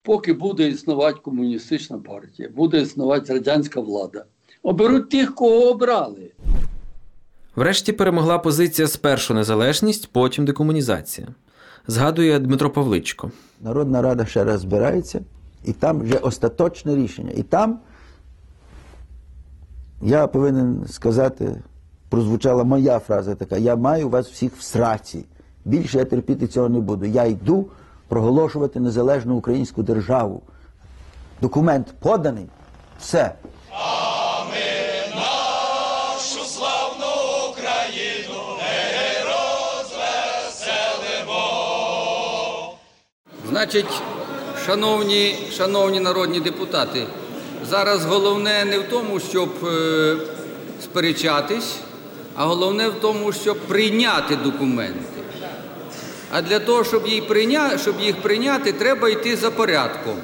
поки 0.03 0.33
буде 0.33 0.69
існувати 0.69 1.21
комуністична 1.25 1.99
партія, 1.99 2.49
буде 2.49 2.83
існувати 2.83 3.33
радянська 3.33 3.81
влада. 3.81 4.25
Оберуть 4.63 5.11
тих, 5.11 5.35
кого 5.35 5.71
обрали. 5.71 6.33
Врешті 7.57 7.93
перемогла 7.93 8.39
позиція 8.39 8.89
спершу 8.89 9.35
незалежність, 9.35 10.09
потім 10.13 10.45
декомунізація. 10.45 11.29
Згадує 11.87 12.39
Дмитро 12.39 12.71
Павличко. 12.71 13.31
Народна 13.61 14.03
рада 14.03 14.27
ще 14.27 14.45
раз 14.45 14.61
збирається, 14.61 15.21
і 15.65 15.73
там 15.73 16.01
вже 16.01 16.17
остаточне 16.19 16.97
рішення. 16.97 17.33
І 17.37 17.43
там 17.43 17.79
я 20.03 20.27
повинен 20.27 20.87
сказати, 20.89 21.63
прозвучала 22.13 22.65
моя 22.65 22.99
фраза 22.99 23.35
така: 23.35 23.57
я 23.57 23.77
маю 23.77 24.09
вас 24.09 24.29
всіх 24.29 24.57
в 24.57 24.63
сраці. 24.63 25.25
Більше 25.65 25.99
я 25.99 26.05
терпіти 26.05 26.47
цього 26.47 26.69
не 26.69 26.81
буду. 26.81 27.07
Я 27.07 27.25
йду 27.25 27.67
проголошувати 28.09 28.81
незалежну 28.81 29.37
українську 29.37 29.83
державу. 29.83 30.43
Документ 31.41 31.87
поданий, 32.01 32.47
все. 33.01 33.35
нашу 35.15 36.45
славну 36.45 37.07
Україну 37.51 38.41
не 38.59 39.25
розвеселимо. 39.25 40.35
Значить, 43.49 44.03
шановні, 44.67 45.35
шановні 45.53 46.01
народні 46.01 46.41
депутати, 46.41 47.07
зараз 47.71 48.05
головне 48.05 48.65
не 48.65 48.79
в 48.79 48.89
тому, 48.91 49.21
щоб 49.21 49.51
е, 49.65 50.17
сперечатись, 50.83 51.81
а 52.35 52.45
головне 52.45 52.89
в 52.89 52.95
тому, 52.95 53.33
щоб 53.33 53.59
прийняти 53.59 54.37
документи. 54.37 55.23
А 56.31 56.43
для 56.43 56.59
того, 56.59 56.85
щоб, 56.85 57.07
їх 58.01 58.23
прийняти, 58.23 58.73
треба 58.73 59.09
йти 59.09 59.37
за 59.37 59.51
порядком. 59.51 60.17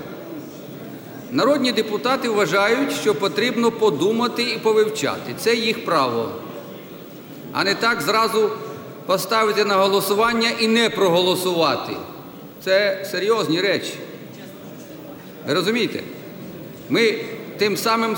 Народні 1.31 1.73
депутати 1.73 2.29
вважають, 2.29 2.93
що 2.93 3.15
потрібно 3.15 3.71
подумати 3.71 4.43
і 4.43 4.59
повивчати. 4.59 5.35
Це 5.39 5.55
їх 5.55 5.85
право. 5.85 6.29
А 7.53 7.65
не 7.65 7.75
так 7.75 8.01
зразу 8.01 8.51
поставити 9.07 9.65
на 9.65 9.75
голосування 9.75 10.51
і 10.61 10.69
не 10.69 10.91
проголосувати. 10.91 11.93
Це 12.65 13.07
серйозні 13.11 13.61
речі. 13.61 13.95
Ви 15.47 15.55
розумієте? 15.55 16.03
Ми 16.89 17.15
тим 17.59 17.77
самим 17.77 18.17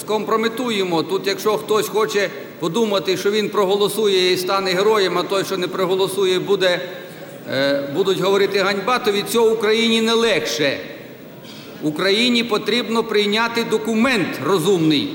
скомпрометуємо. 0.00 1.02
Тут, 1.02 1.26
якщо 1.26 1.58
хтось 1.58 1.88
хоче 1.88 2.30
подумати, 2.58 3.16
що 3.16 3.30
він 3.30 3.48
проголосує 3.48 4.32
і 4.32 4.36
стане 4.36 4.70
героєм, 4.70 5.18
а 5.18 5.22
той, 5.22 5.44
що 5.44 5.56
не 5.56 5.68
проголосує, 5.68 6.38
буде, 6.38 6.80
е, 7.50 7.88
будуть 7.94 8.20
говорити 8.20 8.58
ганьба, 8.58 8.98
то 8.98 9.12
від 9.12 9.28
цього 9.28 9.50
Україні 9.50 10.02
не 10.02 10.12
легше. 10.12 10.78
Україні 11.82 12.44
потрібно 12.44 13.04
прийняти 13.04 13.64
документ 13.64 14.40
розумний. 14.44 15.14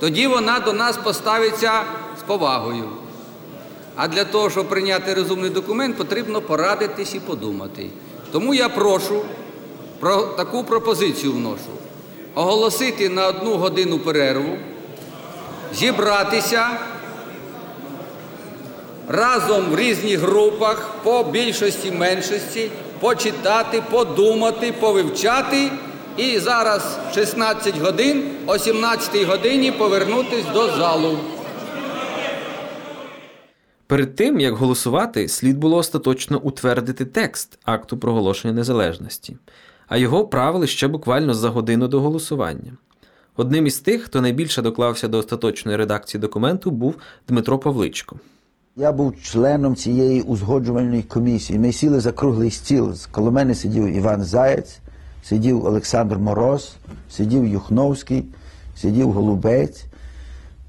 Тоді 0.00 0.26
вона 0.26 0.60
до 0.60 0.72
нас 0.72 0.96
поставиться 0.96 1.72
з 2.20 2.22
повагою. 2.22 2.84
А 3.96 4.08
для 4.08 4.24
того, 4.24 4.50
щоб 4.50 4.68
прийняти 4.68 5.14
розумний 5.14 5.50
документ, 5.50 5.96
потрібно 5.96 6.40
порадитись 6.40 7.14
і 7.14 7.20
подумати. 7.20 7.86
Тому 8.32 8.54
я 8.54 8.68
прошу 8.68 9.22
про 10.00 10.22
таку 10.22 10.64
пропозицію 10.64 11.32
вношу: 11.32 11.70
оголосити 12.34 13.08
на 13.08 13.26
одну 13.26 13.56
годину 13.56 13.98
перерву, 13.98 14.58
зібратися 15.74 16.66
разом 19.08 19.64
в 19.70 19.76
різних 19.76 20.18
групах 20.18 20.94
по 21.02 21.24
більшості 21.24 21.90
меншості, 21.90 22.70
почитати, 23.00 23.82
подумати, 23.90 24.72
повивчати. 24.80 25.70
І 26.16 26.38
зараз 26.38 26.98
16 27.14 27.78
годин, 27.78 28.30
о 28.46 28.58
17 28.58 29.24
годині 29.24 29.72
повернутись 29.72 30.44
до 30.52 30.70
залу. 30.70 31.18
Перед 33.86 34.16
тим, 34.16 34.40
як 34.40 34.54
голосувати, 34.54 35.28
слід 35.28 35.58
було 35.58 35.76
остаточно 35.76 36.40
утвердити 36.40 37.04
текст 37.04 37.58
акту 37.64 37.98
проголошення 37.98 38.54
незалежності, 38.54 39.36
а 39.92 39.96
його 39.96 40.24
правили 40.24 40.66
ще 40.66 40.88
буквально 40.88 41.34
за 41.34 41.48
годину 41.48 41.88
до 41.88 42.00
голосування. 42.00 42.72
Одним 43.36 43.66
із 43.66 43.78
тих, 43.78 44.02
хто 44.02 44.20
найбільше 44.20 44.62
доклався 44.62 45.08
до 45.08 45.18
остаточної 45.18 45.76
редакції 45.76 46.20
документу, 46.20 46.70
був 46.70 46.94
Дмитро 47.28 47.58
Павличко. 47.58 48.16
Я 48.76 48.92
був 48.92 49.22
членом 49.22 49.76
цієї 49.76 50.22
узгоджувальної 50.22 51.02
комісії. 51.02 51.58
Ми 51.58 51.72
сіли 51.72 52.00
за 52.00 52.12
круглий 52.12 52.50
стіл. 52.50 52.94
Коло 53.10 53.30
мене 53.30 53.54
сидів 53.54 53.86
Іван 53.96 54.24
Заєць, 54.24 54.78
сидів 55.22 55.66
Олександр 55.66 56.18
Мороз, 56.18 56.72
сидів 57.10 57.46
Юхновський, 57.46 58.24
сидів 58.76 59.12
Голубець, 59.12 59.84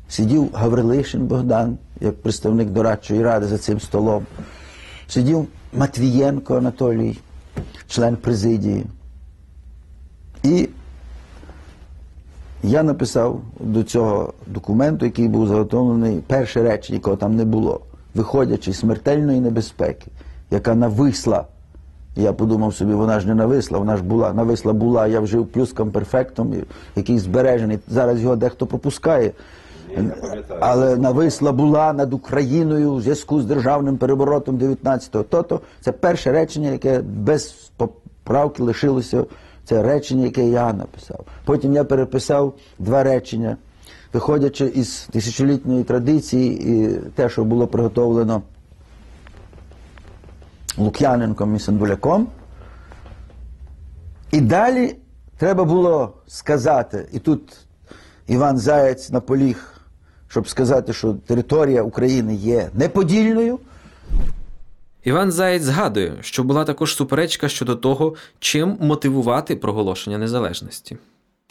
сидів 0.09 0.49
Гаврилишин 0.53 1.26
Богдан, 1.26 1.78
як 2.01 2.21
представник 2.21 2.69
дорадчої 2.69 3.24
ради 3.24 3.45
за 3.45 3.57
цим 3.57 3.80
столом. 3.80 4.26
Сидів 5.07 5.47
Матвієнко 5.74 6.57
Анатолій, 6.57 7.19
член 7.88 8.15
президії. 8.15 8.86
І 10.43 10.69
я 12.63 12.83
написав 12.83 13.41
до 13.59 13.83
цього 13.83 14.33
документу, 14.47 15.05
який 15.05 15.27
був 15.27 15.47
заготовлений, 15.47 16.23
перше 16.27 16.63
речення, 16.63 16.95
якого 16.95 17.15
там 17.15 17.35
не 17.35 17.45
було, 17.45 17.79
виходячи 18.15 18.73
з 18.73 18.79
смертельної 18.79 19.39
небезпеки, 19.39 20.07
яка 20.51 20.75
нависла. 20.75 21.45
Я 22.15 22.33
подумав 22.33 22.75
собі, 22.75 22.93
вона 22.93 23.19
ж 23.19 23.27
не 23.27 23.35
нависла, 23.35 23.79
вона 23.79 23.97
ж 23.97 24.03
була. 24.03 24.33
Нависла 24.33 24.73
була, 24.73 25.07
я 25.07 25.19
вжив 25.19 25.47
плюском 25.47 25.91
перфектом, 25.91 26.53
який 26.95 27.19
збережений. 27.19 27.79
Зараз 27.87 28.21
його 28.21 28.35
дехто 28.35 28.65
пропускає. 28.65 29.31
Але 30.59 30.97
нависла 30.97 31.51
була 31.51 31.93
над 31.93 32.13
Україною 32.13 32.91
у 32.91 33.01
зв'язку 33.01 33.41
з 33.41 33.45
державним 33.45 33.97
переворотом 33.97 34.57
19-го. 34.57 35.23
То-то 35.23 35.59
це 35.81 35.91
перше 35.91 36.31
речення, 36.31 36.69
яке 36.69 37.01
без 37.01 37.71
поправки 37.77 38.63
лишилося. 38.63 39.23
Це 39.66 39.84
речення, 39.84 40.26
яке 40.26 40.47
я 40.47 40.74
написав. 40.74 41.26
Потім 41.45 41.74
я 41.74 41.84
переписав 41.84 42.53
два 42.80 43.03
речення, 43.03 43.57
виходячи 44.14 44.66
із 44.66 45.07
тисячолітньої 45.11 45.84
традиції, 45.84 46.72
і 46.72 46.99
те, 47.16 47.30
що 47.30 47.43
було 47.43 47.68
приготовлено 47.68 48.41
Лук'яненком 50.78 51.55
і 51.55 51.59
Сандуляком. 51.59 52.28
І 54.32 54.41
далі 54.41 54.95
треба 55.38 55.64
було 55.64 56.14
сказати, 56.28 57.07
і 57.11 57.20
тут 57.20 57.57
Іван 58.28 58.57
Заєць 58.57 59.09
наполіг, 59.09 59.82
щоб 60.28 60.49
сказати, 60.49 60.93
що 60.93 61.14
територія 61.14 61.84
України 61.84 62.36
є 62.36 62.70
неподільною. 62.74 63.59
Іван 65.03 65.31
Заєць 65.31 65.63
згадує, 65.63 66.17
що 66.21 66.43
була 66.43 66.63
також 66.63 66.95
суперечка 66.95 67.49
щодо 67.49 67.75
того, 67.75 68.15
чим 68.39 68.77
мотивувати 68.79 69.55
проголошення 69.55 70.17
незалежності. 70.17 70.97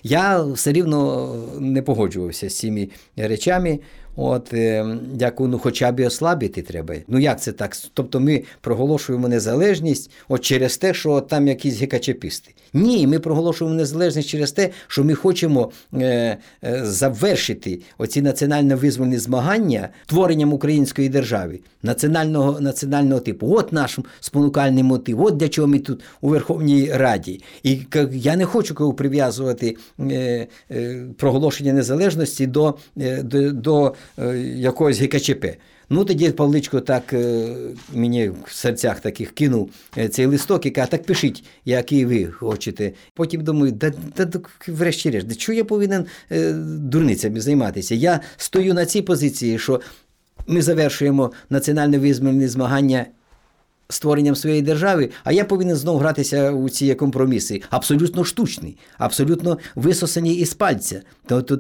Я 0.03 0.43
все 0.43 0.73
рівно 0.73 1.29
не 1.59 1.83
погоджувався 1.83 2.51
з 2.51 2.59
цими 2.59 2.89
речами. 3.17 3.79
От 4.17 4.55
е, 4.55 4.97
дякую, 5.15 5.51
ну 5.51 5.59
хоча 5.59 5.93
б 5.93 6.01
і 6.01 6.07
ослабити 6.07 6.63
треба. 6.63 6.95
Ну 7.09 7.19
як 7.19 7.41
це 7.41 7.53
так? 7.53 7.77
Тобто 7.95 8.21
ми 8.21 8.43
проголошуємо 8.61 9.29
незалежність 9.29 10.11
от 10.29 10.41
через 10.41 10.77
те, 10.77 10.95
що 10.95 11.21
там 11.21 11.49
якісь 11.49 11.81
гекачепісти. 11.81 12.55
Ні, 12.73 13.07
ми 13.07 13.19
проголошуємо 13.19 13.77
незалежність 13.77 14.29
через 14.29 14.53
те, 14.53 14.71
що 14.87 15.05
ми 15.05 15.15
хочемо 15.15 15.71
е, 15.95 16.39
е, 16.65 16.81
завершити 16.85 17.81
оці 17.99 18.23
національно-визвольні 18.23 19.19
змагання 19.19 19.89
творенням 20.07 20.53
української 20.53 21.09
держави, 21.09 21.61
національного 21.83 22.61
національного 22.61 23.21
типу. 23.21 23.55
От 23.57 23.73
наш 23.73 23.99
спонукальний 24.21 24.83
мотив, 24.83 25.23
от 25.23 25.37
для 25.37 25.49
чого 25.49 25.69
ми 25.69 25.79
тут 25.79 26.03
у 26.21 26.29
Верховній 26.29 26.93
Раді. 26.93 27.41
І 27.63 27.81
я 28.13 28.37
не 28.37 28.45
хочу 28.45 28.75
кого 28.75 28.93
прив'язувати 28.93 29.77
е, 30.01 30.47
е, 30.71 31.07
проголошення 31.17 31.73
незалежності 31.73 32.47
до, 32.47 32.75
е, 33.01 33.23
до, 33.23 33.53
до 33.53 33.87
е, 33.87 33.93
якогось 34.57 35.01
ГКЧП. 35.01 35.47
Ну, 35.95 36.05
тоді 36.05 36.31
Павличко 36.31 36.81
так 36.81 37.13
е, 37.13 37.49
мені 37.93 38.29
в 38.29 38.53
серцях 38.53 39.01
таких 39.01 39.31
кинув 39.31 39.71
е, 39.99 40.09
цей 40.09 40.27
листок 40.27 40.67
і 40.67 40.71
каже, 40.71 40.91
так 40.91 41.05
пишіть, 41.05 41.45
який 41.65 42.05
ви 42.05 42.27
хочете. 42.27 42.93
Потім 43.15 43.45
думаю, 43.45 43.73
да, 43.73 43.93
да, 44.17 44.25
да 44.25 44.41
врешті-решт, 44.69 45.27
да 45.27 45.35
чого 45.35 45.57
я 45.57 45.65
повинен 45.65 46.07
е, 46.31 46.53
дурницями 46.63 47.41
займатися? 47.41 47.95
Я 47.95 48.21
стою 48.37 48.75
на 48.75 48.87
цій 48.87 49.03
позиції, 49.03 49.59
що 49.59 49.81
ми 50.47 50.63
завершуємо 50.63 51.33
національно 51.51 51.99
визвольні 51.99 52.49
змагання 52.49 53.07
створенням 53.93 54.37
своєї 54.37 54.63
держави, 54.63 55.11
а 55.25 55.33
я 55.33 55.45
повинен 55.45 55.77
знову 55.77 55.99
гратися 55.99 56.51
у 56.51 56.69
ці 56.69 56.95
компроміси. 56.95 57.63
Абсолютно 57.71 58.25
штучний, 58.25 58.79
абсолютно 58.99 59.59
висосані 59.75 60.35
із 60.35 60.55
пальця, 60.55 61.03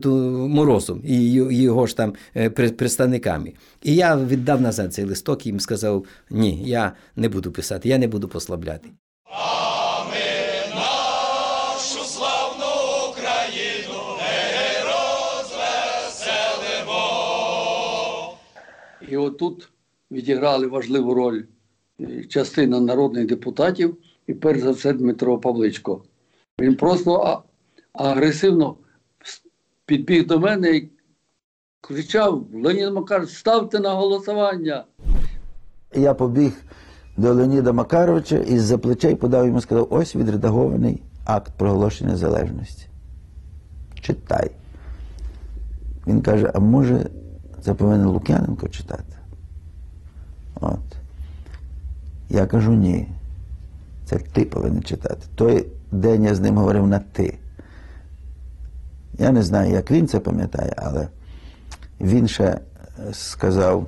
морозом 0.05 1.03
і 1.05 1.33
його 1.33 1.87
ж 1.87 1.97
там 1.97 2.15
е, 2.37 2.51
представниками. 2.51 3.53
І 3.83 3.95
я 3.95 4.17
віддав 4.17 4.61
назад 4.61 4.95
цей 4.95 5.05
листок 5.05 5.47
і 5.47 5.49
їм 5.49 5.61
сказав: 5.61 6.05
ні, 6.31 6.63
я 6.65 6.93
не 7.17 7.29
буду 7.29 7.53
писати, 7.53 7.89
я 7.89 7.99
не 7.99 8.09
буду 8.09 8.29
послабляти. 8.29 8.89
І 19.09 19.17
отут 19.17 19.69
відіграли 20.11 20.67
важливу 20.67 21.15
роль 21.15 21.43
частина 22.29 22.81
народних 22.81 23.27
депутатів, 23.27 23.97
і 24.27 24.35
перш 24.35 24.61
за 24.61 24.71
все 24.71 24.93
Дмитро 24.93 25.39
Павличко. 25.39 26.03
Він 26.61 26.77
просто 26.77 27.43
агресивно 27.93 28.77
підбіг 29.87 30.27
до 30.27 30.41
мене 30.41 30.77
і 30.77 30.91
кричав: 31.81 32.45
Леонід 32.55 32.93
Макарович, 32.93 33.31
ставте 33.31 33.81
на 33.81 33.95
голосування. 33.95 34.85
Я 35.95 36.15
побіг 36.15 36.53
до 37.17 37.33
Леоніда 37.33 37.73
Макаровича 37.73 38.37
і 38.37 38.59
з-за 38.59 38.79
плечей 38.79 39.15
подав 39.15 39.47
йому 39.47 39.61
сказав, 39.61 39.87
ось 39.91 40.17
відредагований 40.17 41.03
акт 41.25 41.53
проголошення 41.57 42.11
незалежності. 42.11 42.87
Читай. 44.01 44.51
Він 46.07 46.23
каже, 46.23 46.51
а 46.55 46.61
може, 46.61 47.11
це 47.61 47.75
повинен 47.75 48.07
Лук'яненко 48.07 48.69
читати? 48.69 49.17
От. 50.61 50.92
Я 52.33 52.47
кажу, 52.47 52.73
ні. 52.73 53.09
Це 54.05 54.19
ти 54.19 54.45
повинен 54.45 54.83
читати. 54.83 55.21
Той 55.35 55.67
день 55.91 56.25
я 56.25 56.35
з 56.35 56.41
ним 56.41 56.57
говорив 56.57 56.87
на 56.87 56.99
ти. 56.99 57.39
Я 59.19 59.33
не 59.33 59.43
знаю, 59.43 59.73
як 59.73 59.91
він 59.91 60.09
це 60.09 60.21
пам'ятає, 60.21 60.73
але 60.77 61.09
він 62.01 62.29
ще 62.29 62.45
е, 62.45 62.61
сказав, 63.13 63.87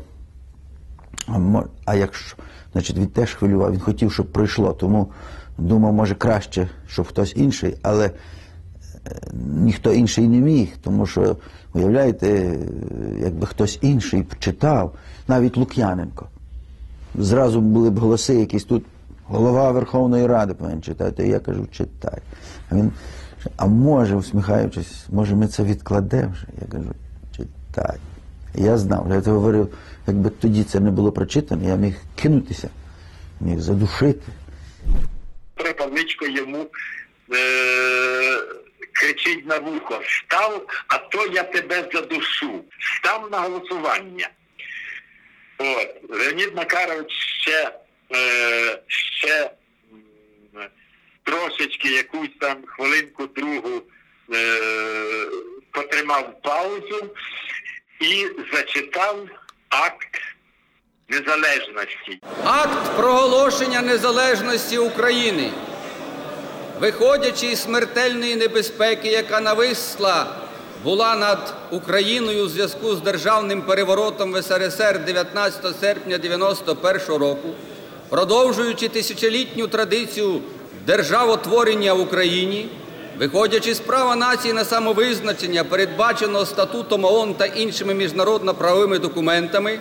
а, 1.84 1.94
якщо, 1.94 2.36
значить, 2.72 2.96
він 2.96 3.06
теж 3.06 3.34
хвилював, 3.34 3.72
він 3.72 3.80
хотів, 3.80 4.12
щоб 4.12 4.32
пройшло, 4.32 4.72
тому 4.72 5.08
думав, 5.58 5.92
може 5.92 6.14
краще, 6.14 6.68
щоб 6.88 7.06
хтось 7.06 7.36
інший, 7.36 7.76
але 7.82 8.06
е, 8.06 8.12
ніхто 9.42 9.92
інший 9.92 10.28
не 10.28 10.38
міг, 10.38 10.68
тому 10.82 11.06
що, 11.06 11.36
уявляєте, 11.72 12.28
е, 12.28 12.58
якби 13.20 13.46
хтось 13.46 13.78
інший 13.82 14.26
читав, 14.38 14.94
навіть 15.28 15.56
Лук'яненко. 15.56 16.28
Зразу 17.14 17.60
були 17.60 17.90
б 17.90 17.98
голоси 17.98 18.34
якісь 18.34 18.64
тут, 18.64 18.84
голова 19.24 19.70
Верховної 19.70 20.26
Ради 20.26 20.54
повинен 20.54 20.82
читати. 20.82 21.28
Я 21.28 21.40
кажу, 21.40 21.66
читай. 21.72 22.18
А 22.70 22.74
він, 22.74 22.92
а 23.56 23.66
може, 23.66 24.16
усміхаючись, 24.16 25.06
може 25.10 25.34
ми 25.34 25.46
це 25.48 25.64
відкладемо 25.64 26.32
вже? 26.32 26.46
Я 26.60 26.68
кажу, 26.68 26.94
читай. 27.36 27.96
Я 28.54 28.78
знав, 28.78 29.06
я 29.10 29.20
це 29.20 29.30
говорив, 29.30 29.68
якби 30.06 30.30
тоді 30.30 30.64
це 30.64 30.80
не 30.80 30.90
було 30.90 31.12
прочитано, 31.12 31.68
я 31.68 31.76
міг 31.76 31.94
кинутися, 32.16 32.68
міг 33.40 33.60
задушити. 33.60 34.32
Петро 35.54 35.74
Павличко 35.74 36.26
йому 36.26 36.58
е, 36.58 36.66
кричить 38.92 39.46
на 39.46 39.58
вухо, 39.58 40.00
став, 40.04 40.66
а 40.88 40.98
то 40.98 41.26
я 41.26 41.42
тебе 41.42 41.88
задушу. 41.92 42.60
Став 42.98 43.28
на 43.32 43.40
голосування. 43.40 44.28
От. 45.58 46.10
Леонід 46.10 46.56
Макарович 46.56 47.12
ще, 47.40 47.70
е, 48.14 48.78
ще 48.86 49.50
трошечки 51.22 51.88
якусь 51.88 52.30
там 52.40 52.56
хвилинку 52.66 53.26
другу 53.26 53.82
е, 54.34 54.60
потримав 55.70 56.42
паузу 56.42 57.10
і 58.00 58.26
зачитав 58.52 59.28
акт 59.68 60.20
незалежності. 61.08 62.20
Акт 62.44 62.96
проголошення 62.96 63.82
незалежності 63.82 64.78
України, 64.78 65.50
виходячи 66.80 67.46
із 67.46 67.62
смертельної 67.62 68.36
небезпеки, 68.36 69.08
яка 69.08 69.40
нависла 69.40 70.43
була 70.84 71.16
над 71.16 71.54
Україною 71.70 72.44
у 72.44 72.48
зв'язку 72.48 72.94
з 72.94 73.00
державним 73.00 73.62
переворотом 73.62 74.32
в 74.32 74.42
СРСР 74.42 75.04
19 75.06 75.80
серпня 75.80 76.18
91 76.18 77.00
року, 77.08 77.48
продовжуючи 78.08 78.88
тисячолітню 78.88 79.66
традицію 79.66 80.40
державотворення 80.86 81.94
в 81.94 82.00
Україні, 82.00 82.68
виходячи 83.18 83.74
з 83.74 83.80
права 83.80 84.16
нації 84.16 84.54
на 84.54 84.64
самовизначення, 84.64 85.64
передбаченого 85.64 86.46
статутом 86.46 87.04
ООН 87.04 87.34
та 87.34 87.46
іншими 87.46 87.94
міжнародно-правовими 87.94 88.98
документами, 88.98 89.78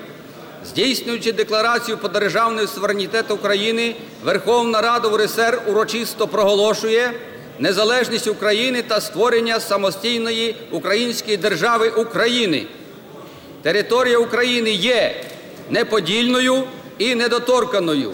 Здійснюючи 0.66 1.32
декларацію 1.32 1.98
про 1.98 2.10
державний 2.10 2.68
суверенітет 2.68 3.32
України, 3.32 3.96
Верховна 4.24 4.82
Рада 4.82 5.08
УРСР 5.08 5.62
урочисто 5.68 6.28
проголошує 6.28 7.14
незалежність 7.60 8.28
України 8.28 8.82
та 8.82 9.02
створення 9.02 9.60
самостійної 9.60 10.56
української 10.72 11.38
держави 11.38 11.90
України. 11.90 12.66
Територія 13.62 14.18
України 14.18 14.72
є 14.72 15.24
неподільною 15.70 16.64
і 16.98 17.16
недоторканою. 17.16 18.12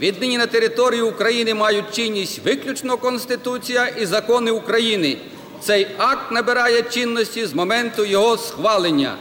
Віднині 0.00 0.38
на 0.38 0.46
території 0.46 1.02
України 1.02 1.54
мають 1.54 1.92
чинність 1.92 2.44
виключно 2.44 2.96
Конституція 2.96 3.86
і 3.86 4.06
закони 4.06 4.50
України. 4.50 5.18
Цей 5.60 5.86
акт 5.98 6.32
набирає 6.32 6.82
чинності 6.82 7.46
з 7.46 7.54
моменту 7.54 8.04
його 8.04 8.36
схвалення. 8.36 9.16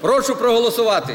Прошу 0.00 0.36
проголосувати. 0.36 1.14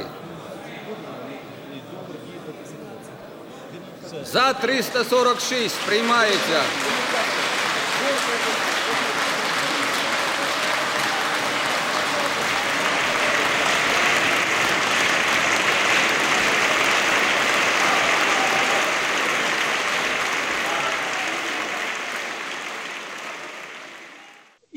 За 4.25 4.53
346 4.53 5.75
приймається. 5.85 6.61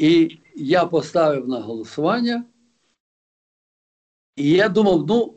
І 0.03 0.39
я 0.55 0.85
поставив 0.85 1.49
на 1.49 1.61
голосування. 1.61 2.45
І 4.37 4.51
я 4.51 4.69
думав, 4.69 5.07
ну, 5.09 5.35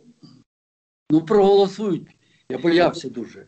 ну 1.12 1.26
проголосують. 1.26 2.08
Я 2.50 2.58
боявся 2.58 3.10
дуже. 3.10 3.48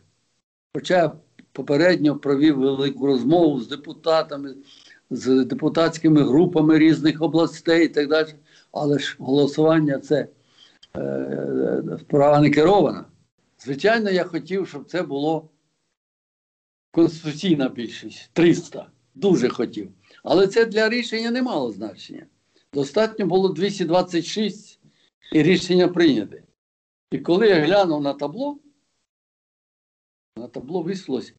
Хоча 0.74 0.96
я 0.96 1.12
попередньо 1.52 2.18
провів 2.18 2.58
велику 2.58 3.06
розмову 3.06 3.60
з 3.60 3.68
депутатами, 3.68 4.54
з 5.10 5.44
депутатськими 5.44 6.22
групами 6.22 6.78
різних 6.78 7.22
областей 7.22 7.86
і 7.86 7.88
так 7.88 8.08
далі. 8.08 8.34
Але 8.72 8.98
ж 8.98 9.16
голосування 9.18 9.98
це 9.98 10.28
е, 10.96 11.82
справа 12.00 12.40
не 12.40 12.50
керована. 12.50 13.04
Звичайно, 13.58 14.10
я 14.10 14.24
хотів, 14.24 14.68
щоб 14.68 14.86
це 14.86 15.02
було 15.02 15.50
конституційна 16.90 17.68
більшість 17.68 18.30
300. 18.32 18.90
Дуже 19.14 19.48
хотів. 19.48 19.92
Але 20.30 20.46
це 20.46 20.64
для 20.64 20.88
рішення 20.88 21.30
не 21.30 21.42
мало 21.42 21.70
значення. 21.70 22.26
Достатньо 22.72 23.26
було 23.26 23.48
226 23.48 24.80
і 25.32 25.42
рішення 25.42 25.88
прийняте. 25.88 26.42
І 27.10 27.18
коли 27.18 27.48
я 27.48 27.60
глянув 27.60 28.02
на 28.02 28.12
табло, 28.12 28.58
на 30.36 30.48
табло 30.48 30.82
висловилось 30.82 31.34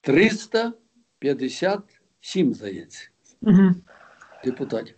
357, 0.00 2.54
здається, 2.54 3.08
депутатів. 4.44 4.96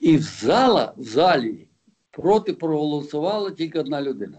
І 0.00 0.16
в 0.16 0.22
зала, 0.22 0.94
в 0.96 1.02
залі 1.02 1.68
проти 2.10 2.52
проголосувала 2.52 3.50
тільки 3.50 3.80
одна 3.80 4.02
людина. 4.02 4.38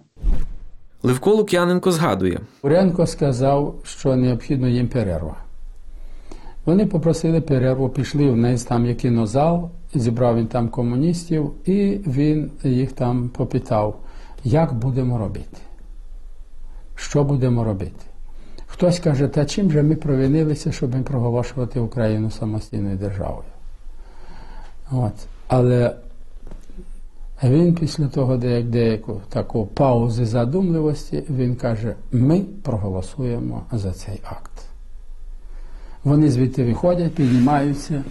Левко 1.03 1.35
Лук'яненко 1.35 1.91
згадує. 1.91 2.39
Уренко 2.61 3.07
сказав, 3.07 3.81
що 3.85 4.15
необхідно 4.15 4.67
їм 4.67 4.89
перерва. 4.89 5.50
Вони 6.65 6.85
попросили 6.85 7.41
перерву, 7.41 7.89
пішли 7.89 8.31
вниз, 8.31 8.63
там 8.63 8.85
є 8.85 8.93
кінозал, 8.93 9.69
зібрав 9.93 10.37
він 10.37 10.47
там 10.47 10.69
комуністів, 10.69 11.51
і 11.65 11.99
він 12.07 12.51
їх 12.63 12.91
там 12.91 13.29
попитав, 13.29 13.99
як 14.43 14.73
будемо 14.73 15.17
робити. 15.17 15.57
Що 16.95 17.23
будемо 17.23 17.63
робити? 17.63 18.05
Хтось 18.67 18.99
каже, 18.99 19.27
та 19.27 19.45
чим 19.45 19.71
же 19.71 19.83
ми 19.83 19.95
провинилися, 19.95 20.71
щоб 20.71 21.03
проголошувати 21.03 21.79
Україну 21.79 22.31
самостійною 22.31 22.97
державою. 22.97 23.43
От. 24.91 25.13
Але 25.47 25.95
він 27.43 27.75
після 27.75 28.07
того 28.07 28.37
деяк, 28.37 28.65
деяку 28.65 29.21
таку 29.29 29.65
паузи 29.65 30.25
задумливості, 30.25 31.23
він 31.29 31.55
каже, 31.55 31.95
ми 32.11 32.39
проголосуємо 32.39 33.61
за 33.71 33.91
цей 33.91 34.19
акт. 34.23 34.50
Вони 36.03 36.31
звідти 36.31 36.63
виходять, 36.63 37.15
піднімаються 37.15 38.03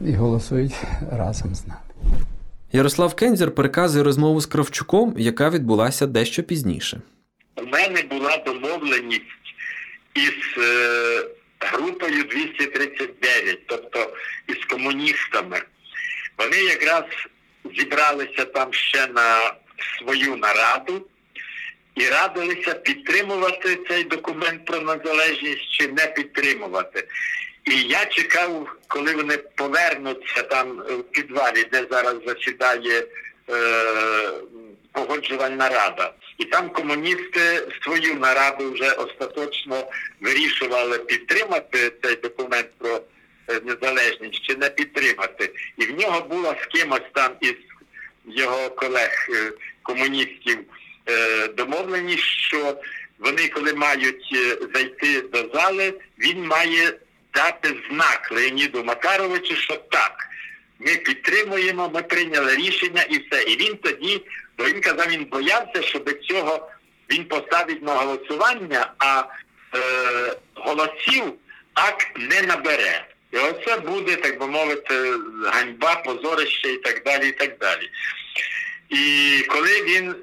і 0.00 0.12
голосують 0.12 0.74
разом 1.12 1.54
з 1.54 1.66
нами. 1.66 1.80
Ярослав 2.72 3.14
Кензер 3.14 3.54
переказує 3.54 4.04
розмову 4.04 4.40
з 4.40 4.46
Кравчуком, 4.46 5.14
яка 5.18 5.50
відбулася 5.50 6.06
дещо 6.06 6.42
пізніше. 6.42 7.00
У 7.56 7.62
мене 7.66 8.02
була 8.02 8.36
домовленість 8.36 9.22
із 10.14 10.62
е, 10.64 11.24
групою 11.60 12.24
239, 12.24 13.66
тобто 13.66 14.12
із 14.48 14.64
комуністами. 14.64 15.62
Вони 16.38 16.56
якраз 16.56 17.04
зібралися 17.78 18.44
там 18.44 18.72
ще 18.72 19.06
на 19.06 19.52
свою 19.98 20.36
нараду 20.36 21.06
і 21.98 22.08
радилися 22.08 22.74
підтримувати 22.74 23.78
цей 23.88 24.04
документ 24.04 24.64
про 24.64 24.80
незалежність 24.80 25.70
чи 25.70 25.88
не 25.88 26.06
підтримувати. 26.06 27.04
І 27.64 27.82
я 27.82 28.06
чекав, 28.06 28.76
коли 28.88 29.14
вони 29.14 29.36
повернуться 29.36 30.42
там 30.42 30.78
в 30.78 31.02
підвалі, 31.02 31.64
де 31.72 31.86
зараз 31.90 32.14
засідає 32.26 33.04
е, 33.50 34.30
погоджувальна 34.92 35.68
рада. 35.68 36.12
І 36.38 36.44
там 36.44 36.70
комуністи 36.70 37.68
свою 37.82 38.14
нараду 38.14 38.72
вже 38.72 38.90
остаточно 38.92 39.86
вирішували 40.20 40.98
підтримати 40.98 41.92
цей 42.02 42.16
документ 42.16 42.68
про 42.78 43.00
е, 43.48 43.60
незалежність 43.64 44.42
чи 44.42 44.56
не 44.56 44.70
підтримати. 44.70 45.50
І 45.76 45.84
в 45.84 46.00
нього 46.00 46.20
була 46.20 46.56
з 46.62 46.66
кимось 46.66 47.10
там 47.14 47.32
із 47.40 47.54
його 48.26 48.70
колег 48.70 49.28
е, 49.34 49.52
комуністів 49.82 50.58
е, 50.58 50.77
домовленість, 51.56 52.24
що 52.24 52.76
вони, 53.18 53.48
коли 53.48 53.74
мають 53.74 54.30
е, 54.34 54.58
зайти 54.74 55.20
до 55.20 55.50
зали, 55.54 55.94
він 56.18 56.46
має 56.46 56.92
дати 57.34 57.76
знак 57.90 58.28
Леоніду 58.32 58.84
Макаровичу, 58.84 59.56
що 59.56 59.76
так, 59.76 60.26
ми 60.78 60.96
підтримуємо, 60.96 61.90
ми 61.94 62.02
прийняли 62.02 62.56
рішення 62.56 63.02
і 63.02 63.18
все. 63.18 63.42
І 63.42 63.56
він 63.56 63.76
тоді, 63.76 64.22
бо 64.58 64.64
він 64.64 64.80
казав, 64.80 65.08
він 65.08 65.24
боявся, 65.24 65.82
що 65.82 65.98
до 65.98 66.12
цього 66.12 66.70
він 67.10 67.24
поставить 67.24 67.82
на 67.82 67.94
голосування, 67.94 68.92
а 68.98 69.24
е, 69.74 70.36
голосів 70.54 71.34
акт 71.74 72.06
не 72.16 72.42
набере. 72.42 73.04
І 73.32 73.36
оце 73.36 73.76
буде, 73.76 74.16
так 74.16 74.40
би 74.40 74.46
мовити, 74.46 75.14
ганьба, 75.44 75.94
позорище 75.96 76.68
і 76.68 76.76
так 76.76 77.02
далі, 77.04 77.28
і 77.28 77.32
так 77.32 77.58
далі. 77.58 77.90
І 78.88 79.44
коли 79.48 79.82
він, 79.82 80.14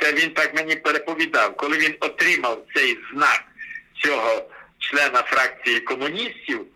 це 0.00 0.12
він 0.12 0.30
так 0.30 0.54
мені 0.54 0.76
переповідав, 0.76 1.56
коли 1.56 1.78
він 1.78 1.94
отримав 2.00 2.64
цей 2.74 2.98
знак 3.12 3.44
цього 4.02 4.50
члена 4.78 5.22
фракції 5.22 5.80
комуністів, 5.80 6.66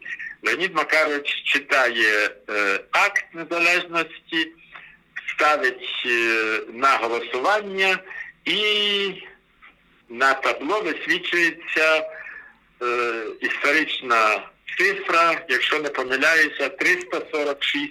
Леонід 0.43 0.75
Макарович 0.75 1.43
читає 1.45 2.31
е, 2.51 2.81
акт 2.91 3.25
незалежності, 3.33 4.53
ставить 5.35 6.03
е, 6.07 6.61
на 6.73 6.97
голосування 6.97 7.99
і 8.45 9.13
на 10.09 10.35
табло 10.35 10.81
висвічується 10.81 12.07
е, 12.83 13.25
історична 13.41 14.43
цифра, 14.79 15.41
якщо 15.49 15.79
не 15.79 15.89
помиляюся, 15.89 16.69
346. 16.69 17.91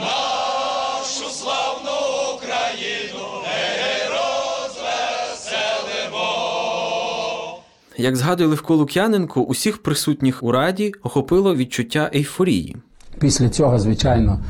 нашу 0.00 0.29
Як 8.00 8.16
згадує 8.16 8.48
Левко 8.48 8.76
Лук'яненко, 8.76 9.42
усіх 9.42 9.82
присутніх 9.82 10.42
у 10.42 10.52
раді 10.52 10.92
охопило 11.02 11.56
відчуття 11.56 12.10
ейфорії. 12.14 12.76
Після 13.18 13.48
цього, 13.48 13.78
звичайно, 13.78 14.40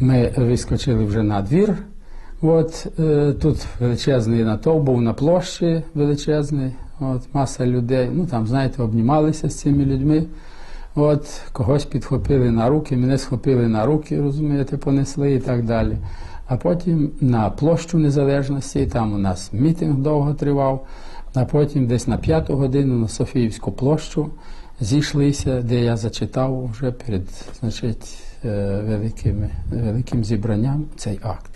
ми 0.00 0.32
вискочили 0.36 1.04
вже 1.04 1.22
на 1.22 1.42
двір. 1.42 1.76
От 2.42 2.86
е, 2.98 3.32
тут 3.42 3.56
величезний 3.80 4.44
натовп 4.44 4.84
був 4.84 5.02
на 5.02 5.14
площі 5.14 5.82
величезний, 5.94 6.72
от, 7.00 7.22
маса 7.32 7.66
людей. 7.66 8.10
Ну 8.12 8.26
там, 8.26 8.46
знаєте, 8.46 8.82
обнімалися 8.82 9.48
з 9.48 9.58
цими 9.58 9.84
людьми. 9.84 10.26
От, 10.94 11.42
когось 11.52 11.84
підхопили 11.84 12.50
на 12.50 12.68
руки, 12.68 12.96
мене 12.96 13.18
схопили 13.18 13.68
на 13.68 13.86
руки, 13.86 14.20
розумієте, 14.20 14.76
понесли 14.76 15.34
і 15.34 15.40
так 15.40 15.64
далі. 15.64 15.96
А 16.48 16.56
потім 16.56 17.10
на 17.20 17.50
площу 17.50 17.98
незалежності, 17.98 18.86
там 18.86 19.12
у 19.12 19.18
нас 19.18 19.52
мітинг 19.52 19.96
довго 19.96 20.34
тривав, 20.34 20.86
а 21.34 21.44
потім 21.44 21.86
десь 21.86 22.06
на 22.06 22.16
п'яту 22.16 22.56
годину 22.56 22.98
на 22.98 23.08
Софіївську 23.08 23.72
площу 23.72 24.30
зійшлися, 24.80 25.62
де 25.62 25.74
я 25.74 25.96
зачитав 25.96 26.70
вже 26.72 26.92
перед 26.92 27.22
значить, 27.60 28.18
е, 28.44 28.80
великими, 28.84 29.50
великим 29.70 30.24
зібранням 30.24 30.84
цей 30.96 31.20
акт. 31.22 31.50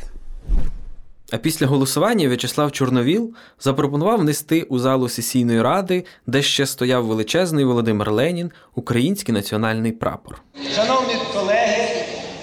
А 1.33 1.37
після 1.37 1.67
голосування 1.67 2.29
В'ячеслав 2.29 2.73
Чорновіл 2.73 3.35
запропонував 3.61 4.21
внести 4.21 4.63
у 4.63 4.79
залу 4.79 5.09
сесійної 5.09 5.63
ради, 5.63 6.05
де 6.27 6.43
ще 6.43 6.67
стояв 6.67 7.07
величезний 7.07 7.65
Володимир 7.65 8.13
Ленін, 8.13 8.51
український 8.75 9.35
національний 9.35 9.93
прапор. 9.93 10.43
Шановні 10.75 11.15
колеги, 11.35 11.89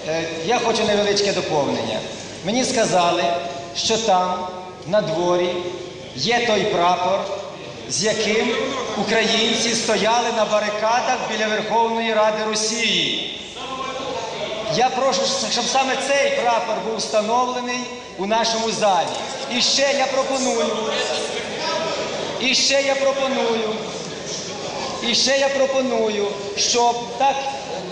е, 0.08 0.24
я 0.48 0.60
хочу 0.60 0.84
невеличке 0.88 1.34
доповнення. 1.34 2.00
Мені 2.46 2.64
сказали, 2.64 3.24
що 3.76 3.98
там, 3.98 4.38
на 4.92 5.02
дворі, 5.02 5.50
є 6.16 6.48
той 6.48 6.64
прапор, 6.64 7.20
з 7.90 8.04
яким 8.04 8.56
українці 8.98 9.76
стояли 9.76 10.32
на 10.38 10.46
барикадах 10.46 11.18
біля 11.32 11.48
Верховної 11.48 12.14
Ради 12.14 12.44
Росії. 12.44 13.40
Я 14.76 14.90
прошу, 14.90 15.22
щоб 15.52 15.66
саме 15.66 15.94
цей 16.08 16.32
прапор 16.42 16.76
був 16.88 16.98
встановлений 16.98 17.80
у 18.18 18.26
нашому 18.26 18.72
залі. 18.72 19.08
І 19.58 19.62
ще 19.62 19.96
я 19.98 20.06
пропоную. 20.06 20.66
І 22.40 22.56
ще 22.56 22.82
я 22.82 22.96
пропоную. 22.96 23.70
І 25.04 25.16
ще 25.16 25.38
я 25.38 25.50
пропоную, 25.50 26.28
щоб 26.58 26.96
так 27.18 27.36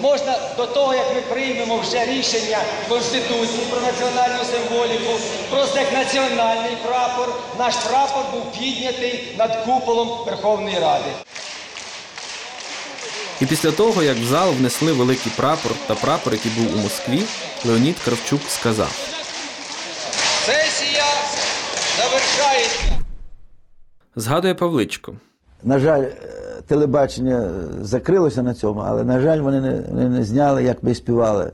можна 0.03 0.37
до 0.57 0.65
того, 0.65 0.93
як 0.93 1.15
ми 1.15 1.21
приймемо 1.21 1.77
вже 1.77 2.05
рішення 2.05 2.57
Конституції 2.89 3.63
про 3.69 3.81
національну 3.81 4.43
символіку, 4.43 5.19
просто 5.49 5.79
як 5.79 5.93
національний 5.93 6.77
прапор, 6.85 7.29
наш 7.59 7.75
прапор 7.75 8.23
був 8.33 8.51
піднятий 8.51 9.35
над 9.37 9.65
куполом 9.65 10.09
Верховної 10.25 10.79
Ради. 10.79 11.09
І 13.41 13.45
після 13.45 13.71
того, 13.71 14.03
як 14.03 14.17
в 14.17 14.25
зал 14.25 14.51
внесли 14.51 14.91
великий 14.91 15.31
прапор 15.35 15.71
та 15.87 15.95
прапор, 15.95 16.33
який 16.33 16.51
був 16.51 16.75
у 16.75 16.77
Москві, 16.77 17.23
Леонід 17.65 17.95
Кравчук 18.05 18.41
сказав: 18.47 18.91
Сесія 20.45 21.05
завершається. 21.97 22.79
згадує 24.15 24.55
Павличко. 24.55 25.15
На 25.63 25.79
жаль, 25.79 26.01
е, 26.01 26.15
телебачення 26.67 27.49
закрилося 27.81 28.43
на 28.43 28.53
цьому, 28.53 28.83
але, 28.85 29.03
на 29.03 29.19
жаль, 29.19 29.39
вони 29.39 29.61
не, 29.61 29.81
вони 29.89 30.09
не 30.09 30.23
зняли, 30.23 30.63
як 30.63 30.83
ми 30.83 30.95
співали 30.95 31.51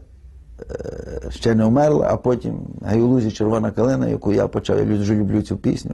е, 0.61 1.31
ще 1.31 1.56
не 1.56 1.65
вмерла, 1.65 2.07
а 2.11 2.18
потім 2.18 2.60
гайлузі 2.81 3.31
Червона 3.31 3.72
калина, 3.72 4.07
яку 4.07 4.34
я 4.34 4.48
почав, 4.48 4.77
я 4.77 4.98
дуже 4.98 5.15
люблю 5.15 5.41
цю 5.41 5.57
пісню. 5.57 5.91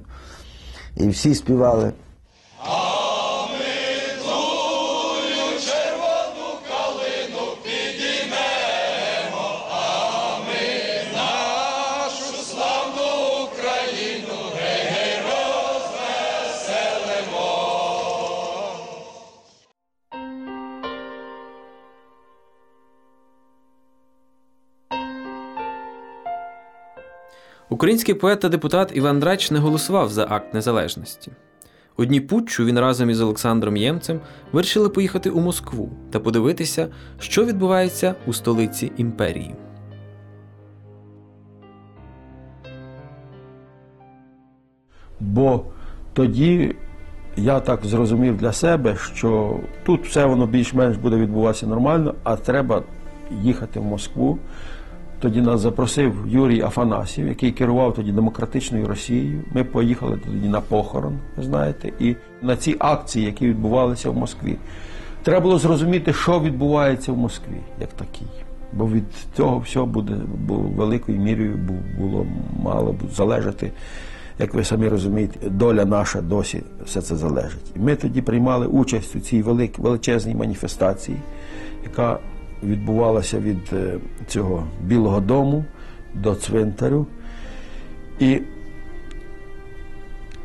І 0.97 1.07
всі 1.07 1.35
співали. 1.35 1.91
Український 27.75 28.15
поет 28.15 28.39
та 28.39 28.49
депутат 28.49 28.91
Іван 28.93 29.19
Драч 29.19 29.51
не 29.51 29.59
голосував 29.59 30.09
за 30.09 30.27
акт 30.29 30.53
незалежності. 30.53 31.31
У 31.97 32.05
дні 32.05 32.21
путчу 32.21 32.65
він 32.65 32.79
разом 32.79 33.09
із 33.09 33.21
Олександром 33.21 33.77
Ємцем 33.77 34.19
вирішили 34.51 34.89
поїхати 34.89 35.29
у 35.29 35.39
Москву 35.39 35.89
та 36.11 36.19
подивитися, 36.19 36.87
що 37.19 37.45
відбувається 37.45 38.15
у 38.27 38.33
столиці 38.33 38.91
імперії. 38.97 39.55
Бо 45.19 45.65
тоді 46.13 46.75
я 47.37 47.59
так 47.59 47.85
зрозумів 47.85 48.37
для 48.37 48.51
себе, 48.51 48.95
що 49.13 49.59
тут 49.85 50.07
все 50.07 50.25
воно 50.25 50.47
більш-менш 50.47 50.97
буде 50.97 51.15
відбуватися 51.15 51.67
нормально, 51.67 52.15
а 52.23 52.35
треба 52.35 52.83
їхати 53.41 53.79
в 53.79 53.83
Москву. 53.83 54.39
Тоді 55.19 55.41
нас 55.41 55.61
запросив 55.61 56.13
Юрій 56.27 56.61
Афанасів, 56.61 57.27
який 57.27 57.51
керував 57.51 57.93
тоді 57.93 58.11
демократичною 58.11 58.87
Росією. 58.87 59.43
Ми 59.53 59.63
поїхали 59.63 60.19
тоді 60.25 60.47
на 60.47 60.61
похорон, 60.61 61.19
ви 61.37 61.43
знаєте, 61.43 61.91
і 61.99 62.15
на 62.41 62.55
ці 62.55 62.75
акції, 62.79 63.25
які 63.25 63.47
відбувалися 63.47 64.09
в 64.09 64.15
Москві. 64.15 64.57
Треба 65.23 65.39
було 65.39 65.59
зрозуміти, 65.59 66.13
що 66.13 66.39
відбувається 66.39 67.11
в 67.11 67.17
Москві, 67.17 67.57
як 67.81 67.89
такій. 67.89 68.25
Бо 68.73 68.87
від 68.87 69.03
цього 69.35 69.59
всього 69.59 69.85
буде 69.85 70.13
бо 70.47 70.55
великою 70.55 71.19
мірою 71.19 71.59
було 71.99 72.25
мало 72.63 72.93
б 72.93 72.97
залежати, 73.15 73.71
як 74.39 74.53
ви 74.53 74.63
самі 74.63 74.87
розумієте, 74.87 75.49
доля 75.49 75.85
наша 75.85 76.21
досі 76.21 76.63
все 76.85 77.01
це 77.01 77.15
залежить. 77.15 77.71
І 77.75 77.79
ми 77.79 77.95
тоді 77.95 78.21
приймали 78.21 78.67
участь 78.67 79.15
у 79.15 79.19
цій 79.19 79.41
величезній 79.77 80.35
маніфестації, 80.35 81.17
яка 81.83 82.19
відбувалася 82.63 83.39
від 83.39 83.73
е, 83.73 83.97
цього 84.27 84.67
Білого 84.81 85.19
Дому 85.19 85.65
до 86.13 86.35
цвинтарю. 86.35 87.07
І 88.19 88.41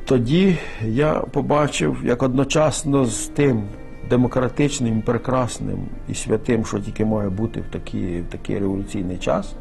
тоді 0.05 0.57
я 0.85 1.15
побачив, 1.15 1.97
як 2.05 2.23
одночасно 2.23 3.07
з 3.07 3.27
тим 3.27 3.63
демократичним, 4.11 5.03
прекрасним 5.03 5.79
і 6.09 6.15
святим, 6.15 6.65
що 6.65 6.79
тільки 6.79 7.05
має 7.05 7.29
бути 7.29 7.61
в 7.61 7.73
такий, 7.73 8.21
в 8.21 8.27
такий 8.27 8.59
революційний 8.59 9.17
час, 9.17 9.55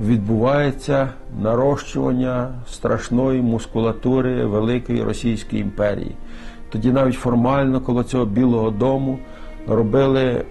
відбувається 0.00 1.08
нарощування 1.42 2.54
страшної 2.68 3.42
мускулатури 3.42 4.46
Великої 4.46 5.02
Російської 5.02 5.62
імперії. 5.62 6.16
Тоді 6.70 6.92
навіть 6.92 7.14
формально 7.14 7.80
коло 7.80 8.02
цього 8.02 8.24
Білого 8.24 8.70
дому 8.70 9.18
робили 9.66 10.44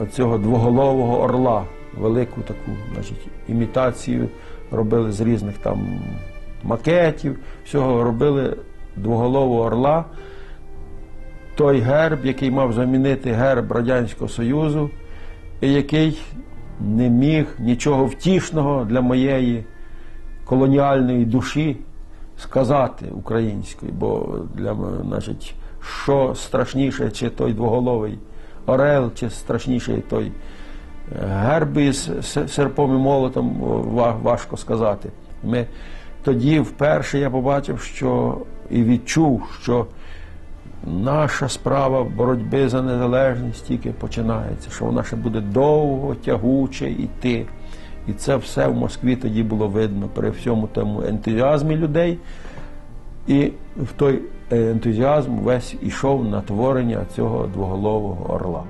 оцього 0.00 0.38
двоголового 0.38 1.20
орла, 1.20 1.64
велику 1.96 2.40
таку 2.40 2.70
значить, 2.94 3.28
імітацію, 3.48 4.28
робили 4.70 5.12
з 5.12 5.20
різних 5.20 5.58
там 5.58 6.00
макетів, 6.62 7.38
всього 7.64 8.04
робили 8.04 8.56
двоголового 8.96 9.62
орла. 9.62 10.04
Той 11.54 11.80
герб, 11.80 12.26
який 12.26 12.50
мав 12.50 12.72
замінити 12.72 13.32
герб 13.32 13.72
Радянського 13.72 14.28
Союзу, 14.28 14.90
і 15.60 15.72
який 15.72 16.18
не 16.80 17.08
міг 17.08 17.46
нічого 17.58 18.04
втішного 18.04 18.84
для 18.84 19.00
моєї 19.00 19.64
колоніальної 20.44 21.24
душі 21.24 21.76
сказати 22.38 23.06
українською, 23.12 23.92
бо 23.92 24.38
для 24.54 24.76
значить, 25.02 25.54
що 26.02 26.34
страшніше, 26.34 27.10
чи 27.10 27.30
той 27.30 27.52
двоголовий 27.52 28.18
орел, 28.70 29.10
чи 29.14 29.30
страшніше 29.30 30.02
той 30.08 30.26
е, 30.26 30.32
герб 31.26 31.78
із 31.78 32.10
серпом 32.46 32.94
і 32.94 32.98
молотом, 32.98 33.56
важко 34.22 34.56
сказати. 34.56 35.08
Ми, 35.44 35.66
тоді 36.24 36.60
вперше 36.60 37.18
я 37.18 37.30
побачив, 37.30 37.80
що 37.80 38.38
і 38.70 38.82
відчув, 38.82 39.58
що 39.62 39.86
наша 40.86 41.48
справа 41.48 42.04
боротьби 42.04 42.68
за 42.68 42.82
незалежність 42.82 43.66
тільки 43.66 43.90
починається, 43.90 44.70
що 44.70 44.84
вона 44.84 45.04
ще 45.04 45.16
буде 45.16 45.40
довго, 45.40 46.14
тягуче 46.14 46.90
йти. 46.90 47.46
І 48.08 48.12
це 48.12 48.36
все 48.36 48.66
в 48.66 48.74
Москві 48.74 49.16
тоді 49.16 49.42
було 49.42 49.68
видно 49.68 50.08
при 50.14 50.30
всьому 50.30 50.68
тому 50.72 51.02
ентузіазмі 51.02 51.76
людей. 51.76 52.18
І 53.26 53.52
в 53.76 53.92
той 53.96 54.22
е, 54.50 54.70
ентузіазм 54.70 55.36
весь 55.36 55.74
ішов 55.82 56.24
на 56.24 56.40
творення 56.40 57.06
цього 57.16 57.46
двоголового 57.46 58.34
орла. 58.34 58.64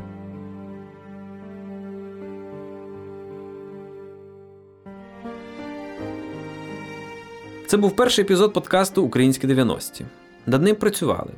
Це 7.66 7.76
був 7.76 7.96
перший 7.96 8.24
епізод 8.24 8.52
подкасту 8.52 9.02
Українські 9.02 9.46
90-ті. 9.46 10.04
Над 10.46 10.62
ним 10.62 10.76
працювали 10.76 11.30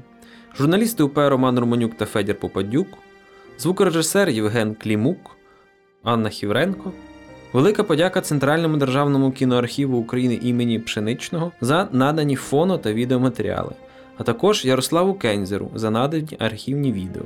журналісти 0.58 1.02
УП 1.02 1.28
Роман 1.28 1.58
Романюк 1.58 1.94
та 1.94 2.06
Федір 2.06 2.40
Попадюк, 2.40 2.86
звукорежисер 3.58 4.28
Євген 4.28 4.74
Клімук, 4.74 5.18
Анна 6.02 6.28
Хівренко. 6.28 6.92
Велика 7.52 7.84
подяка 7.84 8.20
Центральному 8.20 8.76
державному 8.76 9.32
кіноархіву 9.32 9.98
України 9.98 10.38
імені 10.42 10.78
Пшеничного 10.78 11.52
за 11.60 11.88
надані 11.92 12.36
фоно 12.36 12.78
та 12.78 12.92
відеоматеріали, 12.92 13.72
а 14.16 14.22
також 14.22 14.64
Ярославу 14.64 15.14
Кензеру 15.14 15.70
за 15.74 15.90
надані 15.90 16.36
архівні 16.38 16.92
відео. 16.92 17.22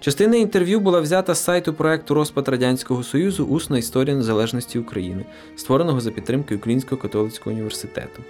Частина 0.00 0.36
інтерв'ю 0.36 0.80
була 0.80 1.00
взята 1.00 1.34
з 1.34 1.44
сайту 1.44 1.74
проекту 1.74 2.14
Розпад 2.14 2.48
Радянського 2.48 3.02
Союзу 3.02 3.44
Усна 3.44 3.78
історія 3.78 4.16
незалежності 4.16 4.78
України, 4.78 5.24
створеного 5.56 6.00
за 6.00 6.10
підтримки 6.10 6.56
Українського 6.56 7.02
католицького 7.02 7.54
університету. 7.54 8.22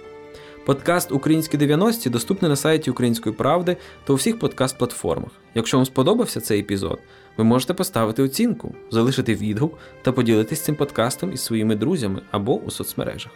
Подкаст 0.65 1.11
Українські 1.11 1.57
90-ті 1.57 2.09
доступний 2.09 2.49
на 2.49 2.55
сайті 2.55 2.91
Української 2.91 3.35
правди 3.35 3.77
та 4.03 4.13
у 4.13 4.15
всіх 4.15 4.39
подкаст-платформах. 4.39 5.31
Якщо 5.55 5.77
вам 5.77 5.85
сподобався 5.85 6.41
цей 6.41 6.59
епізод, 6.59 6.99
ви 7.37 7.43
можете 7.43 7.73
поставити 7.73 8.23
оцінку, 8.23 8.75
залишити 8.91 9.35
відгук 9.35 9.77
та 10.01 10.11
поділитись 10.11 10.61
цим 10.61 10.75
подкастом 10.75 11.33
із 11.33 11.41
своїми 11.41 11.75
друзями 11.75 12.21
або 12.31 12.55
у 12.55 12.71
соцмережах. 12.71 13.31